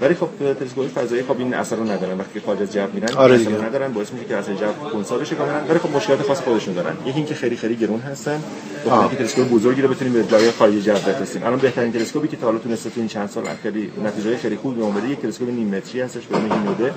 ولی 0.01 0.13
خب 0.15 0.29
تلسکوپ 0.59 0.87
فضایی 0.87 1.23
خب 1.23 1.39
این 1.39 1.53
اثر 1.53 1.75
رو 1.75 1.83
ندارن. 1.83 2.17
وقتی 2.19 2.39
خارج 2.39 2.61
از 2.61 2.73
جو 2.73 2.87
میرن 2.93 3.13
آره 3.13 3.35
اثر 3.35 3.49
رو 3.49 3.61
ندارن 3.61 3.93
باعث 3.93 4.13
میشه 4.13 4.25
که 4.25 4.35
اثر 4.35 4.53
جو 4.53 4.65
خنثی 4.93 5.15
بشه 5.15 5.35
کاملا 5.35 5.61
ولی 5.69 5.79
خب 5.79 5.95
مشکلات 5.95 6.21
خاص 6.21 6.41
خودشون 6.41 6.73
دارن. 6.73 6.93
یکی 7.05 7.17
اینکه 7.17 7.35
خیلی 7.35 7.57
خیلی 7.57 7.75
گرون 7.75 7.99
هستن. 7.99 8.43
با 8.85 8.99
اینکه 8.99 9.15
تلسکوپ 9.15 9.49
بزرگی 9.49 9.81
رو 9.81 9.87
بتونیم 9.87 10.13
به 10.13 10.23
لایه 10.31 10.51
خارج 10.51 10.73
جو 10.73 10.93
بفرستیم. 10.93 11.43
الان 11.43 11.59
بهترین 11.59 11.91
تلسکوپی 11.91 12.27
که 12.27 12.37
تا 12.37 12.45
حالا 12.45 12.57
تونسته 12.57 12.89
تو 12.89 12.99
این 12.99 13.09
چند 13.09 13.29
سال 13.29 13.43
خیلی 13.63 13.91
نتیجه 14.05 14.37
خیلی 14.37 14.55
خوب 14.55 14.75
به 14.75 14.83
اومده 14.83 15.09
یک 15.09 15.21
تلسکوپ 15.21 15.49
نیم 15.49 15.67
متری 15.67 16.01
هستش 16.01 16.25
به 16.25 16.37
نام 16.37 16.51
هینوده 16.51 16.93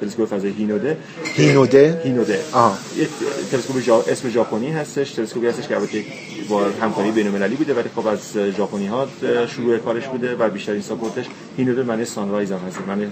تلسکوپ 0.00 0.28
فضایی 0.28 0.54
هینوده. 0.54 0.96
هینوده؟ 1.24 2.00
هینوده. 2.04 2.40
آه. 2.52 2.78
یک 2.96 3.08
تلسکوپ 3.50 3.80
جا... 3.80 4.04
اسم 4.08 4.28
ژاپنی 4.28 4.70
هستش. 4.70 5.10
تلسکوپی 5.12 5.46
هستش 5.46 5.68
که 5.68 5.76
البته 5.76 6.04
با 6.48 6.64
همکاری 6.82 7.10
بین‌المللی 7.10 7.54
بوده 7.54 7.74
ولی 7.74 7.88
خب 7.96 8.06
از 8.06 8.38
ژاپنی 8.56 8.86
ها 8.86 9.08
شروع 9.46 9.78
کارش 9.78 10.06
بوده 10.06 10.36
و 10.36 10.48
بیشترین 10.48 10.82
support 10.82 11.16
ش 11.16 11.26
هینوده 11.56 11.82
معنی 11.82 12.04
sunrise 12.04 12.52
هم 12.52 12.58
هست. 12.58 12.78
معنی 12.88 13.06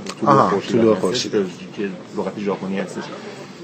طلوع 0.68 0.94
خورشید 0.94 1.32
که 1.76 1.88
لغت 2.16 2.38
ژاپنی 2.38 2.78
هستش. 2.78 3.02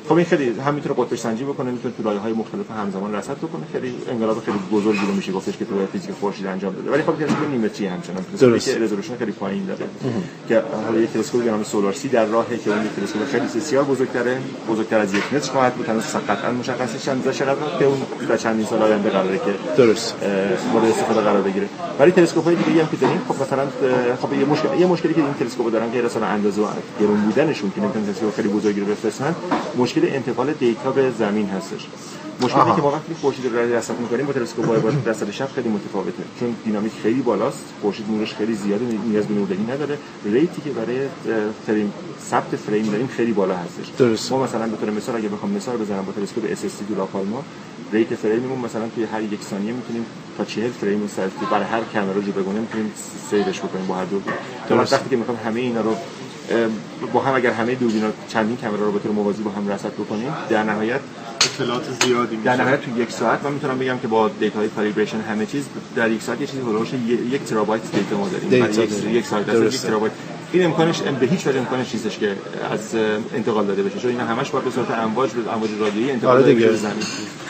خب 0.08 0.12
این 0.12 0.24
خیلی 0.26 0.60
هم 0.66 0.74
می‌تونه 0.74 0.94
قطب 0.94 1.16
سنجی 1.16 1.44
بکنه 1.44 1.70
می‌تونه 1.70 1.94
تو 1.96 2.02
لایه 2.02 2.18
های 2.18 2.32
مختلف 2.32 2.70
همزمان 2.70 3.14
رصد 3.14 3.36
بکنه. 3.36 3.62
خیلی 3.72 3.94
انقلاب 4.10 4.44
خیلی 4.44 4.58
بزرگی 4.72 5.06
رو 5.06 5.14
میشه 5.14 5.32
گفتش 5.32 5.56
که 5.56 5.64
تو 5.64 5.86
فیزیک 5.92 6.10
خورشید 6.20 6.46
انجام 6.46 6.74
داده 6.74 6.90
ولی 6.90 7.02
خب 7.02 7.18
تلسکوپ 7.18 7.50
نیمه 7.50 7.68
همچنان. 7.68 8.24
درست. 8.40 8.72
که 8.72 8.78
resolution 8.78 9.16
خیلی 9.16 9.32
پایین 9.32 9.64
داره. 9.64 9.86
که 10.48 10.62
حالا 10.84 11.00
یک 11.00 11.10
تلسکوپ 11.12 11.44
به 11.44 11.50
نام 11.50 11.62
سولار 11.62 11.92
سی 11.92 12.08
در 12.08 12.24
راهه 12.24 12.58
که 12.58 12.70
اون 12.70 12.88
تلسکوپ 12.96 13.24
خیلی 13.24 13.46
بسیار 13.46 13.84
بزرگتره. 13.84 14.38
بزرگتر 14.68 14.98
از 14.98 15.14
یک 15.14 15.22
متر 15.32 15.52
خواهد 15.52 15.74
بود. 15.74 15.88
هنوز 15.88 16.04
قطعا 16.28 16.52
مشخص 16.52 17.04
چند 17.04 17.30
چقدر 17.30 17.78
که 17.78 17.84
اون 17.84 17.98
در 18.28 18.36
چندین 18.36 18.66
سال 18.66 18.82
آینده 18.82 19.10
قراره 19.10 19.38
که 19.38 19.54
درست. 19.76 20.14
مورد 20.72 20.84
استفاده 20.84 21.20
قرار 21.20 21.42
بگیره. 21.42 21.68
ولی 21.98 22.10
تلسکوپ 22.10 22.44
های 22.44 22.56
دیگه 22.56 22.82
هم 22.82 22.88
که 22.90 22.96
داریم 22.96 23.20
خب 23.28 23.42
مثلا 23.42 23.66
خب 24.22 24.32
یه 24.32 24.44
مشکل 24.44 24.68
یه 24.78 24.86
مشکلی 24.86 25.14
که 25.14 25.20
این 25.20 25.34
تلسکوپ 25.34 25.72
دارن 25.72 25.92
که 25.92 26.02
مثلا 26.02 26.26
اندازه 26.26 26.62
گرون 27.00 27.20
بودنشون 27.20 27.72
که 27.74 27.80
نمی‌تونن 27.80 28.06
تلسکوپ 28.06 28.34
خیلی 28.36 28.48
بزرگی 28.48 28.80
رو 28.80 28.86
بفرستن 28.86 29.34
مشکل 29.96 30.14
انتقال 30.14 30.52
دیتا 30.52 30.90
به 30.90 31.10
زمین 31.10 31.48
هستش. 31.48 31.86
مشکلی 32.40 32.76
که 32.76 32.82
ما 32.82 32.90
وقتی 32.90 33.14
خورشید 33.14 33.46
رو 33.46 33.58
رصد 33.58 34.00
می‌کنیم 34.00 34.26
با 34.26 34.32
تلسکوپ 34.32 34.66
های 34.66 34.80
با 34.80 34.90
رصد 35.06 35.30
شب 35.30 35.48
خیلی 35.54 35.68
متفاوته. 35.68 36.22
چون 36.40 36.56
دینامیک 36.64 36.92
خیلی 37.02 37.20
بالاست 37.20 37.64
خورشید 37.82 38.10
نورش 38.10 38.34
خیلی 38.34 38.54
زیاده 38.54 38.84
نیاز 38.84 39.26
به 39.26 39.34
نوردهی 39.34 39.66
نداره. 39.70 39.98
ریتی 40.24 40.62
که 40.62 40.70
برای 40.70 41.08
فریم 41.66 41.92
ثبت 42.30 42.56
فریم 42.56 42.86
داریم 42.90 43.06
خیلی 43.06 43.32
بالا 43.32 43.56
هستش. 43.56 43.90
درست. 43.98 44.32
ما 44.32 44.42
مثلا 44.44 44.66
به 44.66 44.76
طور 44.76 44.90
مثال 44.90 45.16
اگه 45.16 45.28
بخوام 45.28 45.52
مثال 45.52 45.76
بزنم 45.76 46.04
با 46.04 46.12
تلسکوپ 46.12 46.44
اس 46.50 46.64
اس 46.64 46.82
دو 46.88 46.94
لاپالما 46.94 47.42
ریت 47.92 48.14
فریممون 48.14 48.58
مثلا 48.58 48.88
توی 48.94 49.04
هر 49.04 49.22
یک 49.22 49.42
ثانیه 49.42 49.72
می‌تونیم 49.72 50.06
تا 50.38 50.44
40 50.44 50.70
فریم 50.70 51.08
سلفی 51.16 51.46
برای 51.50 51.64
هر 51.64 51.80
کامرا 51.80 52.20
جو 52.20 52.32
بگونیم 52.32 52.60
می‌تونیم 52.60 52.92
سیوش 53.30 53.60
بکنیم 53.60 53.86
با 53.86 53.94
هر 53.94 54.04
دور 54.04 54.22
درست. 54.68 54.92
وقتی 54.92 55.10
که 55.10 55.16
می‌خوام 55.16 55.38
همه 55.44 55.60
اینا 55.60 55.80
رو 55.80 55.96
با 57.12 57.20
هم 57.20 57.34
اگر 57.34 57.50
همه 57.50 57.74
دوربینا 57.74 58.08
چندین 58.28 58.56
کامرا 58.56 58.86
رو 58.86 58.92
به 58.92 58.98
طور 58.98 59.12
موازی 59.12 59.42
با 59.42 59.50
هم 59.50 59.68
رصد 59.68 59.92
بکنیم 59.92 60.32
در 60.48 60.62
نهایت 60.62 61.00
اطلاعات 61.40 61.84
زیادی 62.04 62.36
در 62.36 62.56
نهایت 62.56 62.80
تو 62.80 63.00
یک 63.00 63.10
ساعت 63.10 63.44
من 63.44 63.52
می‌تونم 63.52 63.78
بگم 63.78 63.98
که 63.98 64.08
با 64.08 64.28
دیتا 64.28 64.58
های 64.58 64.68
کالیبریشن 64.68 65.20
همه 65.20 65.46
چیز 65.46 65.64
در 65.96 66.10
یک 66.10 66.22
ساعت 66.22 66.40
یه 66.40 66.46
چیزی 66.46 66.60
حول 66.60 66.71
و 66.71 66.74
حوش 66.74 66.88
یک 67.32 67.44
ترابایت 67.44 67.82
data 67.92 68.16
ما 68.16 68.28
داریم. 68.28 68.48
data. 68.48 68.82
یک 69.10 69.26
ساعت. 69.26 69.48
یک 69.48 69.80
ترابایت. 69.80 70.12
این 70.54 70.64
امکانش 70.64 71.00
به 71.20 71.26
هیچ 71.26 71.46
وجه 71.46 71.58
امکانش 71.58 71.94
نیستش 71.94 72.18
که 72.18 72.28
از 72.72 72.94
انتقال 73.34 73.66
داده 73.66 73.82
بشه. 73.82 73.98
چون 73.98 74.10
اینا 74.10 74.24
همش 74.24 74.50
باید 74.50 74.64
به 74.64 74.70
صورت 74.70 74.90
امواج 74.90 75.30
به 75.30 75.52
امواج 75.54 75.70
رادیویی 75.80 76.10
انتقال 76.10 76.36
آره 76.36 76.42
داده. 76.42 76.54
بشه. 76.54 76.76
زمین 76.76 77.04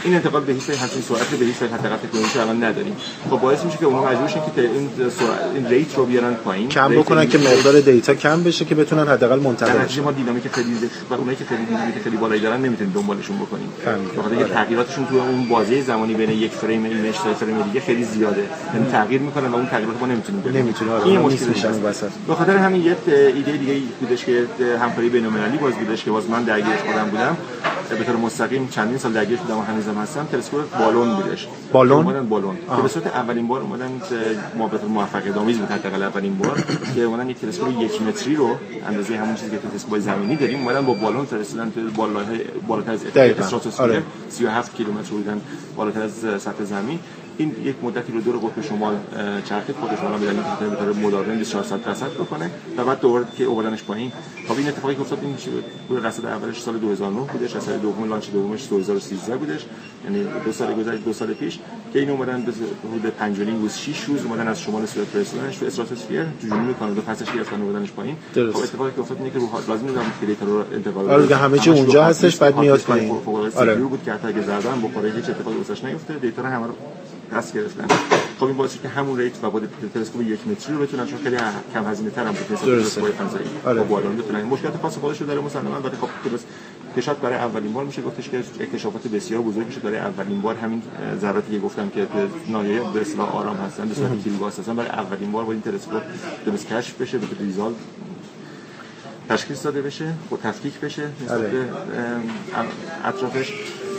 این 0.04 0.14
انتقال 0.14 0.42
به 0.42 0.52
هیچ 0.52 0.62
وجه 0.68 0.78
همچین 0.78 1.02
سرعت 1.02 1.30
به 1.40 1.44
هیچ 1.44 1.62
وجه 1.62 1.74
حداقل 1.74 1.96
تکنولوژی 1.96 2.38
الان 2.38 2.64
نداریم. 2.64 2.96
خب 3.30 3.40
باعث 3.40 3.64
میشه 3.64 3.78
که 3.78 3.86
اونها 3.86 4.10
مجبور 4.10 4.28
شن 4.28 4.40
که 4.56 4.62
این 4.62 4.90
سرعت 4.96 5.54
این 5.54 5.66
rate 5.66 5.94
رو 5.96 6.06
بیارن 6.06 6.34
پایین. 6.34 6.68
کم 6.68 6.88
بکنن 6.88 7.28
که 7.28 7.38
مقدار 7.38 7.80
data 7.80 8.14
کم 8.14 8.42
بشه 8.42 8.64
که 8.64 8.74
بتونن 8.74 9.08
حداقل 9.08 9.40
منتقل 9.40 9.78
بشه 9.78 10.00
ما 10.00 10.12
دینامیک 10.12 10.48
خیلی 10.48 10.74
و 11.10 11.14
اونایی 11.14 11.36
که 11.36 11.44
خیلی 11.44 11.64
دینامیک 11.64 11.94
خیلی 12.04 12.16
بالایی 12.16 12.40
دارن 12.40 12.60
نمی‌تونیم 12.60 12.92
دنبالشون 12.92 13.36
بکنیم. 13.36 13.68
فهمیدم. 13.84 14.16
به 14.16 14.22
خاطر 14.22 14.36
اینکه 14.36 14.54
آره. 14.54 14.64
تغییراتشون 14.64 15.06
تو 15.06 15.16
اون 15.16 15.48
بازه 15.48 15.82
زمانی 15.82 16.14
بین 16.14 16.30
یک 16.30 16.52
frame 16.52 16.84
image 16.84 17.14
تا 17.14 17.34
فریم 17.34 17.62
دیگه 17.62 17.80
خیلی 17.80 18.04
زیاده. 18.04 18.44
یعنی 18.74 18.86
تغییر 18.92 19.20
می‌کنن 19.20 19.46
و 19.46 19.54
اون 19.54 19.66
تغییرات 19.66 20.00
ما 20.00 20.06
نمی‌تونیم 20.06 20.40
ببینیم 20.40 20.62
نمی‌تونه 20.62 20.90
آره 20.92 21.06
این 21.06 21.20
هست. 21.20 21.64
اون 21.64 21.82
وسط. 21.82 22.08
به 22.28 22.34
خاطر 22.34 22.56
همین 22.56 22.82
یه 23.08 23.14
ایده 23.14 23.52
دیگه 23.52 23.80
بودش 24.00 24.24
که 24.24 24.46
همکاری 24.82 25.08
بین‌المللی 25.08 25.58
باز 25.58 25.74
بودش 25.74 26.04
که 26.04 26.10
باز 26.10 26.30
من 26.30 26.42
درگیرش 26.42 26.78
خودم 26.78 27.04
بودم. 27.10 27.36
به 27.98 28.04
طور 28.04 28.16
مستقیم 28.16 28.68
چندین 28.68 28.98
سال 28.98 29.12
درگیرش 29.12 29.40
بودم 29.40 29.58
و 29.58 29.62
هنوزم 29.62 29.94
هستم. 29.94 30.28
تلسکوپ 30.32 30.78
بالون 30.78 31.16
بودش. 31.16 31.48
بالون؟ 31.72 32.06
اومدن 32.06 32.28
بالون. 32.28 32.56
که 32.76 32.82
به 32.82 32.88
صورت 32.88 33.06
اولین 33.06 33.48
بار 33.48 33.60
اومدن 33.60 33.90
ما 34.58 34.68
به 34.68 34.78
طور 34.78 34.88
موفقیت 34.88 35.36
آمیز 35.36 35.58
بود 35.58 35.70
حداقل 35.70 36.02
اولین 36.02 36.38
بار 36.38 36.64
که 36.94 37.00
اومدن 37.00 37.30
یک 37.30 37.40
تلسکوپ 37.40 37.82
یک 37.82 38.02
متری 38.02 38.36
رو 38.36 38.56
اندازه 38.88 39.16
همون 39.16 39.34
چیزی 39.34 39.50
که 39.50 39.58
تو 39.58 39.68
تلسکوپ 39.68 39.98
زمینی 39.98 40.36
داریم 40.36 40.58
اومدن 40.58 40.86
با 40.86 40.94
بالون 40.94 41.24
فرستادن 41.24 41.70
تو 41.70 41.80
بالای 41.96 42.40
بالاتر 42.68 42.92
از. 42.92 43.00
استراتوسفر 43.16 43.82
آره. 43.82 44.02
37 44.28 44.74
کیلومتر 44.74 45.10
بودن 45.10 45.40
بالاتر 45.76 46.02
از 46.02 46.12
سطح 46.42 46.64
زمین. 46.64 46.98
این 47.38 47.56
یک 47.64 47.76
مدتی 47.82 48.12
رو 48.12 48.20
دور 48.20 48.36
قطب 48.36 48.62
شمال 48.62 48.96
چرخید 49.44 49.76
خودش 49.76 49.98
الان 49.98 50.20
به 50.20 50.26
دلیل 50.26 50.70
به 50.70 50.76
طور 50.76 50.92
مداوم 50.92 51.36
24 51.38 51.64
ساعت 51.64 51.88
رصد 51.88 52.10
بکنه 52.10 52.50
و 52.76 52.84
بعد 52.84 53.00
دوباره 53.00 53.24
که 53.38 53.46
آوردنش 53.46 53.82
پایین 53.82 54.12
خب 54.48 54.58
این 54.58 54.68
اتفاقی 54.68 54.94
که 54.94 55.00
افتاد 55.00 55.18
این 55.22 55.32
میشه 55.32 55.50
روی 55.88 56.00
رصد 56.00 56.26
اولش 56.26 56.60
سال 56.60 56.78
2009 56.78 57.20
بودش 57.20 57.56
رصد 57.56 57.80
دوم 57.82 58.08
لانچ 58.08 58.30
دومش 58.30 58.68
2013 58.70 59.36
بودش 59.36 59.66
یعنی 60.04 60.26
دو 60.44 60.52
سال 60.52 60.74
گذشته 60.74 60.96
دو 60.96 61.12
سال 61.12 61.32
پیش 61.34 61.58
که 61.92 61.98
این 61.98 62.10
اومدن 62.10 62.42
به 62.42 62.52
حدود 62.88 63.10
5 63.10 63.40
و 63.40 63.44
نیم 63.44 63.62
روز 63.62 63.76
6 63.76 64.00
روز 64.04 64.24
اومدن 64.24 64.48
از 64.48 64.60
شمال 64.60 64.86
صورت 64.86 65.06
فرستادنش 65.06 65.56
تو 65.56 65.66
استراتوسفر 65.66 66.26
تو 66.40 66.46
جنوب 66.48 66.78
کانادا 66.78 67.00
پسش 67.00 67.32
گرفتن 67.32 67.60
و 67.60 67.64
آوردنش 67.64 67.92
پایین. 67.92 68.16
خب 68.34 68.38
اتفاقی 68.40 68.90
که 68.90 69.00
افتاد 69.00 69.18
اینه 69.18 69.30
که 69.30 69.38
رو 69.38 69.48
لازم 69.68 69.86
بود 69.86 69.96
که 70.20 70.26
دیتا 70.26 70.46
رو 70.46 70.64
انتقال 70.74 71.10
آره. 71.10 71.36
همه 71.36 71.58
چی 71.58 71.70
اونجا 71.70 72.04
هستش، 72.04 72.36
بعد 72.36 72.56
میاد 72.58 72.80
پایین. 72.80 73.12
آره. 73.56 73.74
بود 73.74 74.02
که 74.04 74.12
حتی 74.12 74.28
اگه 74.28 74.42
زدن 74.42 74.80
بخوره 74.82 75.10
هیچ 75.10 75.28
اتفاقی 75.28 75.56
واسش 75.56 75.84
نیفته 75.84 76.14
دیتا 76.14 76.42
رو 76.42 76.48
همه 76.48 76.66
رو 76.66 76.72
پس 77.30 77.52
گرفتن. 77.52 77.86
خب 78.38 78.44
این 78.44 78.56
باعث 78.56 78.76
که 78.82 78.88
همون 78.88 79.18
ریت 79.18 79.32
و 79.42 79.50
با 79.50 79.60
تلسکوپ 79.94 80.22
یک 80.22 80.48
متری 80.48 80.74
رو 80.74 80.82
بتونن 80.82 81.06
چون 81.06 81.18
خیلی 81.18 81.36
کم 81.74 81.86
هزینه 81.86 82.10
تر 82.10 82.24
هم 82.24 82.32
بود 82.32 82.48
درسته. 82.48 82.66
تلسکوپ. 82.66 83.10
فضایی 83.10 83.44
آره. 83.64 83.80
با 83.80 83.84
بالون 83.84 84.16
بتونن. 84.16 84.42
مشکلات 84.42 84.76
خاص 84.82 84.98
خودش 84.98 85.20
رو 85.20 85.26
داره 85.26 85.40
مسلما 85.40 85.80
ولی 85.80 85.96
خب 85.96 86.30
درست. 86.30 86.46
کشات 86.96 87.16
برای 87.16 87.36
اولین 87.36 87.72
بار 87.72 87.84
میشه 87.84 88.02
گفتش 88.02 88.28
که 88.28 88.38
اکتشافات 88.60 89.08
بسیار 89.08 89.42
بزرگی 89.42 89.72
شد 89.72 89.82
برای 89.82 89.98
اولین 89.98 90.40
بار 90.40 90.54
همین 90.54 90.82
ذراتی 91.20 91.52
که 91.52 91.58
گفتم 91.58 91.88
که 91.88 92.00
به 92.00 92.28
ناحیه 92.48 92.80
به 92.94 93.00
اصطلاح 93.00 93.36
آرام 93.36 93.56
هستن 93.56 93.88
به 93.88 93.94
صورت 93.94 94.22
کیلوگاز 94.24 94.58
هستن. 94.58 94.76
برای 94.76 94.90
اولین 94.90 95.32
بار 95.32 95.44
با 95.44 95.52
این 95.52 95.60
تلسکوپ 95.60 96.02
درست 96.46 96.66
کشف 96.66 97.00
بشه 97.00 97.18
به 97.18 97.26
ریزال 97.40 97.74
تشخیص 99.28 99.64
داده 99.64 99.82
بشه 99.82 100.04
و 100.32 100.36
تفکیک 100.36 100.80
بشه 100.80 101.02
نسبت. 101.24 101.40
به 101.40 101.58
ام، 101.58 102.66
اطرافش 103.04 103.52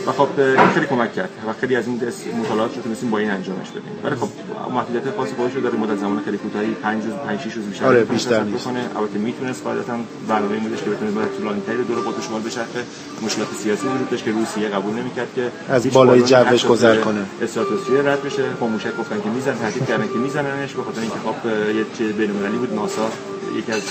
و 0.06 0.12
خب 0.12 0.40
این 0.40 0.68
خیلی 0.74 0.86
کمک 0.86 1.14
کرد 1.14 1.28
و 1.48 1.52
خیلی 1.60 1.76
از 1.76 1.86
این 1.86 2.00
مطالعات 2.40 2.76
رو 2.76 2.82
تونستیم 2.82 3.10
با 3.10 3.18
این 3.18 3.30
انجامش 3.30 3.70
بدیم 3.70 3.82
ولی 4.04 4.14
خب 4.14 4.28
محدودیت 4.74 5.16
خاص 5.16 5.28
خودش 5.36 5.54
رو 5.54 5.60
داره 5.60 5.76
مدت 5.76 5.98
زمان 5.98 6.22
خیلی 6.24 6.36
کوتاهی 6.36 6.74
5 6.74 7.04
روز 7.04 7.14
5 7.14 7.40
6 7.40 7.54
روز 7.54 7.64
بیشتر 7.64 7.86
آره، 7.86 8.04
بیشتر 8.04 8.42
نیست. 8.42 8.66
البته 8.66 9.18
می‌تونست 9.18 9.62
قاعدتا 9.62 9.98
برنامه 10.28 10.52
این 10.52 10.62
بودش 10.62 10.82
که 10.82 10.90
بتونه 10.90 11.10
مدت 11.10 11.36
طولانی 11.38 11.62
تری 11.66 11.84
دور 11.84 11.98
قطب 11.98 12.22
شمال 12.22 12.40
بچرخه 12.40 12.84
مشکلات 13.22 13.48
سیاسی 13.62 13.86
وجود 13.86 14.10
داشت 14.10 14.24
که 14.24 14.30
روسیه 14.30 14.68
قبول 14.68 14.94
نمی‌کرد 14.94 15.28
که 15.34 15.50
از 15.68 15.86
بالای 15.86 16.22
جوش 16.22 16.66
گذر 16.66 16.96
به 16.96 17.02
کنه. 17.02 17.26
استراتوسفر 17.42 17.92
رد 17.92 18.22
بشه 18.22 18.42
با 18.60 18.66
موشک 18.66 18.96
گفتن 18.96 19.20
که 19.20 19.28
می‌زنن 19.28 19.58
تهدید 19.58 19.86
کردن 19.86 20.06
که 20.06 20.18
میزننش 20.18 20.72
به 20.72 20.82
خاطر 20.82 21.00
اینکه 21.00 21.16
خب 21.16 21.46
یه 21.76 21.84
چیز 21.98 22.12
بین‌المللی 22.12 22.58
بود 22.58 22.74
ناسا 22.74 23.10
یکی 23.58 23.72
از 23.72 23.82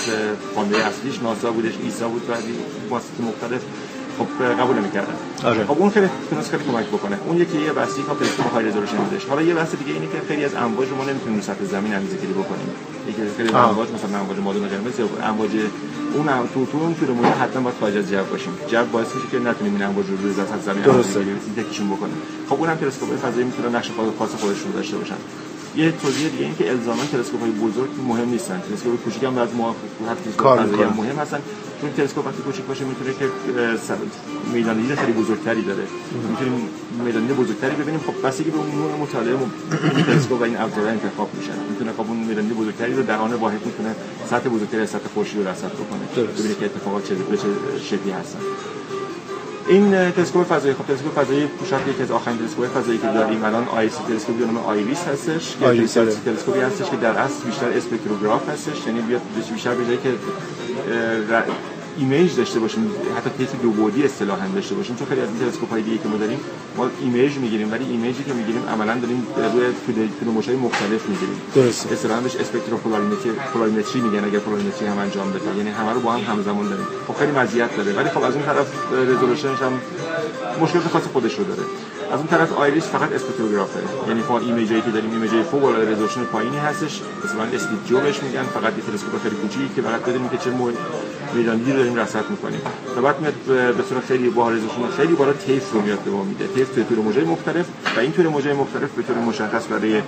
فاندای 0.54 0.80
اصلیش 0.80 1.22
ناسا 1.22 1.50
بودش 1.52 1.72
ایسا 1.84 2.08
بود 2.08 2.22
و 2.30 2.32
واسط 2.90 3.20
مختلف. 3.20 3.62
خب 4.18 4.44
قبول 4.60 4.76
نمی‌کردن 4.76 5.14
آره. 5.44 5.64
خب 5.64 5.78
اون 5.80 5.90
خیلی 5.90 6.08
تونست 6.30 6.50
خیلی 6.50 6.64
کمک 6.64 6.86
بکنه. 6.86 7.18
اون 7.26 7.36
یکی 7.36 7.58
یه 7.60 7.72
بحثی 7.72 8.02
که 8.02 8.14
تلسکوپ 8.20 8.52
های 8.52 8.64
رزولوشن 8.64 8.96
بودش 8.96 9.24
حالا 9.24 9.42
یه 9.42 9.54
بحث 9.54 9.74
دیگه 9.74 9.92
اینه 9.92 10.06
که 10.06 10.20
خیلی 10.28 10.44
از 10.44 10.54
امواج 10.54 10.88
رو 10.88 10.96
ما 10.96 11.04
نمی‌تونیم 11.04 11.36
رو 11.36 11.42
سطح 11.42 11.64
زمین 11.64 11.94
اندازه‌گیری 11.94 12.32
بکنیم. 12.32 12.68
یکی 13.08 13.22
از 13.22 13.28
خیلی. 13.36 13.48
امواج 13.48 13.88
مثلا 13.90 14.18
امواج 14.20 14.38
مادون 14.38 14.68
قرمز 14.68 14.98
یا 14.98 15.08
امواج 15.28 15.50
اون 16.14 16.28
هم- 16.28 16.48
تو 16.54 16.66
تو 16.66 16.78
اون 16.78 16.94
موجه 17.16 17.28
حتما 17.42 17.62
باید 17.62 17.76
خارج 17.80 17.96
از 17.96 18.10
جو 18.10 18.24
باشیم. 18.30 18.52
جو 18.70 18.84
باعث 18.92 19.14
میشه 19.14 19.26
که 19.32 19.38
نتونیم 19.38 19.72
این 19.74 19.84
امواج 19.84 20.06
رو 20.10 20.16
روی 20.16 20.32
سطح 20.34 20.58
زمین 20.64 20.82
درسته. 20.82 21.24
تکیشون 21.56 21.88
بکنیم. 21.88 22.16
خب 22.48 22.54
اونم 22.60 22.76
تلسکوپ 22.76 23.16
فضایی 23.16 23.44
می‌تونن 23.46 23.76
نقش 23.76 23.90
خاص 24.18 24.30
خودشون 24.30 24.70
داشته 24.72 24.96
باشن. 24.96 25.16
یه 25.76 25.92
توضیح 25.92 26.28
دیگه 26.28 26.44
این 26.44 26.56
که 26.56 26.70
الزاما 26.70 27.02
تلسکوپ 27.12 27.40
های 27.40 27.50
بزرگ 27.50 27.88
مهم 28.08 28.28
نیستن. 28.28 28.62
تلسکوپ 28.70 29.02
کوچیک 29.04 29.22
هم 29.22 29.38
از 29.38 29.54
ما 29.54 29.76
کار. 30.36 30.58
مهم 30.96 31.16
هستن. 31.16 31.40
چون 31.80 31.90
تلسکوپ 31.96 32.26
وقتی 32.26 32.42
کوچیک 32.42 32.64
باشه 32.64 32.84
می‌تونه 32.84 33.12
که 33.18 33.24
اه، 33.24 33.76
سر- 33.76 33.96
میدان 34.52 34.76
دید 34.82 34.94
خیلی 34.94 35.12
بزرگتری 35.12 35.62
داره. 35.62 35.82
می‌تونیم 36.30 36.68
میدان 37.04 37.26
دید 37.26 37.36
بزرگتری 37.36 37.74
ببینیم. 37.76 38.00
خب 38.00 38.26
بستگی 38.26 38.50
به 38.50 38.58
اون 38.58 38.70
نوع 38.70 38.96
مطالعه 39.00 39.36
این 39.96 40.04
تلسکوپ 40.04 40.40
و 40.40 40.44
این 40.44 40.56
ابزارها 40.56 40.90
انتخاب 40.90 41.30
میشن. 41.38 41.52
می‌تونه 41.70 41.92
خب 41.92 42.00
اون 42.08 42.16
میدان 42.16 42.44
دید 42.48 42.56
بزرگتری 42.56 42.94
رو 42.94 43.02
در 43.02 43.16
آن 43.16 43.32
واحد 43.34 43.66
می‌تونه 43.66 43.94
سطح 44.30 44.48
بزرگتری 44.48 44.80
از 44.80 44.90
سطح 44.90 45.08
خورشید 45.14 45.38
رو 45.38 45.48
رصد 45.48 45.72
بکنه. 45.72 46.04
ببینه 46.38 46.54
که 46.54 46.64
اتفاقات 46.64 47.08
چه 47.08 47.14
شکلی 47.82 48.10
هستن. 48.10 48.38
این 49.68 50.10
تلسکوپ 50.10 50.46
فضایی 50.46 50.74
خب 50.74 50.86
تلسکوپ 50.86 51.12
فضایی 51.14 51.48
شاید 51.70 51.88
یکی 51.88 52.02
از 52.02 52.10
آخرین 52.10 52.38
تلسکوپ 52.38 52.66
فضایی 52.66 52.98
که 52.98 53.06
داریم 53.06 53.44
الان 53.44 53.68
ای 53.68 53.88
سی 53.88 53.98
تلسکوپی 54.08 54.38
به 54.38 54.46
نام 54.46 54.56
آیریس 54.56 55.04
هستش 55.04 55.56
که 55.56 55.66
آیریس، 55.66 55.96
آره. 55.96 56.12
تلسکوپی 56.24 56.60
هستش 56.60 56.90
که 56.90 56.96
در 56.96 57.10
اصل 57.10 57.44
بیشتر 57.44 57.68
spectrograph 57.68 58.48
هستش 58.48 58.86
یعنی 58.86 59.00
بیاد 59.00 59.20
بیشتر 59.54 59.74
به 59.74 59.96
که 59.96 60.14
image 61.98 62.36
داشته 62.36 62.60
باشیم 62.60 62.90
حتی 63.16 63.30
طیف 63.38 63.62
دو 63.62 63.70
بعدی 63.70 64.04
اصطلاحا 64.04 64.48
داشته 64.54 64.74
باشیم. 64.74 64.96
چون 64.96 65.06
خیلی 65.06 65.20
از 65.20 65.28
این 65.28 65.38
تلسکوپ 65.38 65.70
های 65.70 65.82
دیگه 65.82 65.98
که 65.98 66.08
ما 66.08 66.16
داریم 66.16 66.40
ما 66.76 66.90
image 67.00 67.36
می‌گیریم 67.38 67.72
ولی 67.72 67.84
image 67.84 68.17
ی 68.17 68.24
که 68.24 68.32
می‌گیریم 68.32 68.62
عملا 68.68 68.94
داریم 68.94 69.26
روی 69.54 70.08
کیلومترهای 70.18 70.56
مختلف 70.60 71.08
می‌گیریم. 71.08 71.40
درسته. 71.54 71.92
اصطلاحا 71.92 72.20
بهش 72.20 72.36
spectropolarimetry 72.36 73.32
polarimetry 73.52 74.00
میگن 74.00 74.24
اگر 74.24 74.38
polarimetry 74.38 74.86
هم 74.88 74.98
انجام 74.98 75.32
بده. 75.32 75.56
یعنی 75.56 75.70
همه 75.70 75.92
رو 75.92 76.00
با 76.00 76.12
هم 76.12 76.20
همزمان 76.20 76.68
داریم. 76.68 76.86
خب 77.08 77.14
خیلی 77.14 77.32
مزیت 77.32 77.76
داره. 77.76 77.92
ولی 77.92 78.08
خب 78.08 78.22
از 78.22 78.34
اون 78.34 78.44
طرف 78.44 78.66
resolution 78.92 79.50
ش 79.50 79.62
هم 79.62 79.80
مشکلات 80.60 80.88
خاص 80.88 81.02
خودش 81.02 81.34
رو 81.38 81.44
داره. 81.44 81.62
از 82.12 82.18
اون 82.18 82.26
طرف 82.26 82.52
IRIS 82.52 82.84
فقط 82.84 83.12
spectrograph 83.12 83.75
ه 83.75 83.80
یعنی 84.08 84.22
ما 84.28 84.38
image 84.38 84.73
ی 84.73 84.80
که 84.80 84.90
داریم 84.90 85.10
image 85.10 85.37
ی 85.37 85.42
فوق 85.42 85.64
العاده 85.64 85.90
resolution 85.92 86.24
پایینی 86.24 86.56
هستش. 86.56 87.00
مثلا 87.24 87.42
slit 87.42 87.78
jaw 87.88 88.00
بهش 88.00 88.22
میگن 88.22 88.42
فقط 88.42 88.72
یه 88.78 88.82
تلسکوپ 88.90 89.22
خیلی 89.22 89.36
کوچیکی 89.36 89.70
که 89.76 89.82
فقط 89.82 90.00
بدونیم 90.00 90.28
که 90.28 90.38
چه 90.38 90.50
میدانی 91.34 91.72
رو 91.72 91.78
داریم 91.78 91.94
رصد 91.94 92.30
می‌کنیم. 92.30 92.60
و 92.96 93.00
بعد 93.02 93.20
میاد 93.20 93.34
به- 93.34 93.82
صورت 93.88 94.04
خیلی 94.04 94.28
با 94.30 94.50
resolution 94.50 94.96
خیلی 94.96 95.12
بالا 95.14 95.32
طیف 95.32 95.72
رو 95.72 95.80
میاد 95.80 95.98
به 95.98 96.10
ما 96.10 96.22
میده. 96.24 96.46
طیف 96.46 96.74
توی 96.74 96.84
طول 96.84 96.98
موجه 96.98 97.24
مختلف 97.24 97.66
و 97.96 98.00
این 98.00 98.12
طول 98.12 98.26
موجه 98.28 98.54
مختلف 98.54 98.90
به 98.96 99.02
طور 99.02 99.16
مشخص 99.18 99.66
برای 99.70 100.02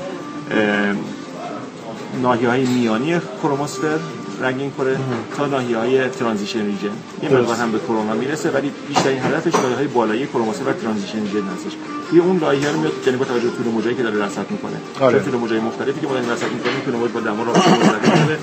ناحیه 2.22 2.49
های 2.49 2.64
میانی 2.66 3.20
کروموسفر 3.42 3.99
رنگین 4.41 4.70
کره 4.70 4.97
تا 5.36 5.47
ناحیه 5.47 5.78
های 5.78 6.09
transition 6.09 6.66
region. 6.66 6.96
یه 7.22 7.28
مقدار 7.28 7.57
هم 7.57 7.72
به 7.72 7.78
کرونا 7.78 8.14
می‌رسه 8.14 8.51
ولی 8.51 8.72
بیشترین 8.89 9.22
هدفش 9.22 9.55
ناحیه 9.55 9.76
های 9.76 9.86
بالایی 9.86 10.26
کروموسفر 10.26 10.70
و 10.70 10.72
transition 10.72 11.20
region 11.22 11.49
هستش. 11.57 11.72
توی 12.11 12.18
اون 12.18 12.36
ناحیه 12.36 12.72
رو 12.72 12.80
میاد 12.80 12.93
یعنی 13.07 13.18
با 13.18 13.24
توجه 13.24 13.49
به 13.49 13.57
طول 13.57 13.72
موجی 13.72 13.95
که 13.95 14.03
داره 14.03 14.24
رصد 14.24 14.51
می‌کنه. 14.51 14.76
آره. 15.01 15.20
طول 15.20 15.34
موجی 15.34 15.61
مختلفی 15.61 16.01
که 16.01 16.07
ما 16.07 16.14
داریم 16.14 16.30
رصد 16.30 16.53
می‌کنیم 16.53 16.80
طول 16.84 16.95
موج 16.95 17.11
با 17.11 17.20
دما 17.20 17.43
رابطه 17.43 17.70
مستقیم 17.70 18.24
داره 18.26 18.39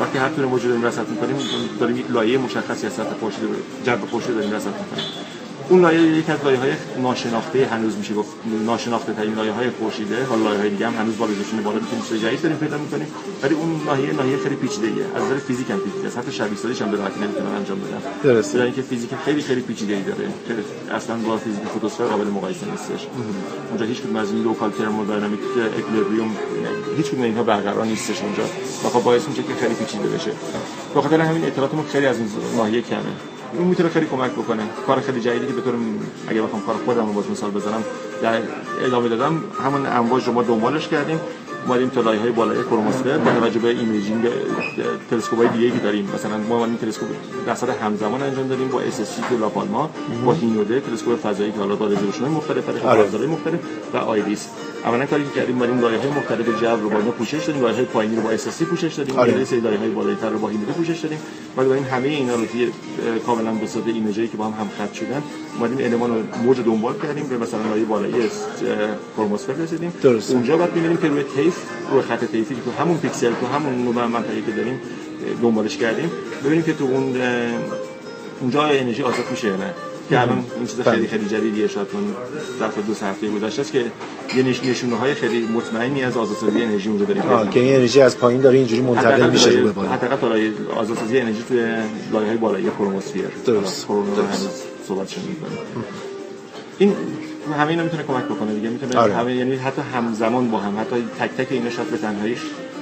وقتی 0.00 0.18
هر 0.18 0.28
طول 0.28 0.44
موج 0.44 0.62
رو 0.62 0.68
داریم 0.68 0.84
رصد 0.84 1.08
می‌کنیم 1.08 1.36
داریم 1.80 1.96
یک 1.96 2.10
لایه 2.10 2.38
مشخصی 2.38 2.86
از 2.86 2.92
سطح 2.92 3.14
جو 3.84 4.06
خورشید 4.10 4.30
رو 4.30 4.36
داریم 4.36 4.52
رصد 4.52 4.66
می‌کنیم. 4.66 5.04
اون 5.70 5.80
لایه 5.80 6.00
یک 6.00 6.30
از 6.30 6.44
لایه 6.44 6.58
های 6.58 6.72
ناشناخته 7.02 7.66
هنوز 7.66 7.96
میشه 7.96 8.14
گفت 8.14 8.30
ناشناخته 8.66 9.12
ترین 9.12 9.34
لایه 9.34 9.52
های 9.52 9.70
خورشیده. 9.70 10.24
حالا 10.24 10.42
لایه 10.42 10.58
های 10.60 10.70
دیگه 10.70 10.86
هم 10.86 10.94
هنوز 10.94 11.18
با 11.18 11.24
resolution 11.26 11.62
بالا 11.62 11.78
می‌تونیم 11.78 12.04
چیز 12.08 12.20
جدید 12.24 12.42
داریم 12.42 12.56
پیدا 12.56 12.78
می‌کنیم. 12.78 13.06
ولی 13.42 13.54
اون 13.54 13.80
ناحیه 13.86 14.12
ناحیه 14.12 14.36
خیلی 14.36 14.56
پیچیده 14.56 14.86
ایه 14.86 15.04
از 15.16 15.22
نظر 15.22 15.38
فیزیک 15.38 15.70
هم 15.70 15.78
پیچیده 15.78 16.06
است. 16.06 16.18
حتی 16.18 16.32
شبیه 16.32 16.58
سازیش 16.58 16.82
هم 16.82 16.90
به 16.90 16.96
راحتی 16.96 17.20
نمی‌تونن 17.20 17.46
انجام 17.46 17.78
بدن 17.78 18.00
درسته. 18.22 18.62
اینکه 18.62 18.82
فیزیک 18.82 19.10
خیلی 19.24 19.42
خیلی 19.42 19.60
پیچیده 19.60 19.94
ای 19.94 20.02
داره. 20.02 20.24
که 20.48 20.54
اصلا 20.94 21.16
با 21.16 21.36
فیزیک 21.36 21.62
فوتوسفر 21.74 22.04
قابل 22.04 22.26
مقایسه 22.26 22.66
نیستش. 22.70 23.06
اونجا 23.68 23.84
هیچ 23.84 24.00
کدوم 24.02 24.16
از 24.16 24.32
این 24.32 24.42
local 24.42 24.70
thermodynamic 24.70 25.40
equilibrium 25.78 26.30
هیچ 26.96 27.06
کدوم 27.06 27.22
اینها 27.22 27.42
برقرار 27.42 27.84
نیستش 27.84 28.22
اونجا. 28.22 28.44
و 28.84 28.88
خب 28.88 29.02
باعث 29.02 29.28
میشه 29.28 29.42
که 29.42 29.54
خیلی 29.60 29.74
پیچیده 29.74 30.08
بشه. 30.08 30.30
به 30.94 31.02
خاطر 31.02 31.20
همین 31.20 31.44
اطلاعاتمون 31.44 31.84
خیلی 31.86 32.06
از 32.06 32.18
این 32.18 32.28
ناحیه 32.56 32.82
کمه. 32.82 33.37
اون 33.52 33.66
می‌تونه 33.66 33.88
خیلی 33.88 34.06
کمک 34.06 34.30
بکنه. 34.30 34.62
کار 34.86 35.00
خیلی 35.00 35.20
جدیدی 35.20 35.46
که 35.46 35.52
به 35.52 35.60
طور 35.60 35.74
اگه 36.28 36.42
بخوام 36.42 36.62
کار 36.62 36.74
خودم 36.84 37.06
رو 37.06 37.12
باز 37.12 37.30
مثال 37.30 37.50
بزنم 37.50 37.84
در 38.22 38.42
ادامه 38.84 39.08
دادم 39.08 39.44
همون 39.64 39.86
امواج 39.86 40.26
رو 40.26 40.32
ما 40.32 40.42
دنبالش 40.42 40.88
کردیم. 40.88 41.20
اومدیم 41.66 41.88
تا 41.88 42.00
لایه 42.00 42.20
های 42.20 42.30
بالای 42.30 42.62
کروموسفر 42.62 43.18
با 43.18 43.30
توجه 43.30 43.58
به 43.58 43.68
imaging 43.68 44.28
تلسکوپ 45.10 45.38
های 45.38 45.48
دیگه 45.48 45.70
که 45.70 45.78
داریم. 45.78 46.10
مثلا 46.14 46.36
ما 46.36 46.64
این 46.64 46.76
تلسکوپ 46.76 47.08
در 47.46 47.70
همزمان 47.70 48.22
انجام 48.22 48.48
دادیم 48.48 48.68
با 48.68 48.80
SST 48.80 49.16
تو 49.28 49.38
لاپالما 49.38 49.90
با 50.24 50.32
Hinode 50.32 50.80
تلسکوپ 50.80 51.20
فضایی 51.20 51.52
که 51.52 51.58
حالا 51.58 51.76
با 51.76 51.86
resolution 51.86 52.28
مختلف 52.28 52.64
برای 52.64 53.26
مختلف 53.26 53.60
و 53.94 53.96
IRIS. 53.96 54.48
اولا 54.84 55.06
کاری 55.06 55.24
که 55.24 55.30
کردیم 55.40 55.56
اومدیم 55.56 55.80
لایه 55.80 55.98
های 55.98 56.10
مختلف 56.10 56.60
جو 56.60 56.66
رو 56.66 56.90
با 56.90 56.98
اینا 56.98 57.10
پوشش 57.10 57.44
دادیم 57.44 57.62
لایه 57.62 57.76
های 57.76 57.84
پایینی 57.84 58.16
رو 58.16 58.22
با 58.22 58.30
SST 58.30 58.62
پوشش 58.62 58.94
دادیم. 58.94 59.16
آره. 59.18 59.44
سری 59.44 59.60
لایه 59.60 59.78
های 59.78 59.88
بالایتر 59.88 60.30
رو 60.30 60.38
با 60.38 60.48
Hinode 60.48 60.72
پوشش 60.72 61.00
دادیم. 61.00 61.18
و 61.56 61.64
با 61.64 61.74
این 61.74 61.84
همه 61.84 62.08
اینا 62.08 62.34
رو 62.34 62.44
توی 62.46 62.70
کاملا 63.26 63.52
به 63.52 63.66
صورت 63.66 63.86
image 63.86 64.21
ی 64.21 64.28
که 64.28 64.36
با 64.36 64.44
هم 64.44 64.52
هم 64.52 64.68
خط 64.78 64.92
شدن 64.92 65.22
اومدیم 65.58 65.92
المان 65.92 66.10
رو 66.10 66.22
موج 66.44 66.60
دنبال 66.60 66.94
کردیم 67.02 67.26
به 67.26 67.38
مثلا 67.38 67.60
لایه 67.70 67.84
بالایی 67.84 68.14
کروماسفر 69.16 69.52
رسیدیم. 69.52 69.92
درسته. 70.02 70.34
اونجا 70.34 70.56
بعد 70.56 70.74
می‌بینیم 70.74 70.96
که 70.96 71.08
روی 71.08 71.22
طیف 71.22 71.56
روی 71.92 72.02
خط 72.02 72.24
طیفی 72.24 72.54
که 72.54 72.60
تو 72.60 72.82
همون 72.82 72.98
پیکسل 72.98 73.32
تو 73.40 73.46
همون 73.46 73.84
نوع 73.84 74.06
منطقه‌ای 74.06 74.42
که 74.42 74.50
داریم 74.52 74.80
دنبالش 75.42 75.76
کردیم. 75.76 76.10
ببینیم 76.44 76.64
که 76.64 76.72
تو 76.72 76.84
اون 76.84 77.16
اونجا 78.40 78.62
انرژی 78.62 79.02
آزاد 79.02 79.24
میشه 79.30 79.48
یا 79.48 79.56
نه. 79.56 79.74
که 80.08 80.20
الان 80.20 80.44
این 80.56 80.66
چیز 80.66 80.80
خیلی 80.80 81.06
خیلی 81.06 81.28
جدیدیه 81.28 81.68
شاید 81.68 81.86
اون 81.92 82.14
ظرف 82.58 82.86
دو 82.86 82.94
سه 82.94 83.06
هفته 83.06 83.28
گذشته 83.28 83.60
است 83.60 83.72
که 83.72 83.84
یه 84.36 84.42
نش 84.42 84.64
نشونه 84.64 84.96
های 84.96 85.14
خیلی 85.14 85.46
مطمئنی 85.46 86.04
از 86.04 86.16
آزادسازی 86.16 86.62
انرژی 86.62 86.88
اونجا 86.88 87.04
داریم. 87.04 87.50
که 87.50 87.60
این 87.60 87.76
انرژی 87.76 88.00
از 88.00 88.18
پایین 88.18 88.40
داره 88.40 88.58
اینجوری 88.58 88.82
منتقل 88.82 89.30
میشه 89.30 89.50
رو 89.50 89.64
به 89.64 89.72
بالا. 89.72 89.88
حداقل 89.88 90.28
لایه 90.28 90.52
آزادسازی 90.76 91.18
انرژی 91.18 91.42
توی 91.48 91.58
لایه 92.12 92.28
های 92.28 92.36
بالایی 92.36 92.70
کروماسفیر 92.78 93.24
درست. 93.46 93.86
هنوز 93.90 94.48
صحبتش 94.88 95.18
می‌کنیم 95.18 95.58
این 96.78 96.94
همه 97.58 97.68
اینا 97.70 97.82
می‌تونه 97.82 98.02
کمک 98.02 98.24
بکنه 98.24 98.54
دیگه. 98.54 98.68
می‌تونه 98.68 98.96
آره. 98.96 99.14
همه 99.14 99.34
یعنی 99.34 99.56
حتی 99.56 99.82
همزمان 99.94 100.50
با 100.50 100.58
هم 100.58 100.80
حتی 100.80 100.96
تک 101.20 101.30
تک 101.36 101.52
اینا 101.52 101.70
شاید 101.70 101.90
به 101.90 101.96
تنهایی 101.96 102.36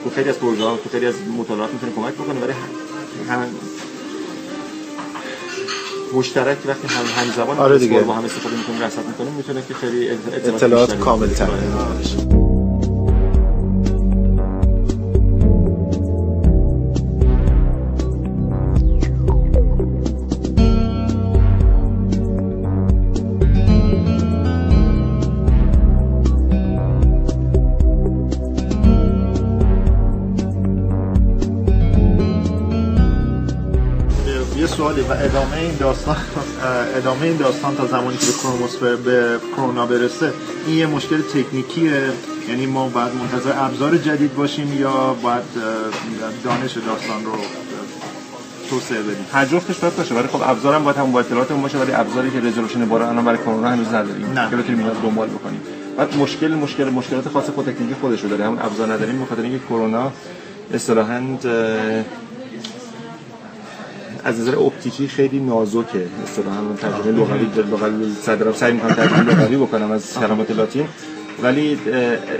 تو 0.04 0.10
خیلی 0.10 0.28
از 0.28 0.38
پروژه 0.38 0.64
ها 0.64 0.76
تو 0.76 0.88
خیلی 0.90 1.06
از 1.06 1.14
مطالعات 1.38 1.70
می‌تونه 1.72 1.92
کمک 1.92 2.14
بکنه 2.14 2.40
ولی 2.40 2.52
هم 3.28 3.38
مشترک 6.14 6.58
وقتی 6.66 6.86
هم 6.88 7.04
همزمان 7.24 7.58
آره 7.58 7.78
دیگه. 7.78 8.00
با 8.00 8.14
هم 8.14 8.24
استفاده 8.24 8.56
می‌کنیم 8.56 8.82
رصد 8.82 9.06
می‌کنیم 9.06 9.32
می‌تونه 9.32 9.62
که 9.68 9.74
خیلی 9.74 10.10
اطلاعات, 10.10 10.62
اطلاعات 10.62 10.98
کامل. 10.98 11.28
تر 11.28 12.35
سوالی 34.96 35.08
و 35.08 35.24
ادامه 35.24 35.56
این 35.56 35.76
داستان 35.76 36.16
ادامه 36.96 37.22
این 37.22 37.36
داستان 37.36 37.76
تا 37.76 37.86
زمانی 37.86 38.16
که 38.16 38.26
به 38.26 38.32
کروموسفر 38.32 38.96
به 38.96 39.38
کرونا 39.56 39.86
برسه 39.86 40.32
این 40.66 40.76
یه 40.78 40.86
مشکل 40.86 41.22
تکنیکیه. 41.22 42.02
یعنی 42.48 42.66
ما 42.66 42.88
باید 42.88 43.12
منتظر 43.14 43.52
ابزار 43.56 43.96
جدید 43.96 44.34
باشیم 44.34 44.80
یا 44.80 45.16
باید 45.22 45.42
دانش 46.44 46.72
داستان 46.72 47.24
رو 47.24 47.32
توسعه 48.70 49.02
بدیم؟ 49.02 49.26
هر 49.32 49.44
جفتش 49.44 49.76
باید 49.76 49.96
باشه 49.96 50.14
ولی 50.14 50.28
خب 50.28 50.42
ابزارم 50.44 50.84
باید 50.84 50.96
هم 50.96 51.12
با 51.12 51.20
اطلاعاتمون 51.20 51.62
باشه 51.62 51.78
ولی 51.78 51.92
ابزاری 51.92 52.30
که 52.30 52.40
رزولوشن 52.40 52.84
بالا 52.84 53.08
الان 53.08 53.24
برای 53.24 53.38
کرونا 53.38 53.68
هنوز 53.68 53.88
نداریم. 53.88 54.32
نه. 54.32 54.50
که 54.50 54.56
بتونیم 54.56 54.90
دنبال 55.02 55.28
بکنیم. 55.28 55.60
بعد 55.96 56.16
مشکل 56.16 56.48
مشکل 56.54 56.84
مشکلات 56.84 57.28
خاص 57.28 57.50
خود 57.50 57.64
تکنیکی 57.64 57.94
خودش 58.00 58.20
رو 58.20 58.28
داره. 58.28 58.44
همون 58.44 58.58
ابزار 58.58 58.92
نداریم 58.92 59.22
بخاطر 59.22 59.42
اینکه 59.42 59.58
کرونا 59.58 60.12
اصطلاحاً 60.74 61.20
از 64.26 64.40
نظر 64.40 64.54
اپتیکی 64.58 65.08
خیلی 65.08 65.40
نازکه. 65.40 66.06
اصطلاحاً 66.24 66.60
من 66.60 66.76
ترجمه 66.76 67.12
لغوی 67.12 67.46
لغوی 67.70 68.54
سعی 68.54 68.72
می‌کنم 68.72 68.94
ترجمه 68.94 69.34
لغوی 69.34 69.56
بکنم 69.56 69.90
از 69.90 70.18
کلمات 70.18 70.50
لاتین. 70.50 70.86
ولی 71.42 71.78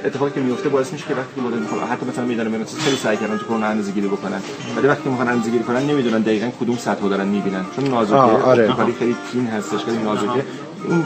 اتفاقی 0.04 0.30
که 0.30 0.40
میفته 0.40 0.68
باعث 0.68 0.92
میشه 0.92 1.04
که 1.08 1.14
وقتی 1.14 1.34
که 1.36 1.40
مدل 1.40 1.58
می‌خوام 1.58 1.80
حتی 1.92 2.06
مثلا 2.06 2.24
می‌دانم 2.24 2.50
مغناطیسی 2.50 2.80
خیلی 2.80 2.96
سعی 2.96 3.16
کردن 3.16 3.38
تو 3.38 3.44
کرونا 3.44 3.66
اندازه 3.66 3.92
گیری 3.92 4.08
بکنن. 4.08 4.40
ولی 4.76 4.86
وقتی 4.88 5.08
می‌خوان 5.08 5.28
اندازه 5.28 5.50
گیری 5.50 5.64
کنن 5.64 5.82
نمی‌دونن 5.82 6.22
دقیقاً 6.22 6.50
کدوم 6.60 6.76
سطح 6.76 7.08
دارن 7.08 7.28
می‌بینن. 7.28 7.64
چون 7.76 7.84
نازکه. 7.84 8.16
آره. 8.16 8.72
خیلی 8.72 8.92
خیلی 8.92 9.16
تین 9.32 9.46
هستش 9.46 9.84
خیلی 9.84 9.98
نازکه. 9.98 10.44
این 10.88 11.04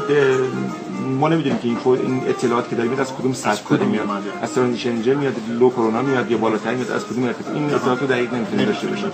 ما 1.20 1.28
نمی‌دونیم 1.28 1.58
که 1.58 1.68
این 1.68 1.78
این 1.86 2.22
اطلاعات 2.28 2.68
که 2.68 2.76
داریم 2.76 3.00
از 3.00 3.14
کدوم 3.14 3.32
سطح 3.32 3.62
داره 3.70 3.84
میاد؟ 3.84 4.08
از 4.42 4.54
ترانزیشن 4.54 4.92
میاد 4.92 5.34
لو 5.48 5.70
کرونا 5.70 6.02
میاد 6.02 6.30
یا 6.30 6.36
بالاتر 6.36 6.74
میاد 6.74 6.90
از 6.90 7.06
کدوم 7.06 7.24
ارتفاع 7.24 7.54
این 7.54 7.74
اطلاعات 7.74 8.00
رو 8.00 8.06
دقیق 8.06 8.34
نمی‌تونیم 8.34 8.66
داشته 8.66 8.86
باشیم. 8.86 9.12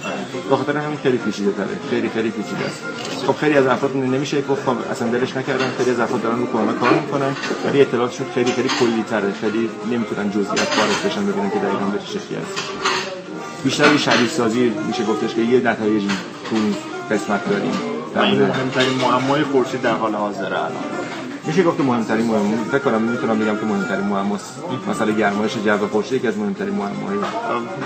به 0.50 0.56
خاطر 0.56 0.76
همین 0.76 0.98
خیلی 1.02 1.18
پیچیده 1.18 1.52
تره. 1.52 1.68
خیلی 1.90 2.08
خیلی 2.08 2.30
پیچیده 2.30 2.64
است. 2.64 2.80
خب 3.26 3.36
خیلی 3.36 3.54
از 3.54 3.66
افراد 3.66 3.96
نمیشه 3.96 4.42
گفت 4.42 4.64
خب 4.66 4.76
اصلا 4.90 5.08
دلش 5.08 5.36
نکردن. 5.36 5.70
خیلی 5.78 5.90
از 5.90 6.00
افراد 6.00 6.22
دارن 6.22 6.38
رو 6.38 6.46
کرونا 6.46 6.72
کار 6.72 6.94
می‌کنن. 6.94 7.36
ولی 7.66 7.80
اطلاعاتشون 7.80 8.26
خیلی 8.34 8.52
خیلی 8.52 8.68
کلی 8.68 9.04
تره. 9.10 9.32
خیلی 9.40 9.70
نمی‌تونن 9.90 10.30
جزئیات 10.30 10.78
وارد 10.78 11.02
بشن 11.06 11.26
ببینن 11.26 11.50
که 11.50 11.58
دقیقاً 11.58 11.84
به 11.92 11.98
چه 11.98 12.06
شکلی 12.06 12.38
هست. 12.38 12.58
بیشتر 13.64 13.92
یه 13.92 13.98
شبیه 13.98 14.28
سازی 14.28 14.72
میشه 14.88 15.04
گفتش 15.04 15.34
که 15.34 15.42
یه 15.42 15.60
نتایجی 15.60 16.10
تو 16.50 16.56
قسمت 17.14 17.50
داریم. 17.50 17.72
این 18.16 18.42
مهمترین 18.42 18.98
معمای 19.02 19.42
خورشید 19.42 19.82
در 19.82 19.92
حال 19.92 20.14
حاضره 20.14 20.46
الان. 20.46 20.72
میشه 21.46 21.62
گفت 21.62 21.80
مهمترین 21.80 22.26
معما 22.26 22.64
فکر 22.72 22.78
کنم 22.78 23.02
می‌تونم 23.02 23.38
بگم 23.38 23.56
که 23.56 23.66
مهمترین 23.66 24.04
معماست. 24.04 24.54
مثلا 24.90 25.10
گرمایش 25.10 25.52
جو 25.64 25.88
خورشید 25.88 26.12
یکی 26.12 26.28
از 26.28 26.38
مهمترین 26.38 26.74
معماهای 26.74 27.18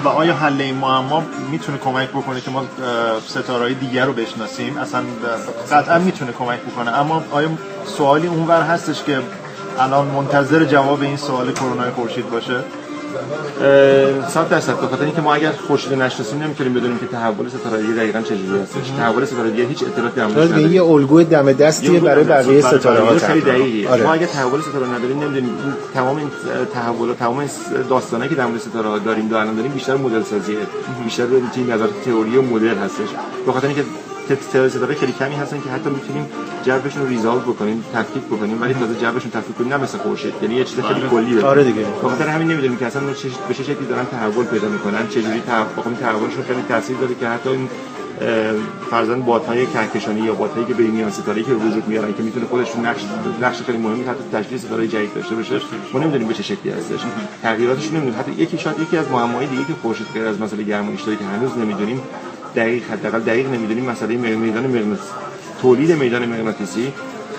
و 0.04 0.08
آیا 0.08 0.34
حل 0.34 0.60
این 0.60 0.74
معما 0.74 1.22
می‌تونه 1.50 1.78
کمک 1.78 2.08
بکنه 2.08 2.40
که 2.40 2.50
ما 2.50 2.64
ستاره 3.28 3.74
دیگر 3.74 4.04
رو 4.06 4.12
بشناسیم؟ 4.12 4.78
اصلا 4.78 5.02
قطعا 5.70 5.98
می‌تونه 5.98 6.32
کمک 6.32 6.60
بکنه. 6.60 6.90
اما 6.90 7.22
آیا 7.30 7.48
سوالی 7.86 8.26
اونور 8.26 8.62
هستش 8.62 9.02
که 9.02 9.18
الان 9.78 10.06
منتظر 10.06 10.64
جواب 10.64 11.02
این 11.02 11.16
سوال 11.16 11.52
کرونا 11.52 11.90
خورشید 11.90 12.30
باشه؟ 12.30 12.64
صد 14.28 14.48
درصد. 14.48 14.80
به 14.80 14.86
خاطر 14.86 15.04
اینکه 15.04 15.20
ما 15.20 15.34
اگر 15.34 15.52
خورشید 15.52 15.92
نشناسیم 15.92 16.42
نمی‌تونیم 16.42 16.74
بدونیم 16.74 16.98
که 16.98 17.06
تحول 17.06 17.48
ستاره 17.48 17.82
دقیقاً 17.82 18.20
چه 18.20 18.36
جوری 18.36 18.62
هستش. 18.62 18.90
تحول 18.98 19.24
ستاره 19.24 19.50
هیچ 19.50 19.82
اطلاعاتی 19.82 20.16
در 20.16 20.26
موردش 20.26 20.38
آره 20.38 20.48
نداریم. 20.48 20.72
یه 20.72 20.84
الگوی 20.84 21.24
دم 21.24 21.52
دستیه 21.52 22.00
برای 22.00 22.24
بقیه 22.24 22.60
ستاره 22.60 23.00
ها 23.00 23.18
خیلی 23.18 23.40
دقیقی 23.40 23.86
آره. 23.86 24.02
ما 24.02 24.12
اگر 24.12 24.26
تحول 24.26 24.60
ستاره 24.60 24.86
نداریم 24.86 25.20
نمی‌دونیم. 25.20 25.54
تمام 25.94 26.16
این 26.16 26.30
تحول 26.74 27.14
تمام 27.14 27.38
این 27.38 27.48
داستانایی 27.88 28.30
که 28.30 28.36
در 28.36 28.46
مورد 28.46 28.60
ستاره 28.60 28.88
ها 28.88 28.98
داریم 28.98 29.32
و 29.32 29.34
الان 29.34 29.56
داریم 29.56 29.72
بیشتر 29.72 29.96
مدل 29.96 30.22
سازیه 30.22 30.56
بیشتر 31.04 31.26
به 31.26 31.40
تیم 31.54 31.72
نظر 31.72 31.86
تئوری 32.04 32.36
و 32.36 32.42
مدل 32.42 32.78
هستش. 32.78 33.08
به 33.46 33.52
خاطر 33.52 33.66
اینکه 33.66 33.84
تعداد 34.36 34.68
ستاره 34.68 34.94
خیلی 34.94 35.12
کمی 35.12 35.34
هستن 35.34 35.60
که 35.60 35.70
حتی 35.70 35.90
می‌تونیم 35.90 36.26
جوشون 36.64 37.02
رو 37.02 37.08
ریزالو 37.08 37.40
بکنیم 37.40 37.84
تفکیک 37.94 38.22
بکنیم 38.22 38.62
ولی 38.62 38.74
تازه 38.74 38.94
جوشون 38.94 39.30
تفکیک 39.30 39.56
کنیم 39.56 39.68
نه 39.68 39.76
مثل 39.76 39.98
خورشید. 39.98 40.34
یعنی 40.42 40.54
یه 40.54 40.64
چیز 40.64 40.80
خیلی 40.80 41.00
کلی 41.10 41.34
داره 41.34 41.46
آره 41.46 41.64
دیگه. 41.64 41.86
خاطر 42.02 42.28
همین 42.28 42.48
نمی‌دونیم 42.48 42.76
که 42.76 42.86
اصلا 42.86 43.02
به 43.48 43.54
چه 43.54 43.62
شکلی 43.62 43.86
دارن 43.88 44.04
تحول 44.04 44.44
پیدا 44.44 44.68
می‌کنن 44.68 45.08
چه 45.08 45.22
جوری 45.22 45.40
تحول 45.40 45.94
تحولشون 46.00 46.42
خیلی 46.44 46.62
تاثیر 46.68 46.96
داره 46.96 47.14
که 47.20 47.28
حتی 47.28 47.48
این 47.50 47.68
فرزن 48.90 49.20
بادهای 49.20 49.66
کهکشانی 49.66 50.20
یا 50.20 50.34
بادهایی 50.34 50.66
که 50.66 50.74
بین 50.74 50.90
میان 50.90 51.10
ستاره 51.10 51.42
که 51.42 51.52
وجود 51.52 51.88
میارن 51.88 52.14
که 52.14 52.22
می‌تونه 52.22 52.46
خودشون 52.46 52.86
نقش 52.86 53.00
نقش 53.42 53.62
خیلی 53.62 53.78
مهمی 53.78 54.02
حتی 54.02 54.24
تشخیص 54.32 54.64
ستاره 54.64 54.88
جدید 54.88 55.14
داشته 55.14 55.34
باشه 55.34 55.60
ما 55.92 56.00
نمی‌دونیم 56.00 56.28
به 56.28 56.34
چه 56.34 56.42
شکلی 56.42 56.72
هستش. 56.72 57.00
تغییراتش 57.42 57.86
نمی‌دونیم. 57.88 58.14
حتی 58.18 58.32
یکی 58.32 58.58
شاید 58.58 58.80
یکی 58.80 58.96
از 58.96 59.08
معماهای 59.08 59.46
دیگه 59.46 59.64
که 59.64 59.72
خورشید 59.82 60.06
غیر 60.14 60.26
از 60.26 60.40
مسئله 60.40 60.62
گرمایش 60.62 61.00
داره 61.02 61.18
که 61.18 61.24
هنوز 61.24 61.58
نمی‌دونیم 61.58 62.00
دقیق 62.56 62.82
حداقل 62.90 63.20
دقیق 63.20 63.46
نمی‌دونیم 63.46 63.84
مسئله 63.84 64.16
میدان 64.16 64.66
مغناطیسی 64.66 65.12
تولید 65.62 65.92
میدان 65.92 66.24
مغناطیسی 66.26 66.92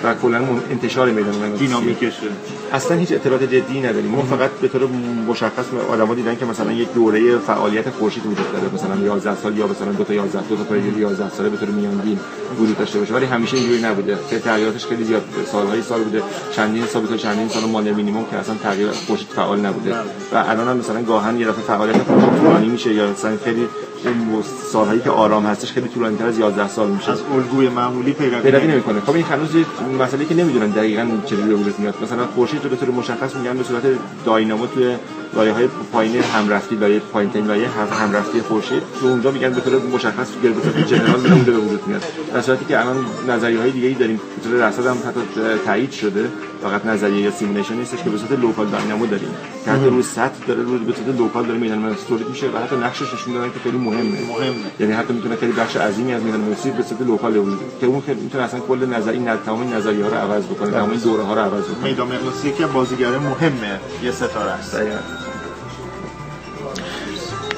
و 0.03 0.13
کلا 0.21 0.37
انتشار 0.71 1.11
میدان 1.11 1.35
مغناطیسی 1.35 1.65
دینامیکشه. 1.67 2.27
اصلا 2.73 2.97
هیچ 2.97 3.11
اطلاعات 3.11 3.43
جدی 3.43 3.79
نداریم. 3.79 4.11
ما 4.11 4.21
فقط 4.21 4.49
به 4.61 4.67
طور 4.67 4.81
مشخص 5.27 5.65
آدما 5.91 6.13
دیدن 6.15 6.35
که 6.35 6.45
مثلا 6.45 6.71
یک 6.71 6.93
دوره 6.93 7.37
فعالیت 7.37 7.89
خورشید 7.89 8.25
وجود 8.25 8.51
داره. 8.51 8.73
مثلا 8.73 9.05
11 9.05 9.35
سال 9.35 9.57
یا 9.57 9.67
مثلا 9.67 9.91
دو 9.91 10.03
تا 10.03 10.13
11 10.13 10.47
دو 10.49 10.55
تا 10.55 10.63
پایه 10.63 10.97
11 10.97 11.29
ساله 11.29 11.49
به 11.49 11.57
طور 11.57 11.69
میانگین 11.69 12.19
وجود 12.59 12.77
داشته 12.77 12.99
باشه. 12.99 13.13
ولی 13.13 13.25
همیشه 13.25 13.57
اینجوری 13.57 13.81
نبوده. 13.81 14.17
که 14.29 14.39
تغییراتش 14.39 14.85
خیلی 14.85 15.03
زیاد 15.03 15.23
سالهای 15.51 15.81
سال 15.81 16.01
بوده. 16.03 16.23
چندین 16.51 16.85
سال 16.85 17.05
تا 17.05 17.17
چندین 17.17 17.49
سال 17.49 17.63
مال 17.63 17.91
مینیمم 17.91 18.25
که 18.25 18.37
اصلا 18.37 18.55
تغییر 18.63 18.91
خورشید 18.91 19.27
فعال 19.27 19.59
نبوده. 19.59 19.95
و 20.33 20.43
الان 20.47 20.67
هم 20.67 20.77
مثلا 20.77 21.03
گاهن 21.03 21.39
یه 21.39 21.47
دفعه 21.47 21.61
فعالیت 21.61 21.97
خورشید 22.03 22.71
میشه 22.71 22.93
یا 22.93 23.11
مثلا 23.11 23.37
خیلی 23.45 23.67
اون 24.05 24.43
سالهایی 24.71 25.01
که 25.01 25.09
آرام 25.09 25.45
هستش 25.45 25.71
خیلی 25.71 25.87
طولانی 25.87 26.17
تر 26.17 26.25
از 26.25 26.39
11 26.39 26.67
سال 26.67 26.89
میشه. 26.89 27.11
از 27.11 27.21
الگوی 27.35 27.69
معمولی 27.69 28.13
پیروی 28.13 28.41
پیروی 28.41 28.67
نمی‌کنه. 28.67 28.99
خب 28.99 29.15
این 29.15 29.25
هنوز 29.25 29.55
یه 29.55 29.65
مسئله 29.99 30.25
که 30.25 30.35
نمی‌دونن 30.35 30.69
دقیقاً 30.69 31.07
چجوری 31.25 31.49
به 31.49 31.55
وجود 31.55 31.79
میاد. 31.79 31.95
مثلا 32.03 32.27
خورشید 32.27 32.63
رو 32.63 32.69
به 32.69 32.75
طور 32.75 32.89
مشخص 32.89 33.35
میگن 33.35 33.57
به 33.57 33.63
صورت 33.63 33.83
داینامو 34.25 34.67
توی 34.67 34.95
لایه 35.33 35.53
های 35.53 35.67
پایین 35.93 36.23
همرفتی 36.23 36.75
لایه 36.75 36.99
پایین 36.99 37.31
ترین 37.31 37.47
لایه 37.47 37.67
همرفتی 38.01 38.41
خورشید. 38.41 38.83
تو 38.99 39.07
اونجا 39.07 39.31
میگن 39.31 39.49
به 39.49 39.61
طور 39.61 39.73
مشخص 39.93 40.27
صورت 40.41 40.87
general 40.87 41.19
میاد 41.19 41.37
به 41.37 41.51
وجود 41.51 41.87
میاد. 41.87 42.03
در 42.33 42.41
صورتی 42.41 42.65
که 42.65 42.79
الان 42.79 43.05
نظریه 43.27 43.59
های 43.59 43.71
دیگه 43.71 43.87
ای 43.87 43.93
داریم. 43.93 44.17
به 44.43 44.49
طور 44.49 44.67
رصد 44.67 44.85
هم 44.85 44.97
حتی 45.07 45.21
تایید 45.65 45.91
شده. 45.91 46.29
فقط 46.63 46.85
نظریه 46.85 47.21
یا 47.21 47.31
simulation 47.31 47.73
نیستش 47.73 48.03
که 48.03 48.09
به 48.09 48.17
صورت 48.17 48.39
local 48.39 48.67
dynamo 48.67 49.05
داریم. 49.05 49.29
که 49.65 49.71
حتی 49.71 49.85
روی 49.85 50.03
سطح 50.03 50.45
داره 50.47 50.61
روی 50.61 50.77
به 50.77 50.93
صورت 50.93 51.17
local 51.17 51.45
داره 51.45 51.59
میدن 51.59 51.95
تولید 52.09 52.29
میشه 52.29 52.47
و 52.47 52.57
حتی 52.57 52.75
نقشش 52.75 53.13
نشون 53.13 53.33
دادن 53.33 53.47
که 53.47 53.59
خیلی 53.63 53.77
مهمه. 53.77 54.01
مهمه. 54.01 54.55
یعنی 54.79 54.93
حتی 54.93 55.13
می‌تونه 55.13 55.35
خیلی 55.35 55.51
بخش 55.51 55.75
عظیمی 55.75 56.13
از 56.13 56.23
میدان 56.23 56.39
مغناطیسی 56.39 56.69
به 56.69 56.83
صورت 56.83 57.01
local 57.01 57.37
وجود 57.37 57.59
که 57.81 57.87
اون 57.87 58.01
خیلی 58.01 58.21
می‌تونه 58.21 58.43
اصلا 58.43 58.59
کل 58.59 58.85
نظر 58.85 59.11
این 59.11 59.35
تمام 59.45 59.73
نظریه 59.73 60.03
ها 60.03 60.09
رو 60.09 60.17
عوض 60.17 60.43
بکنه 60.43 60.71
تمام 60.71 60.93
دوره 60.93 61.23
ها 61.23 61.33
رو 61.33 61.41
عوض 61.41 61.63
بکنه. 61.63 61.89
میدان 61.89 62.07
مغناطیسی 62.07 62.63
از 62.63 62.73
بازیگر 62.73 63.09
مهمه 63.09 63.79
یه 64.03 64.11
ستاره 64.11 64.51
است. 64.51 64.75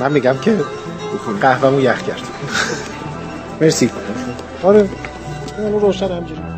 من 0.03 0.11
میگم 0.11 0.37
که 0.37 0.57
قهوه‌مو 1.41 1.81
یخ 1.81 2.01
کرد. 2.01 2.21
مرسی. 3.61 3.89
آره. 4.63 4.89
اونو 5.57 5.79
روشن 5.79 6.11
همجوری 6.11 6.52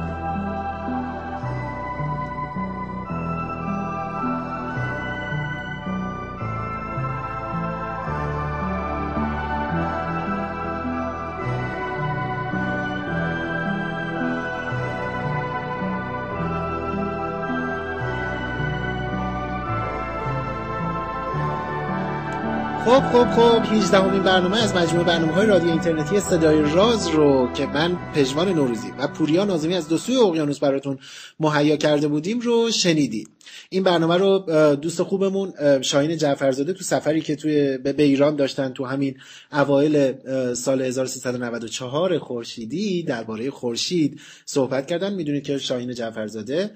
خب 22.95 23.01
خب 23.01 23.31
خب 23.31 23.73
18 23.73 23.97
همین 23.97 24.23
برنامه 24.23 24.63
از 24.63 24.75
مجموعه 24.75 25.05
برنامه 25.05 25.33
های 25.33 25.47
رادیو 25.47 25.69
اینترنتی 25.69 26.19
صدای 26.19 26.61
راز 26.61 27.07
رو 27.07 27.49
که 27.53 27.65
من 27.65 27.97
پژمان 28.13 28.49
نوروزی 28.49 28.91
و 28.99 29.07
پوریا 29.07 29.45
نازمی 29.45 29.75
از 29.75 29.87
دو 29.87 29.97
سوی 29.97 30.17
اقیانوس 30.17 30.59
براتون 30.59 30.97
مهیا 31.39 31.77
کرده 31.77 32.07
بودیم 32.07 32.39
رو 32.39 32.71
شنیدید. 32.71 33.29
این 33.69 33.83
برنامه 33.83 34.17
رو 34.17 34.39
دوست 34.75 35.03
خوبمون 35.03 35.53
شاهین 35.81 36.17
جعفرزاده 36.17 36.73
تو 36.73 36.83
سفری 36.83 37.21
که 37.21 37.35
توی 37.35 37.77
به 37.77 38.03
ایران 38.03 38.35
داشتن 38.35 38.69
تو 38.69 38.85
همین 38.85 39.17
اوایل 39.51 40.13
سال 40.53 40.81
1394 40.81 42.17
خورشیدی 42.19 43.03
درباره 43.03 43.49
خورشید 43.51 44.21
صحبت 44.45 44.87
کردن. 44.87 45.13
می‌دونید 45.13 45.43
که 45.43 45.57
شاهین 45.57 45.93
جعفرزاده 45.93 46.71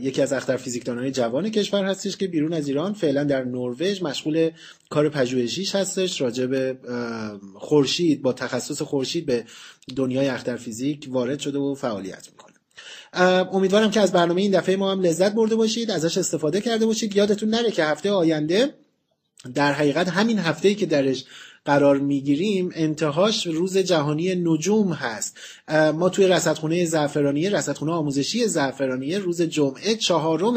یکی 0.00 0.22
از 0.22 0.32
اختر 0.32 0.56
فیزیکدانهای 0.56 1.10
جوان 1.10 1.50
کشور 1.50 1.84
هستش 1.84 2.16
که 2.16 2.26
بیرون 2.26 2.52
از 2.52 2.68
ایران 2.68 2.92
فعلا 2.92 3.24
در 3.24 3.44
نروژ 3.44 4.02
مشغول 4.02 4.50
کار 4.90 5.08
پژوهشیش 5.08 5.74
هستش 5.74 6.20
راجع 6.20 6.46
به 6.46 6.78
خورشید 7.54 8.22
با 8.22 8.32
تخصص 8.32 8.82
خورشید 8.82 9.26
به 9.26 9.44
دنیای 9.96 10.28
اختر 10.28 10.56
فیزیک 10.56 11.06
وارد 11.10 11.38
شده 11.38 11.58
و 11.58 11.74
فعالیت 11.74 12.28
می‌کنه. 12.32 12.54
امیدوارم 13.54 13.90
که 13.90 14.00
از 14.00 14.12
برنامه 14.12 14.42
این 14.42 14.50
دفعه 14.50 14.76
ما 14.76 14.92
هم 14.92 15.00
لذت 15.00 15.32
برده 15.34 15.56
باشید 15.56 15.90
ازش 15.90 16.18
استفاده 16.18 16.60
کرده 16.60 16.86
باشید. 16.86 17.16
یادتون 17.16 17.48
نره 17.48 17.70
که 17.70 17.84
هفته 17.84 18.10
آینده 18.10 18.74
در 19.54 19.72
حقیقت 19.72 20.08
همین 20.08 20.38
هفته‌ای 20.38 20.74
که 20.74 20.86
درش 20.86 21.24
قرار 21.70 21.98
می‌گیریم 21.98 22.70
انتهاش 22.74 23.46
روز 23.46 23.78
جهانی 23.78 24.34
نجوم 24.34 24.92
هست. 24.92 25.36
ما 25.94 26.08
توی 26.08 26.28
رصدخونه 26.28 26.84
زعفرانیه 26.84 27.50
رصدخونه 27.50 27.92
آموزشی 27.92 28.46
زعفرانیه 28.46 29.18
روز 29.18 29.42
جمعه 29.42 29.96
چهارم 29.96 30.54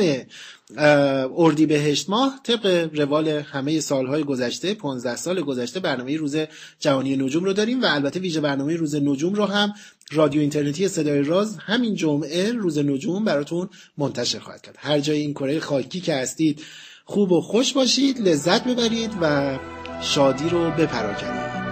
اردیبهشت 1.37 2.09
ماه 2.09 2.39
طبق 2.43 2.89
روال 2.93 3.27
همه 3.27 3.79
سالهای 3.79 4.23
گذشته 4.23 4.73
15 4.73 5.15
سال 5.15 5.41
گذشته 5.41 5.79
برنامه 5.79 6.17
روز 6.17 6.37
جهانی 6.79 7.15
نجوم 7.15 7.43
رو 7.43 7.53
داریم 7.53 7.81
و 7.81 7.85
البته 7.85 8.19
ویژه 8.19 8.41
برنامه 8.41 8.75
روز 8.75 8.95
نجوم 8.95 9.33
رو 9.33 9.45
هم 9.45 9.73
رادیو 10.11 10.41
اینترنتی 10.41 10.87
صدای 10.87 11.21
راز 11.21 11.57
همین 11.57 11.95
جمعه 11.95 12.51
روز 12.51 12.77
نجوم 12.77 13.25
براتون 13.25 13.69
منتشر 13.97 14.39
خواهد 14.39 14.61
کرد. 14.61 14.75
هر 14.77 14.99
جای 14.99 15.19
این 15.19 15.33
کره 15.33 15.59
خاکی 15.59 16.01
که 16.01 16.15
هستید 16.15 16.61
خوب 17.05 17.31
و 17.31 17.41
خوش 17.41 17.73
باشید 17.73 18.19
لذت 18.19 18.63
ببرید 18.63 19.11
و 19.21 19.59
شادی 20.03 20.49
رو 20.49 20.71
بپراکنید. 20.71 21.62